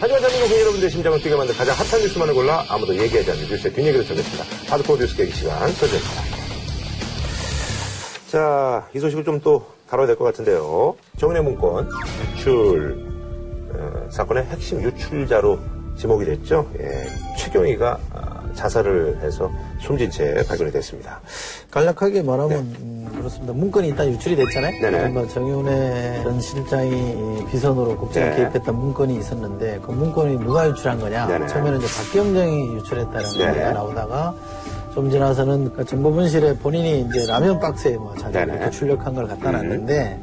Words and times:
하지만 0.00 0.20
대한민국 0.20 0.52
여러분들의 0.60 0.90
심장을 0.90 1.18
뛰게 1.20 1.34
만든 1.34 1.54
가장 1.54 1.74
핫한 1.76 2.00
뉴스만을 2.02 2.34
골라 2.34 2.64
아무도 2.68 2.94
얘기하지 2.96 3.30
않는 3.32 3.48
뉴스의 3.48 3.72
뒷얘기를 3.72 4.06
전했습니다. 4.06 4.44
하드코어 4.72 4.96
뉴스 4.96 5.16
계기 5.16 5.32
시간 5.32 5.58
전해입니다 5.74 6.38
자, 8.30 8.88
이 8.94 8.98
소식을 9.00 9.24
좀 9.24 9.40
또 9.40 9.66
다뤄야 9.88 10.06
될 10.06 10.16
것 10.16 10.24
같은데요. 10.26 10.96
정은혜 11.16 11.40
문건 11.40 11.88
유출 12.34 13.06
어, 13.72 14.08
사건의 14.10 14.44
핵심 14.44 14.82
유출자로 14.82 15.58
지목이 15.96 16.26
됐죠. 16.26 16.70
예, 16.78 17.06
최경희가 17.38 17.98
아, 18.12 18.52
자살을 18.54 19.20
해서 19.22 19.50
숨진 19.78 20.10
채 20.10 20.34
발견이 20.46 20.70
됐습니다. 20.72 21.20
간략하게 21.70 22.22
말하면 22.22 22.58
음, 22.58 23.12
그렇습니다. 23.16 23.52
문건이 23.52 23.88
일단 23.88 24.08
유출이 24.08 24.36
됐잖아요. 24.36 24.80
네네. 24.80 24.98
이른바 24.98 25.26
정윤회 25.28 26.20
전 26.24 26.40
실장이 26.40 26.90
이 26.90 27.44
비선으로 27.50 27.96
국정에 27.96 28.30
네. 28.30 28.36
개입했던 28.36 28.74
문건이 28.74 29.16
있었는데 29.18 29.80
그 29.82 29.90
문건이 29.92 30.38
누가 30.38 30.68
유출한 30.68 30.98
거냐? 31.00 31.26
네네. 31.26 31.46
처음에는 31.46 31.78
이제 31.78 31.86
박경정이 32.02 32.74
유출했다는 32.76 33.30
네네. 33.38 33.50
얘기가 33.50 33.72
나오다가 33.72 34.34
좀 34.94 35.10
지나서는 35.10 35.72
그 35.74 35.84
정보분실에 35.84 36.56
본인이 36.58 37.00
이제 37.08 37.26
라면 37.26 37.60
박스에 37.60 37.96
뭐 37.96 38.14
자주. 38.16 38.38
이렇게 38.38 38.70
출력한 38.70 39.14
걸 39.14 39.28
갖다 39.28 39.52
놨는데 39.52 40.18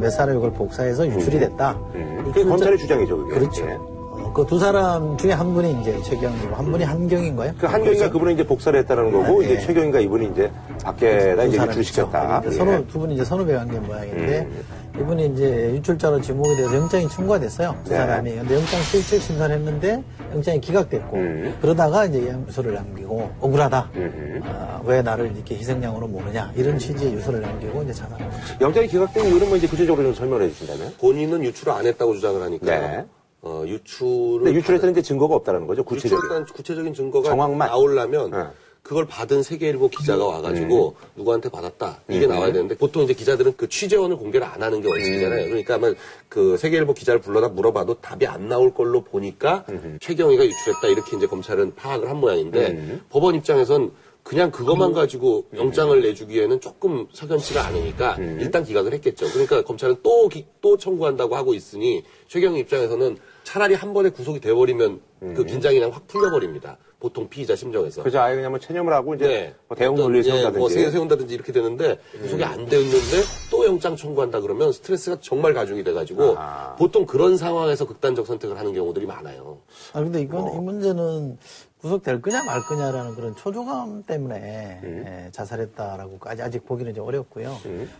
몇 0.00 0.10
사람이 0.10 0.34
그걸 0.34 0.52
복사해서 0.52 1.06
유출이 1.06 1.38
됐다. 1.38 1.78
음, 1.94 2.22
그게 2.24 2.44
검찰의 2.44 2.78
주장이죠, 2.78 3.16
그게. 3.18 3.38
그렇죠. 3.38 3.66
예. 3.66 3.95
그 4.36 4.44
두 4.46 4.58
사람 4.58 5.16
중에 5.16 5.32
한 5.32 5.54
분이 5.54 5.80
이제 5.80 5.98
최경이고 6.02 6.54
한 6.54 6.70
분이 6.70 6.84
한경인가요? 6.84 7.54
그 7.58 7.66
한경이가 7.66 8.10
그분은 8.10 8.34
이제 8.34 8.46
복사를 8.46 8.78
했다는 8.80 9.10
거고, 9.10 9.40
네. 9.40 9.46
이제 9.54 9.60
최경이가 9.66 10.00
이분이 10.00 10.28
이제 10.32 10.50
밖에다 10.84 11.44
두 11.44 11.48
이제. 11.48 11.62
유출시켰다. 11.62 12.10
그러니까 12.10 12.42
예. 12.44 12.50
서로 12.50 12.86
두 12.86 12.98
분이 12.98 13.14
이제 13.14 13.24
선후배 13.24 13.54
관계 13.54 13.78
모양인데 13.78 14.40
음. 14.50 14.64
이분이 15.00 15.26
이제 15.28 15.72
유출자로 15.76 16.20
지목이 16.20 16.54
돼서 16.56 16.74
영장이 16.76 17.08
청구가 17.08 17.40
됐어요. 17.40 17.74
두 17.84 17.90
네. 17.90 17.96
사람이. 17.96 18.30
근데 18.34 18.54
영장 18.56 18.80
실질 18.82 19.20
심사를 19.20 19.54
했는데 19.54 20.02
영장이 20.34 20.60
기각됐고 20.60 21.16
음. 21.16 21.56
그러다가 21.62 22.04
이제 22.04 22.20
유서를 22.46 22.74
남기고 22.74 23.30
억울하다. 23.40 23.90
음. 23.94 24.42
아, 24.44 24.80
왜 24.84 25.00
나를 25.00 25.32
이렇게 25.34 25.56
희생양으로 25.56 26.08
모느냐 26.08 26.52
이런 26.56 26.78
취지의 26.78 27.14
유서를 27.14 27.40
남기고 27.40 27.82
이제 27.84 27.92
자살한 27.94 28.30
거죠. 28.30 28.42
영장이 28.60 28.86
기각된 28.88 29.26
이유는 29.28 29.48
뭐 29.48 29.56
이제 29.56 29.66
구체적으로 29.66 30.04
좀 30.08 30.14
설명해 30.14 30.48
주신다면? 30.50 30.92
본인은 31.00 31.42
유출을 31.42 31.72
안 31.72 31.86
했다고 31.86 32.14
주장을 32.14 32.40
하니까 32.42 32.66
네. 32.66 33.04
어, 33.46 33.64
유출을 33.66 34.40
근데 34.44 34.54
유출했다는 34.58 34.92
게 34.94 35.02
증거가 35.02 35.36
없다는 35.36 35.68
거죠, 35.68 35.84
구체적인. 35.84 36.46
구체적인 36.52 36.94
증거가 36.94 37.28
정황만? 37.30 37.68
나오려면 37.68 38.30
네. 38.32 38.38
그걸 38.82 39.04
받은 39.06 39.42
세계일보 39.42 39.88
기자가 39.88 40.24
와가지고 40.24 40.94
누구한테 41.16 41.48
받았다 41.48 42.02
이게 42.08 42.26
음. 42.26 42.30
나와야 42.30 42.52
되는데 42.52 42.76
보통 42.76 43.02
이제 43.02 43.14
기자들은 43.14 43.54
그 43.56 43.68
취재원을 43.68 44.16
공개를 44.16 44.46
안 44.46 44.62
하는 44.62 44.80
게 44.80 44.88
원칙이잖아요. 44.88 45.44
음. 45.44 45.48
그러니까 45.48 45.74
아마 45.74 45.92
그 46.28 46.56
세계일보 46.56 46.94
기자를 46.94 47.20
불러다 47.20 47.48
물어봐도 47.48 47.94
답이 47.94 48.26
안 48.28 48.48
나올 48.48 48.72
걸로 48.74 49.02
보니까 49.02 49.64
최경희가 50.00 50.44
유출했다 50.44 50.86
이렇게 50.88 51.16
이제 51.16 51.26
검찰은 51.26 51.74
파악을 51.74 52.08
한 52.08 52.16
모양인데 52.18 52.66
음. 52.70 53.00
법원 53.10 53.34
입장에선 53.36 53.90
그냥 54.22 54.50
그것만 54.52 54.92
가지고 54.92 55.46
영장을 55.56 56.00
내주기에는 56.02 56.60
조금 56.60 57.06
석연치가 57.12 57.64
않으니까 57.66 58.16
음. 58.18 58.38
일단 58.40 58.64
기각을 58.64 58.92
했겠죠. 58.94 59.26
그러니까 59.32 59.62
검찰은 59.62 59.96
또, 60.04 60.28
기- 60.28 60.46
또 60.60 60.76
청구한다고 60.76 61.34
하고 61.36 61.54
있으니 61.54 62.02
최경희 62.28 62.60
입장에서는 62.60 63.18
차라리 63.46 63.74
한 63.76 63.94
번에 63.94 64.08
구속이 64.10 64.40
돼버리면 64.40 65.00
그 65.20 65.44
긴장이 65.44 65.76
그냥 65.78 65.94
확 65.94 66.04
풀려버립니다. 66.08 66.78
보통 66.98 67.28
피의자 67.28 67.54
심정에서. 67.54 68.02
그죠, 68.02 68.18
아예 68.18 68.34
그냥 68.34 68.50
뭐 68.50 68.58
체념을 68.58 68.92
하고 68.92 69.14
이제 69.14 69.24
네. 69.28 69.54
뭐 69.68 69.76
대응 69.76 69.94
논리를 69.94 70.24
예, 70.26 70.30
세운다든지. 70.30 70.58
뭐 70.58 70.68
세- 70.68 70.90
세운다든지 70.90 71.32
이렇게 71.32 71.52
되는데 71.52 72.00
구속이 72.22 72.42
안 72.42 72.66
되었는데 72.66 73.22
또 73.52 73.64
영장 73.64 73.94
청구한다 73.94 74.40
그러면 74.40 74.72
스트레스가 74.72 75.18
정말 75.20 75.54
가중이 75.54 75.84
돼가지고 75.84 76.36
아하. 76.36 76.74
보통 76.74 77.06
그런 77.06 77.36
상황에서 77.36 77.86
극단적 77.86 78.26
선택을 78.26 78.58
하는 78.58 78.74
경우들이 78.74 79.06
많아요. 79.06 79.58
아 79.92 80.00
근데 80.00 80.22
이건 80.22 80.42
어. 80.42 80.52
이 80.52 80.58
문제는 80.58 81.38
구속될 81.82 82.22
거냐 82.22 82.42
말 82.44 82.62
거냐라는 82.62 83.14
그런 83.14 83.36
초조감 83.36 84.02
때문에 84.04 84.80
음. 84.82 85.04
예, 85.06 85.30
자살했다라고까지 85.30 86.42
아직 86.42 86.64
보기는 86.66 86.94
좀 86.94 87.06
어렵고요. 87.06 87.54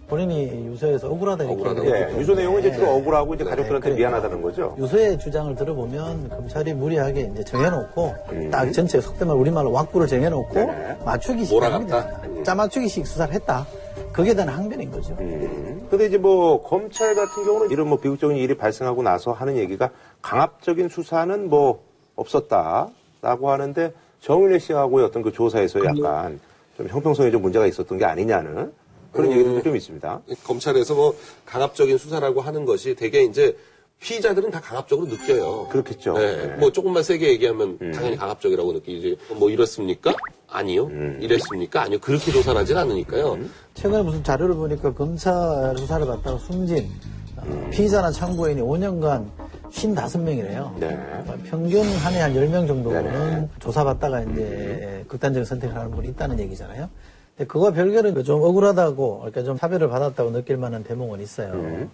본인이 0.09 0.67
유서에서 0.67 1.09
억울하다 1.09 1.45
이렇게. 1.45 1.69
얘기했기 1.71 1.93
예, 2.15 2.19
유소 2.19 2.35
내용은 2.35 2.61
이제 2.61 2.73
또 2.77 2.89
억울하고 2.97 3.35
이제 3.35 3.45
네, 3.45 3.51
가족들한테 3.51 3.91
그러니까. 3.91 4.09
미안하다는 4.09 4.43
거죠. 4.43 4.75
유서의 4.79 5.19
주장을 5.19 5.55
들어보면 5.55 6.31
검찰이 6.31 6.73
무리하게 6.73 7.31
이제 7.35 7.45
정해놓고 7.45 8.15
음. 8.33 8.51
딱 8.51 8.73
전체 8.73 8.99
속된 9.01 9.29
말 9.29 9.37
우리말로 9.37 9.71
왁구를 9.73 10.07
정해놓고 10.07 10.55
네네. 10.55 10.99
맞추기식 11.05 11.55
몰아갔다? 11.55 12.43
짜맞추기식 12.45 13.07
수사를 13.07 13.35
했다. 13.35 13.67
거기에 14.15 14.33
대한 14.33 14.49
항변인 14.49 14.91
거죠. 14.91 15.15
음. 15.21 15.87
근데 15.91 16.07
이제 16.07 16.17
뭐 16.17 16.63
검찰 16.63 17.15
같은 17.15 17.45
경우는 17.45 17.71
이런 17.71 17.89
뭐 17.89 17.99
비극적인 17.99 18.39
일이 18.39 18.57
발생하고 18.57 19.03
나서 19.03 19.33
하는 19.33 19.59
얘기가 19.59 19.91
강압적인 20.23 20.89
수사는 20.89 21.51
뭐 21.51 21.85
없었다 22.17 22.89
라고 23.23 23.51
하는데 23.51 23.93
정윤혜 24.21 24.59
씨하고의 24.59 25.07
어떤 25.07 25.23
그 25.23 25.33
조사에서 25.33 25.85
약간 25.85 26.41
좀 26.77 26.89
형평성에 26.89 27.31
좀 27.31 27.43
문제가 27.43 27.67
있었던 27.67 27.99
게 27.99 28.05
아니냐는 28.05 28.73
그런 29.13 29.33
얘기도 29.33 29.63
좀 29.63 29.77
있습니다. 29.77 30.21
검찰에서 30.45 30.95
뭐 30.95 31.15
강압적인 31.47 31.97
수사라고 31.97 32.41
하는 32.41 32.65
것이 32.65 32.95
되게 32.95 33.23
이제 33.25 33.57
피의자들은 33.99 34.51
다 34.51 34.61
강압적으로 34.61 35.09
느껴요. 35.09 35.69
그렇겠죠. 35.71 36.13
네, 36.19 36.37
네. 36.37 36.57
뭐 36.57 36.71
조금만 36.71 37.03
세게 37.03 37.29
얘기하면 37.31 37.79
당연히 37.93 38.17
강압적이라고 38.17 38.73
느끼지. 38.75 39.17
뭐 39.37 39.49
이렇습니까? 39.49 40.13
아니요. 40.49 40.91
이랬습니까? 41.21 41.83
아니요. 41.83 41.99
그렇게 42.01 42.31
조사를 42.31 42.61
하진 42.61 42.77
않으니까요. 42.77 43.39
최근에 43.75 44.03
무슨 44.03 44.23
자료를 44.23 44.55
보니까 44.55 44.93
검찰 44.93 45.33
수사를 45.79 46.07
받다가 46.07 46.37
숨진 46.39 46.91
어, 47.39 47.71
피의자나 47.71 48.11
참고인이 48.11 48.61
5년간 48.61 49.27
55명이래요. 49.71 50.79
네. 50.79 50.99
평균 51.45 51.85
한 51.85 52.13
해한 52.13 52.35
10명 52.35 52.67
정도는 52.67 53.03
네네. 53.05 53.49
조사받다가 53.59 54.23
이제 54.23 55.05
극단적인 55.09 55.45
선택을 55.45 55.77
하는 55.77 55.91
분이 55.91 56.09
있다는 56.09 56.39
얘기잖아요. 56.41 56.89
근데 57.37 57.49
그와 57.49 57.71
별개로 57.71 58.23
좀 58.23 58.43
억울하다고, 58.43 59.19
그러니까 59.19 59.43
좀 59.43 59.59
차별을 59.59 59.89
받았다고 59.89 60.33
느낄 60.33 60.57
만한 60.57 60.83
대목은 60.83 61.21
있어요. 61.21 61.89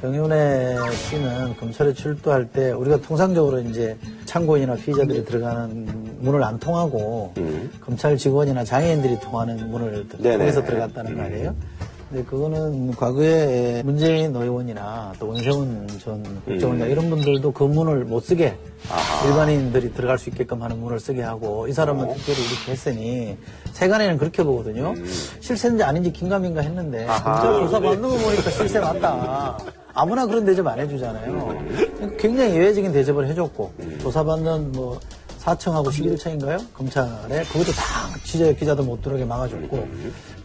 정윤혜 0.00 0.76
씨는 1.10 1.56
검찰에 1.58 1.92
출두할 1.92 2.50
때 2.50 2.70
우리가 2.72 2.96
통상적으로 3.02 3.60
이제 3.60 3.96
참고인이나 4.24 4.76
피의자들이 4.76 5.24
들어가는 5.24 6.16
문을 6.20 6.42
안 6.42 6.58
통하고 6.58 7.34
검찰 7.80 8.16
직원이나 8.16 8.64
장애인들이 8.64 9.20
통하는 9.20 9.70
문을 9.70 10.08
네네. 10.08 10.38
통해서 10.38 10.64
들어갔다는 10.64 11.16
거 11.16 11.22
아니에요? 11.24 11.54
근데 12.12 12.24
그거는 12.26 12.90
과거에 12.94 13.82
문재인 13.82 14.36
의원이나 14.36 15.14
또 15.18 15.28
원세훈 15.28 15.88
전 16.04 16.22
국정원장 16.44 16.90
이런 16.90 17.08
분들도 17.08 17.52
그 17.52 17.64
문을 17.64 18.04
못 18.04 18.20
쓰게 18.22 18.54
일반인들이 19.24 19.94
들어갈 19.94 20.18
수 20.18 20.28
있게끔 20.28 20.62
하는 20.62 20.78
문을 20.78 21.00
쓰게 21.00 21.22
하고 21.22 21.66
이 21.68 21.72
사람은 21.72 22.12
특별히 22.14 22.38
이렇게 22.40 22.72
했으니 22.72 23.38
세간에는 23.72 24.18
그렇게 24.18 24.44
보거든요. 24.44 24.92
실세인지 25.40 25.82
아닌지 25.82 26.12
긴가민가 26.12 26.60
했는데 26.60 26.98
진짜 26.98 27.42
조사 27.44 27.80
받는 27.80 28.02
거 28.02 28.14
보니까 28.14 28.50
실세 28.50 28.78
맞다. 28.78 29.56
아무나 29.94 30.26
그런 30.26 30.44
대접 30.44 30.66
안 30.66 30.80
해주잖아요. 30.80 31.64
굉장히 32.18 32.56
예외적인 32.56 32.92
대접을 32.92 33.26
해줬고 33.28 33.72
조사받는 34.02 34.72
뭐 34.72 35.00
4층하고 35.40 35.86
11층인가요? 35.88 36.62
검찰에 36.72 37.42
그것도 37.44 37.72
다 37.72 38.08
취재 38.22 38.54
기자도 38.54 38.84
못 38.84 39.02
들어오게 39.02 39.24
막아줬고 39.24 39.88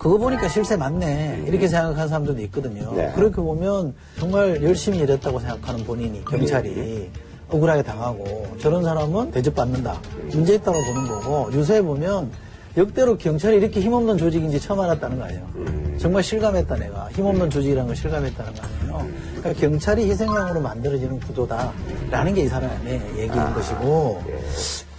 그거 0.07 0.17
보니까 0.19 0.47
실세 0.47 0.77
맞네. 0.77 1.43
이렇게 1.47 1.67
생각하는 1.67 2.07
사람들도 2.07 2.41
있거든요. 2.43 2.93
네. 2.95 3.11
그렇게 3.13 3.35
보면 3.41 3.93
정말 4.17 4.63
열심히 4.63 4.99
일했다고 4.99 5.39
생각하는 5.39 5.83
본인이 5.83 6.23
경찰이 6.23 7.09
억울하게 7.49 7.83
당하고 7.83 8.47
저런 8.61 8.83
사람은 8.85 9.31
대접받는다. 9.31 9.99
문제 10.31 10.55
있다고 10.55 10.77
보는 10.81 11.07
거고 11.09 11.49
요새 11.53 11.81
보면 11.81 12.31
역대로 12.77 13.17
경찰이 13.17 13.57
이렇게 13.57 13.81
힘없는 13.81 14.17
조직인지 14.17 14.61
처음 14.61 14.79
알았다는 14.79 15.17
거 15.17 15.25
아니에요. 15.25 15.97
정말 15.97 16.23
실감했다 16.23 16.75
내가. 16.77 17.09
힘없는 17.11 17.49
조직이라는 17.49 17.87
걸 17.87 17.95
실감했다는 17.95 18.53
거 18.53 18.61
아니에요. 18.61 19.07
그러니까 19.39 19.59
경찰이 19.59 20.09
희생양으로 20.09 20.61
만들어지는 20.61 21.19
구도다라는 21.19 22.33
게 22.33 22.43
이 22.43 22.47
사람의 22.47 23.01
얘기인 23.17 23.53
것이고 23.53 24.23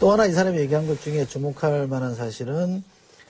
또 0.00 0.12
하나 0.12 0.26
이 0.26 0.32
사람이 0.32 0.58
얘기한 0.58 0.87
것 0.87 1.00
중에 1.00 1.25
주목할 1.25 1.87
만한 1.87 2.14
사실은 2.14 2.82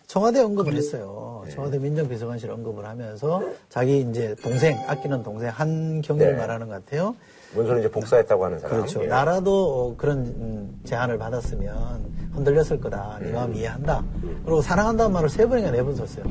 청와대 0.09 0.41
언급을 0.41 0.73
했어요. 0.75 1.45
청와대 1.53 1.79
민정비서관실 1.79 2.51
언급을 2.51 2.87
하면서 2.87 3.43
자기 3.69 4.01
이제 4.01 4.35
동생 4.43 4.79
아끼는 4.89 5.23
동생 5.23 5.51
한경희를 5.51 6.33
네. 6.33 6.39
말하는 6.39 6.67
것 6.67 6.83
같아요. 6.83 7.15
문서는 7.55 7.81
이제 7.81 7.91
복사했다고 7.91 8.43
하는 8.43 8.59
사람. 8.59 8.77
그렇죠. 8.79 9.03
예. 9.03 9.07
나라도 9.07 9.91
어, 9.91 9.97
그런 9.99 10.21
음, 10.21 10.81
제안을 10.85 11.19
받았으면 11.19 12.31
흔들렸을 12.33 12.81
거다. 12.81 13.19
네 13.21 13.33
마음 13.33 13.55
이해한다. 13.55 14.03
그리고 14.47 14.63
사랑한다는 14.63 15.13
말을 15.13 15.29
세 15.29 15.47
번이나 15.47 15.71
네 15.71 15.83
번 15.83 15.95
썼어요. 15.95 16.25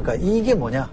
그러니까 0.00 0.14
이게 0.14 0.54
뭐냐? 0.54 0.88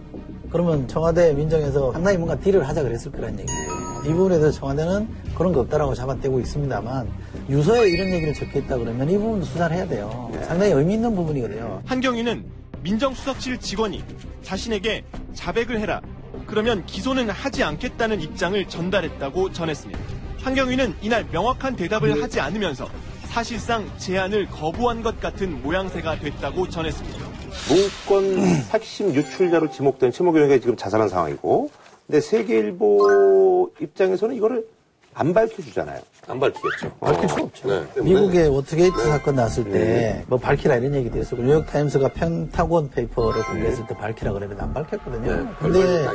그러면 0.51 0.87
청와대 0.87 1.33
민정에서 1.33 1.91
상당히 1.93 2.17
뭔가 2.17 2.35
딜을 2.39 2.67
하자 2.67 2.81
그랬을 2.81 3.11
거란 3.11 3.39
얘기예요. 3.39 3.71
이 4.05 4.09
부분에 4.13 4.39
대해서 4.39 4.57
청와대는 4.57 5.07
그런 5.37 5.53
거 5.53 5.59
없다라고 5.59 5.93
잡아떼고 5.93 6.39
있습니다만 6.39 7.07
유서에 7.49 7.89
이런 7.89 8.09
얘기를 8.11 8.33
적혀 8.33 8.59
있다 8.59 8.77
그러면 8.77 9.09
이 9.09 9.17
부분도 9.17 9.45
수사를 9.45 9.75
해야 9.75 9.87
돼요. 9.87 10.29
상당히 10.45 10.73
의미 10.73 10.95
있는 10.95 11.15
부분이거든요. 11.15 11.81
한경위는 11.85 12.45
민정수석실 12.83 13.59
직원이 13.59 14.03
자신에게 14.43 15.03
자백을 15.33 15.79
해라. 15.79 16.01
그러면 16.45 16.85
기소는 16.85 17.29
하지 17.29 17.63
않겠다는 17.63 18.21
입장을 18.21 18.67
전달했다고 18.67 19.51
전했습니다. 19.53 19.99
한경위는 20.39 20.95
이날 21.01 21.25
명확한 21.31 21.75
대답을 21.75 22.21
하지 22.21 22.39
않으면서 22.39 22.89
사실상 23.25 23.89
제안을 23.97 24.47
거부한 24.47 25.03
것 25.03 25.19
같은 25.19 25.61
모양새가 25.61 26.19
됐다고 26.19 26.69
전했습니다. 26.69 27.19
문건 27.69 28.39
핵심 28.73 29.13
유출자로 29.13 29.71
지목된 29.71 30.11
의원이 30.17 30.61
지금 30.61 30.75
자살한 30.77 31.09
상황이고, 31.09 31.69
근데 32.05 32.21
세계일보 32.21 33.71
입장에서는 33.81 34.35
이거를 34.35 34.65
안 35.13 35.33
밝혀주잖아요. 35.33 36.01
안 36.27 36.39
밝히겠죠. 36.39 36.91
밝힐 36.99 37.29
수 37.29 37.35
없죠. 37.41 37.67
네. 37.69 38.01
미국의 38.01 38.49
워터게이트 38.49 38.97
사건 39.01 39.35
났을 39.35 39.63
때 39.63 40.23
뭐 40.27 40.37
밝히라 40.37 40.75
이런 40.75 40.93
얘기도 40.95 41.19
했었고 41.19 41.41
뉴욕타임스가 41.41 42.09
펜타곤 42.09 42.89
페이퍼를 42.89 43.41
공개했을 43.43 43.87
때 43.87 43.95
밝히라 43.95 44.33
그랬는데 44.33 44.61
안 44.61 44.73
밝혔거든요. 44.73 45.35
네, 45.35 45.49
근데 45.59 46.05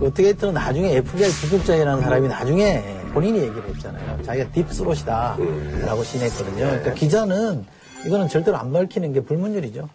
워터게이트는 0.00 0.54
나중에 0.54 0.96
FBI 0.96 1.30
부국장이라는 1.30 2.02
사람이 2.02 2.28
나중에 2.28 2.82
본인이 3.12 3.40
얘기를 3.40 3.62
했잖아요. 3.68 4.22
자기가 4.22 4.50
딥스롯이다 4.52 5.36
라고 5.84 6.02
시인했거든요. 6.02 6.56
그러니까 6.56 6.94
기자는 6.94 7.66
이거는 8.06 8.26
절대로 8.28 8.56
안 8.56 8.72
밝히는 8.72 9.12
게 9.12 9.20
불문율이죠. 9.20 9.88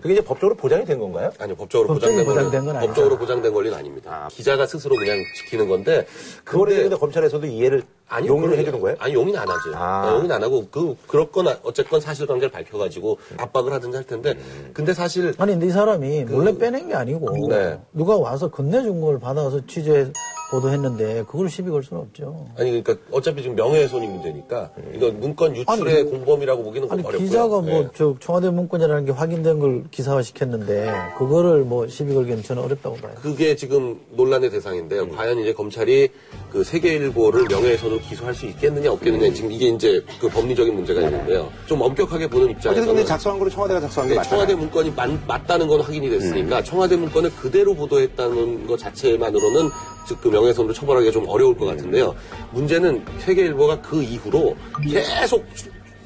그게 0.00 0.14
이제 0.14 0.24
법적으로 0.24 0.56
보장이 0.56 0.84
된 0.84 0.98
건가요? 0.98 1.30
아니요, 1.38 1.54
법적으로 1.54 1.88
보장된, 1.94 2.24
보장된 2.24 2.50
건건 2.60 2.76
아니죠. 2.76 2.88
법적으로 2.92 3.18
보장된 3.18 3.52
권리는 3.52 3.76
아닙니다. 3.76 4.28
기자가 4.32 4.66
스스로 4.66 4.96
그냥 4.96 5.18
지키는 5.36 5.68
건데 5.68 6.06
그거를 6.44 6.72
근데 6.72 6.82
근데 6.88 6.96
검찰에서도 6.96 7.46
이해를 7.46 7.82
아니 8.10 8.26
용인을 8.26 8.58
해주는 8.58 8.80
거예요? 8.80 8.96
아니 8.98 9.14
용인 9.14 9.36
안 9.36 9.48
하죠. 9.48 9.72
아. 9.74 10.06
네, 10.10 10.16
용인 10.16 10.32
안 10.32 10.42
하고 10.42 10.66
그 10.68 10.96
그렇거나 11.06 11.56
어쨌건 11.62 12.00
사실관계를 12.00 12.50
밝혀가지고 12.50 13.18
압박을 13.38 13.72
하든지 13.72 13.96
할 13.96 14.04
텐데 14.04 14.34
근데 14.74 14.92
사실 14.92 15.32
아니 15.38 15.52
근데 15.52 15.66
이 15.66 15.70
사람이 15.70 16.24
몰래 16.24 16.56
빼낸 16.58 16.88
게 16.88 16.94
아니고 16.94 17.48
네. 17.48 17.80
누가 17.92 18.18
와서 18.18 18.50
건네준 18.50 19.00
걸 19.00 19.20
받아서 19.20 19.64
취재 19.64 20.12
보도했는데 20.50 21.24
그걸 21.28 21.48
시비 21.48 21.70
걸 21.70 21.82
수는 21.82 22.02
없죠. 22.02 22.46
아니 22.56 22.82
그러니까 22.82 22.96
어차피 23.12 23.42
지금 23.42 23.56
명예훼손이 23.56 24.06
문제니까 24.06 24.70
이거 24.94 25.10
문건 25.10 25.56
유출의 25.56 26.04
공범이라고 26.04 26.62
보기는 26.64 26.88
좀 26.88 26.92
아니 26.92 27.06
어렵고요. 27.06 27.26
기자가 27.26 27.62
네. 27.62 27.72
뭐저 27.72 28.16
청와대 28.20 28.50
문건이라는 28.50 29.04
게 29.04 29.12
확인된 29.12 29.60
걸 29.60 29.84
기사화 29.90 30.22
시켰는데 30.22 30.92
그거를 31.18 31.62
뭐 31.62 31.86
시비 31.88 32.12
걸기는 32.14 32.42
저는 32.42 32.62
어렵다고 32.64 32.96
봐요. 32.96 33.12
그게 33.22 33.54
지금 33.54 34.00
논란의 34.10 34.50
대상인데요. 34.50 35.02
음. 35.02 35.16
과연 35.16 35.38
이제 35.38 35.52
검찰이 35.52 36.08
그 36.50 36.64
세계일보를 36.64 37.46
명예훼손으로 37.48 38.00
기소할 38.00 38.34
수 38.34 38.46
있겠느냐 38.46 38.90
없겠느냐 38.92 39.32
지금 39.32 39.52
이게 39.52 39.68
이제 39.68 40.04
그 40.20 40.28
법리적인 40.28 40.74
문제가 40.74 41.00
있는데요. 41.02 41.48
좀 41.66 41.80
엄격하게 41.80 42.28
보는 42.28 42.46
어쨌든 42.50 42.60
근데 42.60 42.80
입장에서는 42.80 43.06
작성한 43.06 43.38
거를 43.38 43.52
청와대가 43.52 43.80
작성한 43.80 44.08
게 44.08 44.14
네, 44.14 44.18
맞잖아요. 44.18 44.46
청와대 44.46 44.54
문건이 44.54 44.92
맞, 44.96 45.10
맞다는 45.26 45.68
건 45.68 45.80
확인이 45.80 46.10
됐으니까 46.10 46.58
음. 46.58 46.64
청와대 46.64 46.96
문건을 46.96 47.30
그대로 47.36 47.74
보도했다는 47.74 48.66
것 48.66 48.78
자체만으로는 48.78 49.70
즉 50.10 50.20
그 50.20 50.28
명예훼손으로 50.28 50.74
처벌하기가 50.74 51.12
좀 51.12 51.28
어려울 51.28 51.56
것 51.56 51.66
같은데요. 51.66 52.14
문제는 52.52 53.04
세계일보가 53.20 53.80
그 53.80 54.02
이후로 54.02 54.56
계속 54.82 55.46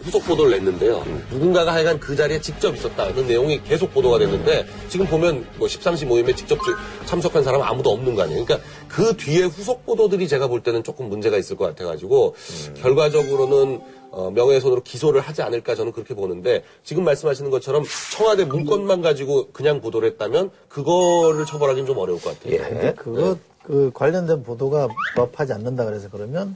후속 0.03 0.23
보도를 0.27 0.53
냈는데요. 0.59 1.03
누군가가 1.31 1.73
하여간 1.73 1.99
그 1.99 2.15
자리에 2.15 2.39
직접 2.39 2.75
있었다는 2.75 3.27
내용이 3.27 3.62
계속 3.62 3.95
보도가 3.95 4.19
됐는데 4.19 4.67
지금 4.91 5.06
보면 5.06 5.47
뭐 5.56 5.67
13시 5.67 6.05
모임에 6.06 6.35
직접 6.35 6.59
참석한 7.06 7.43
사람 7.43 7.62
은 7.62 7.67
아무도 7.67 7.91
없는 7.91 8.15
거 8.15 8.23
아니에요. 8.23 8.45
그러니까 8.45 8.69
그 8.87 9.17
뒤에 9.17 9.45
후속 9.45 9.87
보도들이 9.87 10.29
제가 10.29 10.49
볼 10.49 10.62
때는 10.62 10.85
조금 10.85 11.09
문제가 11.09 11.39
있을 11.39 11.56
것 11.56 11.65
같아가지고 11.65 12.35
결과적으로는 12.83 13.81
어, 14.11 14.31
명예훼손으로 14.31 14.83
기소를 14.83 15.21
하지 15.21 15.43
않을까 15.43 15.75
저는 15.75 15.91
그렇게 15.93 16.15
보는데 16.15 16.62
지금 16.85 17.03
말씀하시는 17.05 17.51
것처럼 17.51 17.83
청와대 18.12 18.45
문건만 18.45 19.03
가지고 19.03 19.49
그냥 19.53 19.81
보도를 19.81 20.11
했다면 20.11 20.51
그거를 20.69 21.47
처벌하기는 21.47 21.87
좀 21.87 21.99
어려울 21.99 22.21
것 22.21 22.39
같아요. 22.39 22.59
근데 22.69 22.95
그거 22.95 23.39
그 23.65 23.91
관련된 23.95 24.43
보도가 24.43 24.89
부합하지 25.15 25.53
않는다 25.55 25.85
그래서 25.85 26.09
그러면 26.11 26.55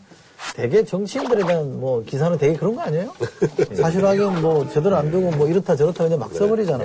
대개 0.55 0.85
정치인들에 0.85 1.45
대한 1.47 1.79
뭐 1.81 2.03
기사는 2.05 2.37
되게 2.39 2.57
그런 2.57 2.75
거 2.75 2.83
아니에요? 2.83 3.13
사실 3.75 4.05
확인 4.05 4.41
뭐 4.41 4.69
제대로 4.69 4.97
안 4.97 5.11
되고 5.11 5.31
뭐 5.33 5.49
이렇다 5.49 5.77
저렇다 5.77 6.05
그냥 6.05 6.19
막 6.19 6.33
써버리잖아. 6.33 6.85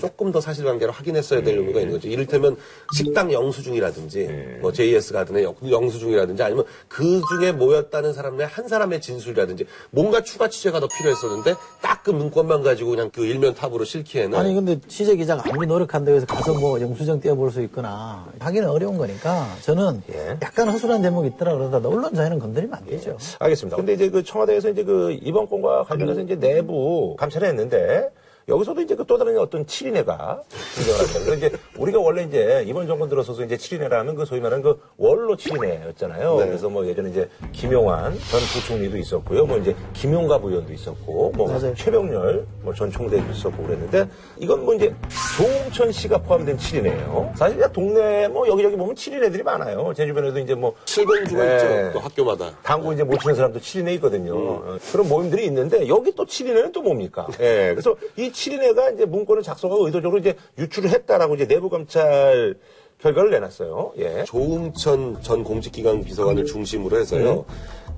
조금 0.00 0.32
더 0.32 0.40
사실관계를 0.40 0.92
확인했어야 0.92 1.42
될 1.42 1.58
의무가 1.58 1.80
있는 1.80 1.94
거죠. 1.94 2.08
이를테면 2.08 2.56
식당 2.94 3.32
영수증이라든지 3.32 4.58
뭐 4.60 4.72
JS 4.72 5.12
가든의 5.12 5.44
영- 5.44 5.54
영수증이라든지 5.68 6.42
아니면 6.42 6.64
그 6.88 7.22
중에 7.30 7.52
모였다는 7.52 8.12
사람의 8.12 8.46
한 8.46 8.68
사람의 8.68 9.00
진술이라든지 9.00 9.66
뭔가 9.90 10.22
추가 10.22 10.48
취재가 10.48 10.80
더 10.80 10.88
필요했었는데 10.88 11.54
딱 11.82 12.04
그 12.04 12.10
문건만 12.10 12.62
가지고 12.62 12.90
그냥 12.90 13.08
그 13.10 13.24
일면 13.24 13.54
탑으로 13.54 13.82
실기에는 13.86 14.38
아니 14.38 14.52
근데 14.52 14.78
취재 14.88 15.16
기자가 15.16 15.42
아무리 15.48 15.66
노력한다고 15.66 16.14
해서 16.18 16.26
가서 16.26 16.52
뭐 16.52 16.78
영수증 16.78 17.18
떼어볼 17.20 17.50
수 17.50 17.62
있거나 17.62 18.26
하기는 18.40 18.68
어려운 18.68 18.98
거니까 18.98 19.48
저는 19.62 20.02
예. 20.12 20.36
약간 20.42 20.68
허술한 20.68 21.00
대목이 21.00 21.28
있더라 21.28 21.54
그러다 21.54 21.78
언론 21.88 22.12
자유는 22.14 22.38
건드리면 22.40 22.74
안 22.76 22.84
되죠. 22.96 23.16
알겠습니다. 23.38 23.76
근데 23.76 23.92
이제 23.94 24.10
그 24.10 24.22
청와대에서 24.22 24.70
이제 24.70 24.84
그 24.84 25.16
이번 25.22 25.48
건과 25.48 25.84
관련해서 25.84 26.20
이제 26.20 26.36
내부 26.36 27.16
감찰을 27.18 27.48
했는데 27.48 28.10
여기서도 28.48 28.80
이제 28.82 28.94
그 28.94 29.04
또 29.06 29.18
다른 29.18 29.36
어떤 29.38 29.66
7인회가 29.66 30.40
등장을 30.74 30.98
합니다. 30.98 31.20
그래서 31.24 31.34
이제 31.34 31.52
우리가 31.76 32.00
원래 32.00 32.22
이제 32.24 32.64
이번 32.66 32.86
정권 32.86 33.08
들어서서 33.10 33.44
이제 33.44 33.56
7인회라면 33.56 34.16
그 34.16 34.24
소위 34.24 34.40
말하는 34.40 34.62
그 34.64 34.80
원로 34.96 35.36
7인회였잖아요. 35.36 36.36
그래서 36.38 36.68
뭐 36.70 36.86
예전에 36.86 37.10
이제 37.10 37.28
김용환 37.52 38.12
전 38.30 38.40
부총리도 38.40 38.96
있었고요. 38.96 39.44
뭐 39.46 39.58
이제 39.58 39.76
김용갑 39.92 40.42
의원도 40.44 40.72
있었고 40.72 41.32
뭐 41.36 41.46
맞아요. 41.48 41.74
최병렬 41.74 42.46
뭐 42.62 42.74
전 42.74 42.90
총대도 42.90 43.30
있었고 43.30 43.62
그랬는데 43.62 44.08
이건 44.38 44.64
뭐 44.64 44.74
이제 44.74 44.92
조홍천 45.36 45.92
씨가 45.92 46.18
포함된 46.22 46.56
7인회예요. 46.56 47.36
사실 47.36 47.60
동네 47.72 48.26
뭐 48.28 48.48
여기저기 48.48 48.74
보면 48.76 48.94
7인회들이 48.94 49.42
많아요. 49.44 49.92
제 49.94 50.06
주변에도 50.06 50.38
이제 50.40 50.54
뭐 50.54 50.74
칠공주가 50.86 51.44
네. 51.44 51.54
있죠. 51.56 51.92
또 51.92 52.00
학교마다. 52.00 52.50
당구 52.62 52.92
이제 52.94 53.04
못 53.04 53.18
치는 53.20 53.34
사람도 53.36 53.60
7인회 53.60 53.94
있거든요. 53.96 54.34
어, 54.36 54.78
그런 54.90 55.08
모임들이 55.08 55.44
있는데 55.46 55.86
여기 55.88 56.12
또 56.14 56.24
7인회는 56.24 56.72
또 56.72 56.82
뭡니까? 56.82 57.26
예. 57.40 57.68
그래서 57.70 57.94
이 58.16 58.30
7인회가 58.34 58.94
이제 58.94 59.06
문건을 59.06 59.42
작성하고 59.42 59.86
의도적으로 59.86 60.18
이제 60.18 60.36
유출을 60.58 60.90
했다라고 60.90 61.36
이제 61.36 61.46
내부 61.46 61.70
감찰 61.70 62.56
결과를 62.98 63.30
내놨어요. 63.30 63.92
예. 63.98 64.24
조응천 64.24 65.22
전 65.22 65.44
공직기강 65.44 66.04
비서관을 66.04 66.44
중심으로 66.44 66.98
해서요. 66.98 67.44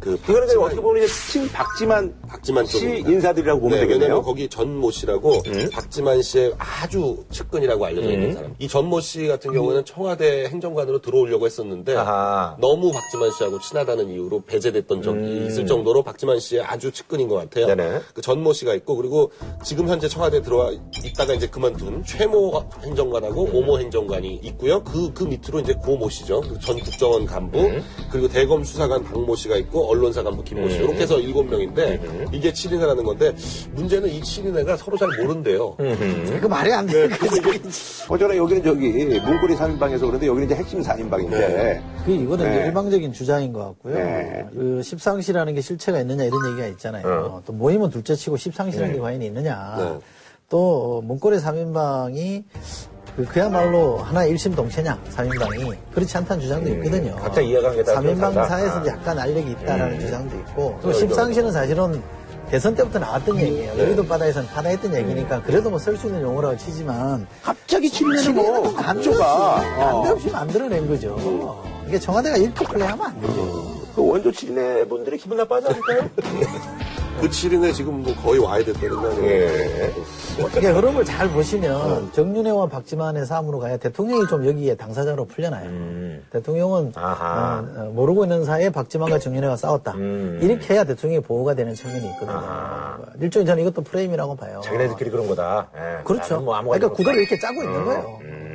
그 0.00 0.14
이제 0.14 0.22
박지만- 0.32 0.62
어떻게 0.62 0.80
보면 0.80 1.02
이제 1.02 1.12
팀 1.32 1.48
박지만 1.48 2.14
박지만 2.28 2.66
씨 2.66 2.80
쪽입니다. 2.80 3.10
인사들이라고 3.10 3.60
보면 3.60 3.76
네, 3.76 3.80
되겠네요. 3.82 4.02
왜냐면 4.08 4.22
거기 4.22 4.48
전 4.48 4.76
모 4.76 4.90
씨라고 4.90 5.42
박지만 5.72 6.20
씨의 6.22 6.54
아주 6.58 7.24
측근이라고 7.30 7.84
알려져 7.86 8.10
있는 8.12 8.34
사람. 8.34 8.54
이 8.58 8.68
전 8.68 8.84
모 8.86 9.00
씨 9.00 9.26
같은 9.26 9.52
경우는 9.52 9.84
청와대 9.84 10.46
행정관으로 10.46 11.00
들어오려고 11.00 11.46
했었는데 11.46 11.96
아하. 11.96 12.56
너무 12.60 12.92
박지만 12.92 13.30
씨하고 13.32 13.58
친하다는 13.60 14.10
이유로 14.10 14.42
배제됐던 14.44 15.02
적이 15.02 15.46
있을 15.46 15.66
정도로 15.66 16.02
박지만 16.02 16.38
씨의 16.40 16.62
아주 16.62 16.92
측근인 16.92 17.28
것 17.28 17.36
같아요. 17.36 17.66
그 18.14 18.20
전 18.20 18.42
모 18.42 18.52
씨가 18.52 18.74
있고 18.74 18.96
그리고 18.96 19.32
지금 19.64 19.88
현재 19.88 20.08
청와대 20.08 20.42
들어와 20.42 20.70
있다가 21.04 21.32
이제 21.34 21.46
그만둔 21.48 22.04
최모 22.04 22.62
행정관하고 22.82 23.48
오모 23.52 23.78
행정관이 23.78 24.34
있고요. 24.42 24.84
그, 24.84 25.12
그 25.14 25.24
밑으로 25.24 25.60
이제 25.60 25.72
고 25.74 25.96
모 25.96 26.10
씨죠. 26.10 26.42
그전 26.42 26.78
국정원 26.80 27.24
간부 27.24 27.80
그리고 28.10 28.28
대검 28.28 28.62
수사관 28.62 29.02
박 29.02 29.16
모 29.18 29.34
씨가 29.34 29.56
있고 29.56 29.85
언론사 29.86 30.22
간부 30.22 30.44
김모 30.44 30.68
씨 30.68 30.76
이렇게 30.76 31.00
해서 31.00 31.18
일곱 31.18 31.48
명인데 31.48 32.00
이게 32.32 32.52
7인회라는 32.52 33.04
건데 33.04 33.34
문제는 33.72 34.08
이 34.08 34.20
7인회가 34.20 34.76
서로 34.76 34.96
잘 34.96 35.08
모른대요. 35.08 35.76
그 35.76 36.46
말이 36.46 36.72
안 36.72 36.86
돼. 36.86 37.08
어쩌나 38.08 38.36
여기는 38.36 38.62
저기 38.62 39.04
문고리 39.20 39.54
3인방에서 39.54 40.00
그런데 40.00 40.26
여기는 40.26 40.46
이제 40.46 40.54
핵심 40.54 40.82
4인방인데 40.82 41.30
네. 41.30 41.82
그 42.04 42.12
이거는 42.12 42.44
네. 42.44 42.50
이제 42.52 42.66
일방적인 42.66 43.12
주장인 43.12 43.52
것 43.52 43.60
같고요. 43.60 43.94
네. 43.94 44.46
그 44.52 44.82
십상시라는 44.82 45.54
게 45.54 45.60
실체가 45.60 46.00
있느냐 46.00 46.24
이런 46.24 46.46
얘기가 46.50 46.66
있잖아요. 46.68 47.42
또 47.46 47.52
모임은 47.52 47.90
둘째치고 47.90 48.36
십상시라는 48.36 48.94
게 48.94 49.00
과연 49.00 49.22
있느냐. 49.22 49.76
네. 49.78 49.98
또 50.48 51.02
문고리 51.04 51.38
3인방이 51.38 52.44
그 53.14 53.24
그야말로 53.24 53.98
하나의 53.98 54.30
일심동체냐, 54.32 54.98
3인방이. 55.14 55.76
그렇지 55.94 56.16
않다는 56.18 56.42
주장도 56.42 56.68
있거든요. 56.70 57.12
음, 57.14 57.18
각자 57.18 57.40
이해관계에 57.40 57.82
따라 57.84 58.00
좀 58.00 58.10
3인방 58.14 58.20
다르다. 58.20 58.44
사이에서 58.46 58.72
아. 58.74 58.78
음. 58.82 58.86
약간 58.86 59.18
알력이 59.18 59.50
있다라는 59.52 60.00
주장도 60.00 60.36
있고. 60.38 60.78
또 60.82 60.92
십상시는 60.92 61.52
사실은 61.52 62.02
대선 62.50 62.74
때부터 62.74 62.98
나왔던 62.98 63.38
얘기예요. 63.38 63.74
네. 63.74 63.82
여의도 63.84 64.06
바다에서는 64.06 64.48
파다했던 64.50 64.94
얘기니까 64.94 65.42
그래도 65.42 65.68
뭐 65.70 65.78
쓸 65.80 65.96
수 65.96 66.06
있는 66.06 66.22
용어라고 66.22 66.56
치지만 66.56 67.26
갑자기 67.42 67.88
7인회는 67.90 68.32
뭐 68.34 68.72
각조가 68.74 69.54
어. 69.78 69.92
난데없이 70.02 70.30
만들어낸 70.30 70.86
거죠. 70.86 71.64
이게 71.88 71.98
청와대가 71.98 72.36
이렇게 72.36 72.64
플레이하면 72.64 73.04
안 73.06 73.20
되죠. 73.20 73.76
그 73.96 74.06
원조 74.06 74.30
7인회 74.30 74.88
분들이 74.88 75.16
기분 75.16 75.38
나빠하지 75.38 75.68
않을까요? 75.68 76.10
그 77.20 77.28
7인회 77.28 77.72
지금 77.74 78.02
뭐 78.02 78.14
거의 78.16 78.38
와야 78.40 78.62
됐다는 78.62 78.96
거 78.96 79.10
아니에요? 79.10 79.26
예. 79.26 79.92
이게 80.56 80.68
흐름을 80.68 81.04
잘 81.04 81.28
보시면 81.30 82.12
정윤회와 82.12 82.66
박지만의 82.68 83.24
싸움으로 83.24 83.58
가야 83.58 83.76
대통령이 83.78 84.26
좀 84.28 84.46
여기에 84.46 84.74
당사자로 84.76 85.24
풀려나요. 85.26 86.20
대통령은 86.30 86.92
아하. 86.94 87.64
어, 87.76 87.80
어, 87.80 87.84
모르고 87.92 88.24
있는 88.24 88.44
사이에 88.44 88.70
박지만과 88.70 89.18
정윤회가 89.18 89.56
싸웠다. 89.56 89.92
음. 89.94 90.38
이렇게 90.42 90.74
해야 90.74 90.84
대통령이 90.84 91.22
보호가 91.22 91.54
되는 91.54 91.74
측면이 91.74 92.06
있거든요. 92.10 92.42
일종의 93.20 93.46
저는 93.46 93.62
이것도 93.62 93.82
프레임이라고 93.82 94.36
봐요. 94.36 94.60
자기네들끼리 94.62 95.10
그런 95.10 95.26
거다. 95.26 95.68
예. 95.74 96.04
그렇죠. 96.04 96.40
뭐 96.40 96.60
그러니까 96.62 96.90
구도를 96.90 97.20
이렇게 97.20 97.38
짜고 97.38 97.62
있는 97.62 97.84
거예요. 97.84 98.18
음. 98.22 98.45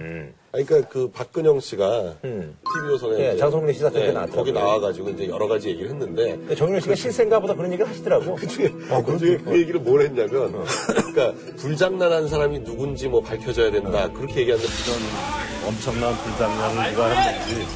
아니, 0.53 0.65
그러니까 0.65 0.89
그 0.89 1.09
박근영 1.11 1.61
씨가 1.61 2.15
음. 2.25 2.57
TV조선에 2.65 3.19
예, 3.19 3.29
이제 3.29 3.37
장성민 3.37 3.73
데 3.73 3.89
네, 3.89 4.11
나왔더라고요. 4.11 4.35
거기 4.35 4.51
나와가지고 4.51 5.09
이제 5.11 5.29
여러 5.29 5.47
가지 5.47 5.69
얘기를 5.69 5.89
했는데 5.91 6.35
근데 6.35 6.55
정윤호 6.55 6.81
씨가 6.81 6.95
실세인가 6.95 7.39
보다 7.39 7.53
그런 7.55 7.71
얘기를 7.71 7.89
하시더라고. 7.89 8.35
그중에 8.35 8.69
그중에 9.05 9.37
그 9.37 9.57
얘기를 9.57 9.79
뭘 9.79 10.01
했냐면 10.01 10.65
그러니까 10.87 11.33
불장난한 11.55 12.27
사람이 12.27 12.65
누군지 12.65 13.07
뭐 13.07 13.21
밝혀져야 13.21 13.71
된다 13.71 14.11
그렇게 14.11 14.41
얘기하는데 14.41 14.69
엄청난 15.65 16.13
불장난을 16.17 16.91
누가 16.91 17.07
했는지 17.07 17.67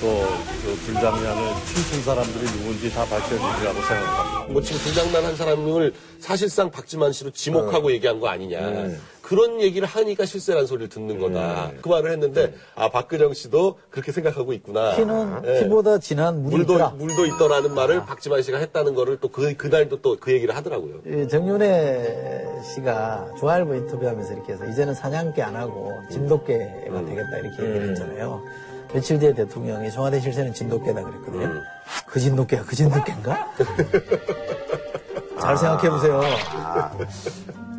또그 0.00 0.76
불장난을 0.86 1.54
춤춘 1.72 2.02
사람들이 2.02 2.46
누군지 2.46 2.92
다 2.92 3.04
밝혀지리라고 3.04 3.80
생각합니다. 3.80 4.52
뭐 4.52 4.60
지금 4.60 4.80
불장난한 4.80 5.36
사람을 5.36 5.94
사실상 6.18 6.70
박지만 6.70 7.12
씨로 7.12 7.30
지목하고 7.30 7.92
얘기한 7.92 8.18
거 8.18 8.26
아니냐 8.26 8.88
그런 9.24 9.60
얘기를 9.62 9.88
하니까 9.88 10.26
실세라는 10.26 10.66
소리를 10.66 10.90
듣는 10.90 11.18
거다 11.18 11.72
그 11.80 11.88
말을 11.88 12.10
했는데 12.12 12.54
아 12.74 12.90
박근영 12.90 13.32
씨도 13.32 13.78
그렇게 13.88 14.12
생각하고 14.12 14.52
있구나 14.52 14.96
피는 14.96 15.40
예. 15.46 15.60
피보다 15.62 15.98
진한 15.98 16.42
물이 16.42 16.56
물도 16.56 16.74
있더라. 16.74 16.90
물도 16.90 17.26
있더라는 17.26 17.74
말을 17.74 18.04
박지만 18.04 18.42
씨가 18.42 18.58
했다는 18.58 18.94
거를 18.94 19.16
또 19.18 19.28
그 19.34 19.56
그날도 19.56 20.02
또 20.02 20.16
그 20.20 20.30
얘기를 20.32 20.54
하더라고요. 20.54 21.00
이 21.06 21.26
정윤회 21.28 22.60
씨가 22.74 23.30
중앙일보 23.38 23.74
인터뷰하면서 23.74 24.32
이렇게 24.34 24.52
해서 24.52 24.66
이제는 24.66 24.92
사냥개 24.94 25.40
안 25.42 25.56
하고 25.56 25.90
진돗개가 26.10 27.04
되겠다 27.06 27.38
이렇게 27.38 27.62
얘기를 27.64 27.88
했잖아요. 27.90 28.42
며칠 28.92 29.18
뒤에 29.18 29.34
대통령이 29.34 29.90
청와대 29.90 30.20
실세는 30.20 30.52
진돗개다 30.52 31.02
그랬거든요. 31.02 31.62
그 32.06 32.20
진돗개가 32.20 32.64
그 32.64 32.76
진돗개인가? 32.76 33.48
잘 35.40 35.56
생각해 35.56 35.90
보세요. 35.90 36.20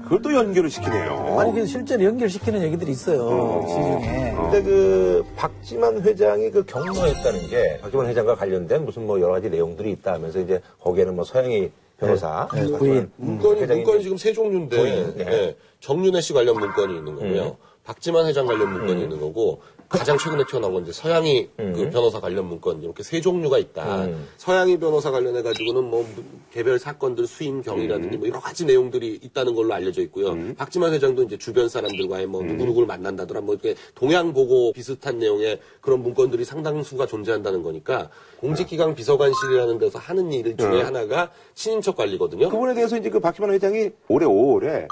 그걸 0.06 0.22
또 0.22 0.34
연결을 0.34 0.70
시키네요. 0.70 1.38
아니 1.40 1.54
그 1.54 1.66
실제로 1.66 2.04
연결시키는 2.04 2.62
얘기들이 2.64 2.92
있어요. 2.92 3.66
시중에. 3.68 4.36
근데 4.36 4.64
그 4.64 5.26
박지만 5.36 6.02
회장이 6.02 6.52
그 6.52 6.64
경로했다는 6.66 7.48
게 7.50 7.80
박지만 7.82 8.08
회장과 8.08 8.36
관련된 8.36 8.86
무슨 8.86 9.06
뭐 9.08 9.20
여러 9.20 9.34
가지 9.34 9.50
내용들이 9.50 9.92
있다 9.92 10.14
하면서 10.14 10.40
이제 10.40 10.62
거기에는 10.80 11.16
뭐 11.16 11.26
서영이 11.26 11.72
변호사, 11.98 12.48
네, 12.54 12.60
박지만 12.60 12.80
부인. 12.80 13.12
문건이, 13.16 13.62
회장이 13.62 13.82
문건이 13.82 14.04
지금 14.04 14.18
세 14.18 14.34
종류인데, 14.34 14.78
부인, 14.78 15.18
네. 15.18 15.26
예, 15.32 15.56
정윤혜 15.80 16.20
씨 16.22 16.34
관련 16.34 16.60
문건이 16.60 16.94
있는 16.98 17.16
거고요. 17.16 17.58
박지만 17.86 18.26
회장 18.26 18.46
관련 18.46 18.74
문건이 18.74 19.04
있는 19.04 19.20
거고, 19.20 19.62
가장 19.98 20.18
최근에 20.18 20.44
튀어나온 20.50 20.74
건 20.74 20.84
이제 20.84 20.92
서양이 20.92 21.50
그 21.58 21.90
변호사 21.92 22.20
관련 22.20 22.48
문건, 22.48 22.84
이렇게 22.84 23.04
세 23.04 23.22
종류가 23.22 23.58
있다. 23.58 24.08
서양이 24.38 24.78
변호사 24.78 25.12
관련해 25.12 25.42
가지고는 25.42 25.84
뭐 25.84 26.06
개별 26.52 26.78
사건들 26.80 27.28
수임 27.28 27.62
경위라든지 27.62 28.18
뭐 28.18 28.28
여러 28.28 28.40
가지 28.40 28.66
내용들이 28.66 29.20
있다는 29.24 29.56
걸로 29.56 29.74
알려져 29.74 30.02
있고요. 30.04 30.56
박지만 30.56 30.94
회장도 30.94 31.24
이제 31.24 31.38
주변 31.38 31.70
사람들과의 31.70 32.28
뭐 32.28 32.44
누구 32.44 32.66
누구를 32.66 32.88
만난다더라, 32.88 33.42
뭐 33.42 33.56
이렇게 33.56 33.76
동양 33.94 34.34
보고 34.34 34.74
비슷한 34.74 35.20
내용의 35.20 35.60
그런 35.82 36.02
문건들이 36.04 36.46
상당수가 36.46 37.06
존재한다는 37.08 37.64
거니까 37.64 38.10
공직기강 38.40 38.96
비서관실이라는 38.96 39.78
데서 39.80 40.00
하는 40.00 40.32
일 40.32 40.58
중에 40.58 40.82
하나가 40.82 41.32
친인척 41.54 41.96
관리거든요. 41.96 42.50
그 42.50 42.52
부분에 42.52 42.74
대해서 42.74 42.98
이제 42.98 43.10
그 43.10 43.20
박지만 43.20 43.52
회장이 43.52 43.92
올해 44.08 44.26
5월에 44.26 44.88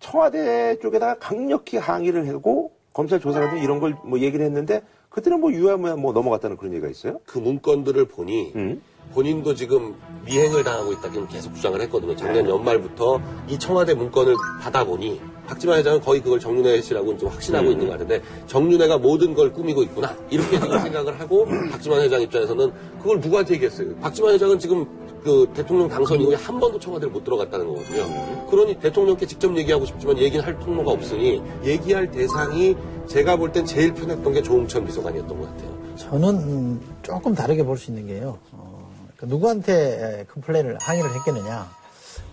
청와대 0.00 0.78
쪽에다가 0.80 1.18
강력히 1.18 1.76
항의를 1.76 2.28
하고 2.28 2.72
검찰 2.92 3.20
조사라든지 3.20 3.62
이런 3.64 3.80
걸 3.80 3.94
뭐 4.04 4.18
얘기를 4.20 4.44
했는데 4.44 4.82
그때는 5.10 5.40
뭐 5.40 5.52
유야무야 5.52 5.96
뭐 5.96 6.12
넘어갔다는 6.12 6.56
그런 6.56 6.72
얘기가 6.74 6.88
있어요? 6.88 7.20
그 7.26 7.38
문건들을 7.38 8.06
보니 8.06 8.52
음. 8.56 8.82
본인도 9.14 9.54
지금 9.54 9.94
미행을 10.26 10.62
당하고 10.64 10.92
있다 10.92 11.10
고 11.10 11.26
계속 11.28 11.54
주장을 11.54 11.80
했거든요. 11.80 12.14
작년 12.14 12.46
연말부터 12.48 13.20
이 13.48 13.58
청와대 13.58 13.94
문건을 13.94 14.34
받아보니 14.60 15.18
박지만 15.46 15.78
회장은 15.78 16.02
거의 16.02 16.20
그걸 16.20 16.38
정윤회 16.38 16.82
씨라고 16.82 17.12
이제 17.12 17.26
확신하고 17.26 17.70
있는 17.70 17.86
것 17.86 17.92
같은데 17.92 18.20
정윤회가 18.46 18.98
모든 18.98 19.32
걸 19.32 19.50
꾸미고 19.52 19.82
있구나 19.84 20.14
이렇게 20.30 20.60
지금 20.60 20.78
생각을 20.78 21.18
하고 21.18 21.46
박지만 21.70 22.02
회장 22.02 22.20
입장에서는 22.20 22.70
그걸 22.98 23.20
누구한테 23.20 23.54
얘기했어요? 23.54 23.96
박지만 23.96 24.34
회장은 24.34 24.58
지금 24.58 24.86
그 25.22 25.50
대통령 25.54 25.88
당선 25.88 26.20
이후에 26.20 26.36
한 26.36 26.58
번도 26.60 26.78
청와대를 26.78 27.12
못 27.12 27.24
들어갔다는 27.24 27.66
거거든요. 27.66 28.46
그러니 28.48 28.78
대통령께 28.78 29.26
직접 29.26 29.56
얘기하고 29.56 29.84
싶지만 29.86 30.18
얘기는 30.18 30.44
할 30.44 30.58
통로가 30.58 30.92
없으니 30.92 31.42
얘기할 31.64 32.10
대상이 32.10 32.76
제가 33.06 33.36
볼 33.36 33.52
땐 33.52 33.64
제일 33.64 33.92
편했던 33.94 34.32
게 34.32 34.42
조홍천 34.42 34.84
비서관이었던 34.86 35.40
것 35.40 35.48
같아요. 35.48 35.78
저는 35.96 36.28
음, 36.36 36.80
조금 37.02 37.34
다르게 37.34 37.62
볼 37.64 37.76
수 37.76 37.90
있는 37.90 38.06
게요. 38.06 38.38
어, 38.52 38.88
그 39.16 39.24
누구한테 39.26 40.26
컴플레인을 40.32 40.78
항의를 40.80 41.10
했겠느냐? 41.16 41.68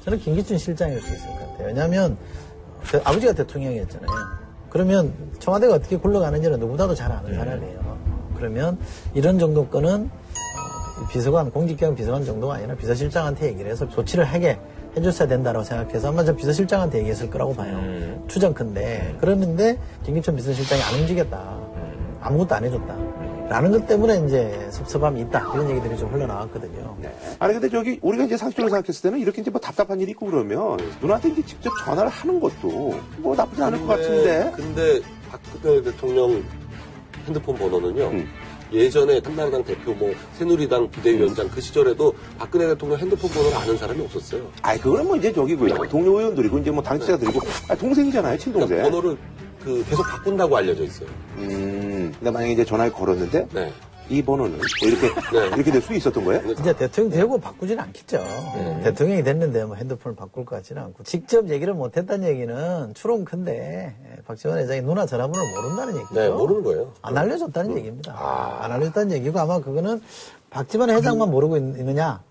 저는 0.03 0.19
김기춘 0.19 0.57
실장일 0.57 1.01
수 1.01 1.13
있을 1.15 1.27
것 1.29 1.39
같아요. 1.39 1.67
왜냐하면 1.67 2.17
대- 2.91 3.01
아버지가 3.03 3.33
대통령이었잖아요. 3.33 4.09
그러면 4.69 5.13
청와대가 5.39 5.75
어떻게 5.75 5.97
굴러가는지는 5.97 6.59
누구보다도 6.59 6.93
잘 6.93 7.11
아는 7.11 7.33
사람이에요. 7.33 7.97
그러면 8.37 8.77
이런 9.13 9.39
정도 9.39 9.65
건은 9.67 10.03
어, 10.05 10.09
이 10.09 10.24
비서관, 11.09 11.51
공직기관 11.51 11.95
비서관 11.95 12.23
정도가 12.23 12.55
아니라 12.55 12.75
비서실장한테 12.75 13.47
얘기를 13.47 13.71
해서 13.71 13.87
조치를 13.87 14.25
하게 14.25 14.59
해줬어야 14.95 15.27
된다고 15.27 15.63
생각해서 15.63 16.09
아마 16.09 16.23
저 16.23 16.35
비서실장한테 16.35 16.99
얘기했을 16.99 17.29
거라고 17.29 17.53
봐요. 17.53 17.77
추정컨대. 18.27 19.17
그러는데 19.19 19.77
김기춘 20.05 20.35
비서실장이 20.35 20.81
안 20.81 21.01
움직였다. 21.01 21.59
아무것도 22.21 22.55
안 22.55 22.63
해줬다. 22.63 22.95
라는 23.49 23.71
것 23.71 23.85
때문에 23.85 24.25
이제 24.25 24.67
섭섭함이 24.71 25.21
있다. 25.21 25.51
이런 25.53 25.69
얘기들이 25.69 25.97
좀 25.97 26.11
흘러나왔거든요. 26.11 26.95
아니 27.37 27.53
근데 27.53 27.69
저기 27.69 27.99
우리가 28.01 28.23
이제 28.23 28.37
상식적으로 28.37 28.69
생각했을 28.71 29.03
때는 29.03 29.19
이렇게 29.19 29.41
이제 29.41 29.51
뭐 29.51 29.61
답답한 29.61 29.99
일이 29.99 30.11
있고 30.11 30.25
그러면 30.25 30.79
누나한테 31.01 31.29
이제 31.29 31.45
직접 31.45 31.71
전화를 31.83 32.09
하는 32.09 32.39
것도 32.39 32.99
뭐 33.17 33.35
나쁘지 33.35 33.61
않을 33.61 33.79
것 33.81 33.87
같은데. 33.87 34.51
근데 34.55 35.01
박근혜 35.29 35.83
대통령 35.83 36.43
핸드폰 37.27 37.55
번호는요. 37.55 38.23
음. 38.75 38.79
예전에 38.79 39.21
한나라당 39.23 39.63
대표 39.63 39.93
뭐 39.93 40.13
새누리당 40.37 40.91
비대위원장 40.91 41.49
그 41.49 41.61
시절에도 41.61 42.13
박근혜 42.37 42.67
대통령 42.67 42.99
핸드폰 42.99 43.29
번호를 43.31 43.57
아는 43.57 43.77
사람이 43.77 44.03
없었어요. 44.03 44.51
아이 44.61 44.77
그거는 44.77 45.05
뭐 45.05 45.15
이제 45.15 45.31
저기고요. 45.31 45.75
동료 45.89 46.19
의원들이고 46.19 46.59
이제 46.59 46.71
뭐 46.71 46.83
당직자들이고 46.83 47.39
아, 47.69 47.75
동생이잖아요, 47.75 48.37
친동생. 48.37 48.77
그러니까 48.77 48.91
번호를 48.91 49.17
그 49.63 49.83
계속 49.89 50.03
바꾼다고 50.03 50.57
알려져 50.57 50.83
있어요. 50.83 51.09
음. 51.37 52.13
근데 52.19 52.31
만약에 52.31 52.51
이제 52.53 52.65
전화를 52.65 52.91
걸었는데 52.91 53.47
네. 53.51 53.73
이 54.09 54.21
번호는 54.21 54.57
뭐 54.57 54.65
이렇게 54.83 55.07
네. 55.33 55.47
이렇게 55.55 55.71
될 55.71 55.81
수 55.81 55.93
있었던 55.93 56.23
거예요? 56.25 56.51
이제 56.51 56.73
대통령 56.73 57.11
되고 57.11 57.37
바꾸지는 57.39 57.83
않겠죠. 57.85 58.23
대통령이 58.83 59.23
됐는데 59.23 59.65
뭐 59.65 59.75
핸드폰을 59.75 60.15
바꿀 60.15 60.45
것 60.45 60.55
같지는 60.57 60.81
않고. 60.83 61.03
직접 61.03 61.49
얘기를 61.49 61.73
못 61.73 61.97
했다는 61.97 62.27
얘기는 62.27 62.93
추론 62.93 63.25
큰데 63.25 63.95
예, 64.11 64.21
박지원 64.27 64.59
회장이 64.59 64.81
누나 64.81 65.05
전화번호를 65.05 65.53
모른다는 65.53 65.95
얘기죠. 65.97 66.13
네, 66.15 66.29
모르는 66.29 66.63
거예요. 66.63 66.91
안 67.01 67.17
알려줬다는 67.17 67.77
얘기입니다. 67.77 68.13
안 68.61 68.71
알려줬다는 68.71 69.11
얘기고 69.13 69.39
아마 69.39 69.59
그거는 69.59 70.01
박지원 70.51 70.89
회장만 70.91 71.29
모르고 71.31 71.57
있, 71.57 71.61
느냐 71.63 72.21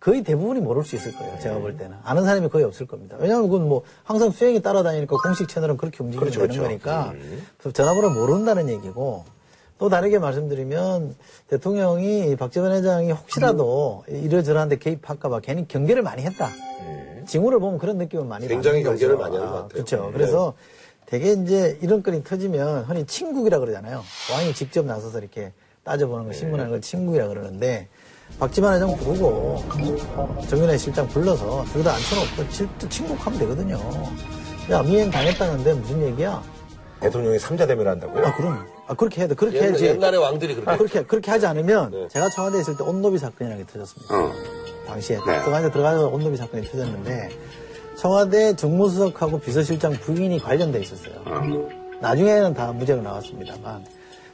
거의 0.00 0.22
대부분이 0.22 0.60
모를 0.60 0.84
수 0.84 0.94
있을 0.94 1.12
거예요. 1.16 1.38
제가 1.40 1.58
볼 1.58 1.76
때는. 1.76 1.96
아는 2.04 2.24
사람이 2.24 2.48
거의 2.50 2.64
없을 2.64 2.86
겁니다. 2.86 3.16
왜냐하면 3.18 3.50
그건 3.50 3.68
뭐 3.68 3.82
항상 4.04 4.30
수행이 4.30 4.62
따라다니니까 4.62 5.16
공식 5.16 5.48
채널은 5.48 5.76
그렇게 5.76 5.98
움직이면 6.04 6.30
그렇죠, 6.30 6.40
되는 6.46 6.54
그렇죠. 6.54 6.62
거니까 6.62 7.12
그래서 7.58 7.72
전화번호를 7.72 8.14
모른다는 8.14 8.68
얘기고 8.68 9.24
또 9.78 9.88
다르게 9.88 10.18
말씀드리면 10.18 11.14
대통령이 11.48 12.34
박지원 12.36 12.72
회장이 12.72 13.12
혹시라도 13.12 14.04
이러저러한데 14.08 14.78
개입할까 14.78 15.28
봐 15.28 15.40
괜히 15.40 15.66
경계를 15.68 16.02
많이 16.02 16.22
했다. 16.22 16.50
징후를 17.26 17.60
보면 17.60 17.78
그런 17.78 17.98
느낌을 17.98 18.24
많이 18.24 18.48
굉장히 18.48 18.82
경계를 18.82 19.16
거죠. 19.16 19.22
많이 19.22 19.36
하는 19.36 19.50
것 19.50 19.58
아, 19.58 19.62
같아요. 19.62 19.68
그렇죠. 19.68 20.06
네. 20.06 20.12
그래서 20.12 20.54
되게 21.06 21.32
이제 21.32 21.78
이런 21.80 22.02
건이 22.02 22.24
터지면 22.24 22.84
흔히 22.84 23.06
친국이라 23.06 23.58
그러잖아요. 23.60 24.02
왕이 24.32 24.52
직접 24.54 24.84
나서서 24.84 25.18
이렇게 25.20 25.52
따져보는 25.84 26.26
거, 26.26 26.32
신문하는 26.32 26.70
걸 26.70 26.80
친국이라 26.80 27.28
그러는데 27.28 27.88
박지만 28.38 28.74
회장 28.74 28.94
부르고 28.96 29.26
어, 29.28 30.38
정윤회 30.48 30.76
실장 30.76 31.06
불러서 31.08 31.64
둘다 31.72 31.94
앉혀놓고 31.94 32.50
질- 32.50 32.68
친국하면 32.90 33.38
되거든요. 33.40 33.78
야 34.70 34.82
미행 34.82 35.10
당했다는데 35.10 35.74
무슨 35.74 36.02
얘기야? 36.02 36.42
대통령이 37.00 37.38
삼자 37.38 37.66
대면을 37.66 37.92
한다고요? 37.92 38.26
아 38.26 38.34
그럼 38.36 38.66
아 38.88 38.94
그렇게 38.94 39.20
해야 39.20 39.28
돼. 39.28 39.34
그렇게 39.34 39.58
옛날, 39.58 39.68
해야지. 39.68 39.86
옛날에 39.86 40.16
왕들이 40.16 40.54
그렇게 40.54 40.70
아, 40.70 40.76
그렇게 40.76 41.02
그렇게 41.04 41.30
하지 41.30 41.46
않으면 41.46 41.90
네. 41.90 42.08
제가 42.08 42.30
청와대에 42.30 42.62
있을 42.62 42.76
때 42.76 42.82
온노비 42.82 43.18
사건이라는 43.18 43.64
게 43.64 43.70
터졌습니다. 43.70 44.14
어. 44.14 44.32
당시에 44.86 45.18
네. 45.26 45.44
청와대 45.44 45.70
들어가서 45.70 46.08
온노비 46.08 46.38
사건이 46.38 46.66
터졌는데 46.68 47.28
청와대 47.96 48.56
정무수석하고 48.56 49.40
비서실장 49.40 49.92
부인이 49.92 50.38
관련돼 50.38 50.80
있었어요. 50.80 51.22
나중에는 52.00 52.54
다 52.54 52.72
무죄가 52.72 53.02
나왔습니다만 53.02 53.84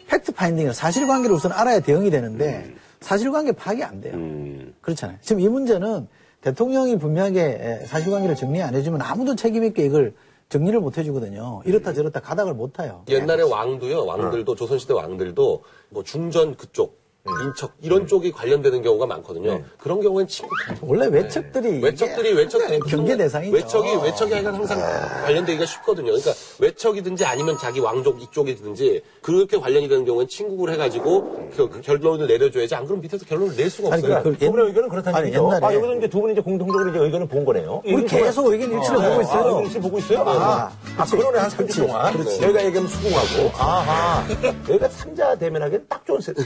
팩트 0.07 0.33
파인딩은 0.33 0.73
사실관계를 0.73 1.35
우선 1.35 1.51
알아야 1.51 1.81
대응이 1.81 2.11
되는데 2.11 2.73
사실관계 3.01 3.53
파악이 3.53 3.83
안 3.83 4.01
돼요. 4.01 4.15
음. 4.15 4.73
그렇잖아요. 4.83 5.19
지금 5.21 5.41
이 5.41 5.49
문제는 5.49 6.07
대통령이 6.43 6.99
분명하게 6.99 7.87
사실관계를 7.87 8.37
정리 8.37 8.63
안 8.63 8.75
해주면 8.75 9.03
아무도 9.03 9.35
책임 9.35 9.65
있게 9.65 9.85
이걸 9.85 10.15
정리를 10.55 10.79
못 10.79 10.97
해주거든요. 10.99 11.63
이렇다 11.65 11.93
저렇다 11.93 12.21
가닥을 12.21 12.55
못 12.55 12.75
타요. 12.75 13.03
옛날에 13.09 13.43
왕도요, 13.43 14.07
왕들도, 14.07 14.55
조선시대 14.55 14.95
왕들도, 14.95 15.63
뭐, 15.91 16.05
중전 16.05 16.57
그쪽, 16.57 17.04
인척 17.43 17.73
이런 17.81 18.07
쪽이 18.07 18.33
관련되는 18.33 18.83
경우가 18.83 19.07
많거든요. 19.07 19.55
네. 19.55 19.65
그런 19.79 20.01
경우엔 20.03 20.27
친구 20.29 20.51
원래 20.83 21.07
외척들이 21.07 21.81
외척들이 21.83 22.31
이게 22.31 22.39
외척 22.39 22.61
경계 22.87 23.17
대상이죠. 23.17 23.55
외척이 23.57 23.97
외척이 24.03 24.33
하여간 24.35 24.55
항상 24.55 24.79
관련되기가 25.25 25.65
쉽거든요. 25.65 26.09
그러니까 26.13 26.33
외척이든지 26.59 27.25
아니면 27.25 27.57
자기 27.59 27.81
왕족 27.81 28.21
이쪽이든지 28.21 29.03
그렇게 29.23 29.59
관련이 29.59 29.89
되는 29.89 30.05
경우엔 30.05 30.29
친국을 30.29 30.71
해가지고 30.75 31.49
그, 31.57 31.69
그 31.71 31.81
결론을 31.81 32.27
내려줘야지 32.27 32.75
안 32.75 32.85
그러면 32.85 33.01
밑에서 33.01 33.25
결론을 33.25 33.57
낼 33.57 33.71
수가 33.71 33.95
아니, 33.95 34.03
없어요. 34.05 34.23
그- 34.23 34.37
두 34.39 34.51
분의 34.51 34.67
의견은 34.67 34.89
그렇다는 34.91 35.19
아니, 35.19 35.27
얘기죠. 35.29 35.49
옛날에- 35.49 35.65
아, 35.65 35.75
여기서 35.75 35.95
이제 35.97 36.09
두 36.09 36.21
분이 36.21 36.33
이제 36.35 36.43
공통적으로 36.43 36.91
이제 36.91 36.99
의견을 36.99 37.27
본 37.27 37.45
거네요. 37.47 37.83
우리 37.87 38.05
계속 38.05 38.47
의견 38.53 38.71
일치를 38.71 38.97
보고 38.99 39.15
아, 39.19 39.23
있어요. 39.23 39.47
의견 39.47 39.65
일치 39.65 39.81
보고 39.81 39.99
있어요? 39.99 40.19
아, 40.27 40.71
아, 40.99 41.05
그러네, 41.07 41.39
한 41.39 41.49
30분 41.49 41.87
동안. 41.87 42.25
저희가 42.25 42.65
얘기하면 42.67 42.87
수긍하고. 42.89 43.51
아하. 43.57 44.25
여기가 44.69 44.89
삼자 44.91 45.35
대면하기엔 45.37 45.87
딱 45.89 46.05
좋은 46.05 46.21
세트. 46.21 46.45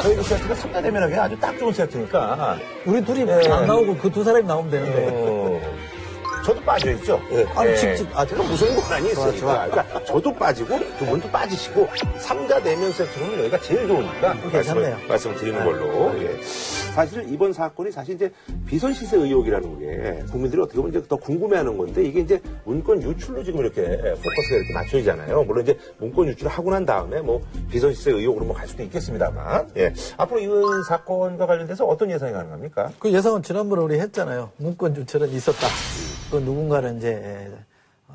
저희 0.00 0.22
세트가 0.22 0.54
삼자 0.54 0.82
대면하기엔 0.82 1.18
아주 1.20 1.38
딱 1.38 1.56
좋은 1.58 1.72
세트니까. 1.72 2.56
우리 2.86 3.04
둘이 3.04 3.26
예. 3.28 3.50
안 3.50 3.66
나오고 3.66 3.96
그 3.96 4.10
두 4.10 4.22
사람이 4.24 4.46
나오면 4.46 4.70
되는데. 4.70 5.08
어, 5.12 5.60
저도 6.44 6.60
빠져있죠? 6.60 7.20
아니, 7.54 7.70
예. 7.70 7.76
직접, 7.76 8.06
아, 8.18 8.26
제가 8.26 8.42
무슨 8.42 8.76
권한이 8.76 9.10
있으니까. 9.12 9.66
그러니까 9.70 10.04
저도 10.04 10.34
빠지고 10.34 10.78
두 10.98 11.06
분도 11.06 11.28
빠지시고 11.30 11.88
삼자 12.18 12.58
내면 12.62 12.92
세트로는 12.92 13.38
여기가 13.38 13.60
제일 13.60 13.88
좋으니까 13.88 14.34
괜찮네요. 14.50 14.90
말씀을, 14.90 15.08
말씀을 15.08 15.36
드리는 15.36 15.64
걸로. 15.64 16.12
예. 16.22 16.38
사실 16.94 17.24
이번 17.32 17.52
사건이 17.52 17.90
사실 17.90 18.14
이제 18.14 18.30
비선 18.66 18.92
시세 18.94 19.16
의혹이라는 19.16 19.78
게 19.80 20.24
국민들이 20.30 20.60
어떻게 20.60 20.76
보면 20.76 20.90
이제 20.92 21.02
더 21.08 21.16
궁금해하는 21.16 21.76
건데 21.76 22.04
이게 22.04 22.20
이제 22.20 22.40
문건 22.64 23.02
유출로 23.02 23.42
지금 23.42 23.60
이렇게 23.60 23.82
포커스가 23.82 24.56
이렇게 24.56 24.72
맞춰지잖아요. 24.74 25.42
물론 25.44 25.62
이제 25.64 25.76
문건 25.98 26.26
유출을 26.28 26.52
하고 26.52 26.70
난 26.70 26.84
다음에 26.84 27.20
뭐 27.20 27.40
비선 27.70 27.92
시세 27.94 28.12
의혹으로 28.12 28.44
뭐 28.44 28.54
갈 28.54 28.68
수도 28.68 28.82
있겠습니다만. 28.84 29.70
예. 29.78 29.92
앞으로 30.18 30.40
이 30.40 30.46
사건과 30.88 31.46
관련돼서 31.46 31.84
어떤 31.86 32.10
예상이 32.10 32.32
가능합니까? 32.32 32.90
그 33.00 33.10
예상은 33.10 33.42
지난번에 33.42 33.82
우리 33.82 33.98
했잖아요. 33.98 34.50
문건 34.58 34.94
유출은 34.96 35.30
있었다. 35.30 35.66
그 36.34 36.38
누군가는 36.40 36.96
이제 36.98 37.56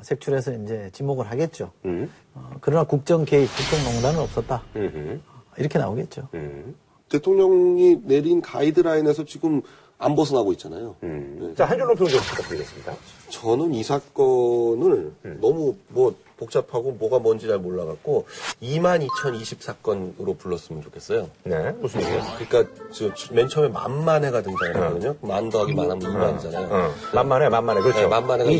색출해서 0.02 0.52
이제 0.52 0.90
지목을 0.92 1.30
하겠죠. 1.30 1.72
음. 1.86 2.10
어, 2.34 2.50
그러나 2.60 2.84
국정 2.84 3.24
개입, 3.24 3.48
국정농단은 3.48 4.20
없었다. 4.20 4.62
음. 4.76 5.22
이렇게 5.56 5.78
나오겠죠. 5.78 6.28
음. 6.34 6.76
대통령이 7.08 8.02
내린 8.04 8.42
가이드라인에서 8.42 9.24
지금 9.24 9.62
안 9.96 10.14
벗어나고 10.14 10.52
있잖아요. 10.52 10.96
음. 11.02 11.54
자, 11.56 11.64
한준호 11.64 11.94
평좀 11.94 12.20
부탁드리겠습니다. 12.20 12.94
저는 13.30 13.74
이 13.74 13.82
사건을 13.82 15.12
음. 15.24 15.38
너무 15.40 15.76
뭐 15.88 16.14
복잡하고 16.40 16.92
뭐가 16.92 17.18
뭔지 17.18 17.46
잘 17.46 17.58
몰라갖고 17.58 18.26
22,020사건으로 18.62 20.38
불렀으면 20.38 20.82
좋겠어요. 20.82 21.28
네, 21.44 21.72
무슨 21.72 22.00
얘기예요? 22.00 22.22
그러니까 22.38 22.72
저, 22.92 23.10
맨 23.32 23.46
처음에 23.46 23.68
만만해가 23.68 24.42
등장했거든요. 24.42 25.16
만 25.20 25.50
더하기 25.50 25.74
만하면 25.74 26.00
2만이잖아요. 26.00 26.72
어, 26.72 26.94
만만해, 27.12 27.50
만만해, 27.50 27.82
그렇죠. 27.82 28.00
네, 28.00 28.06
만만해가 28.06 28.50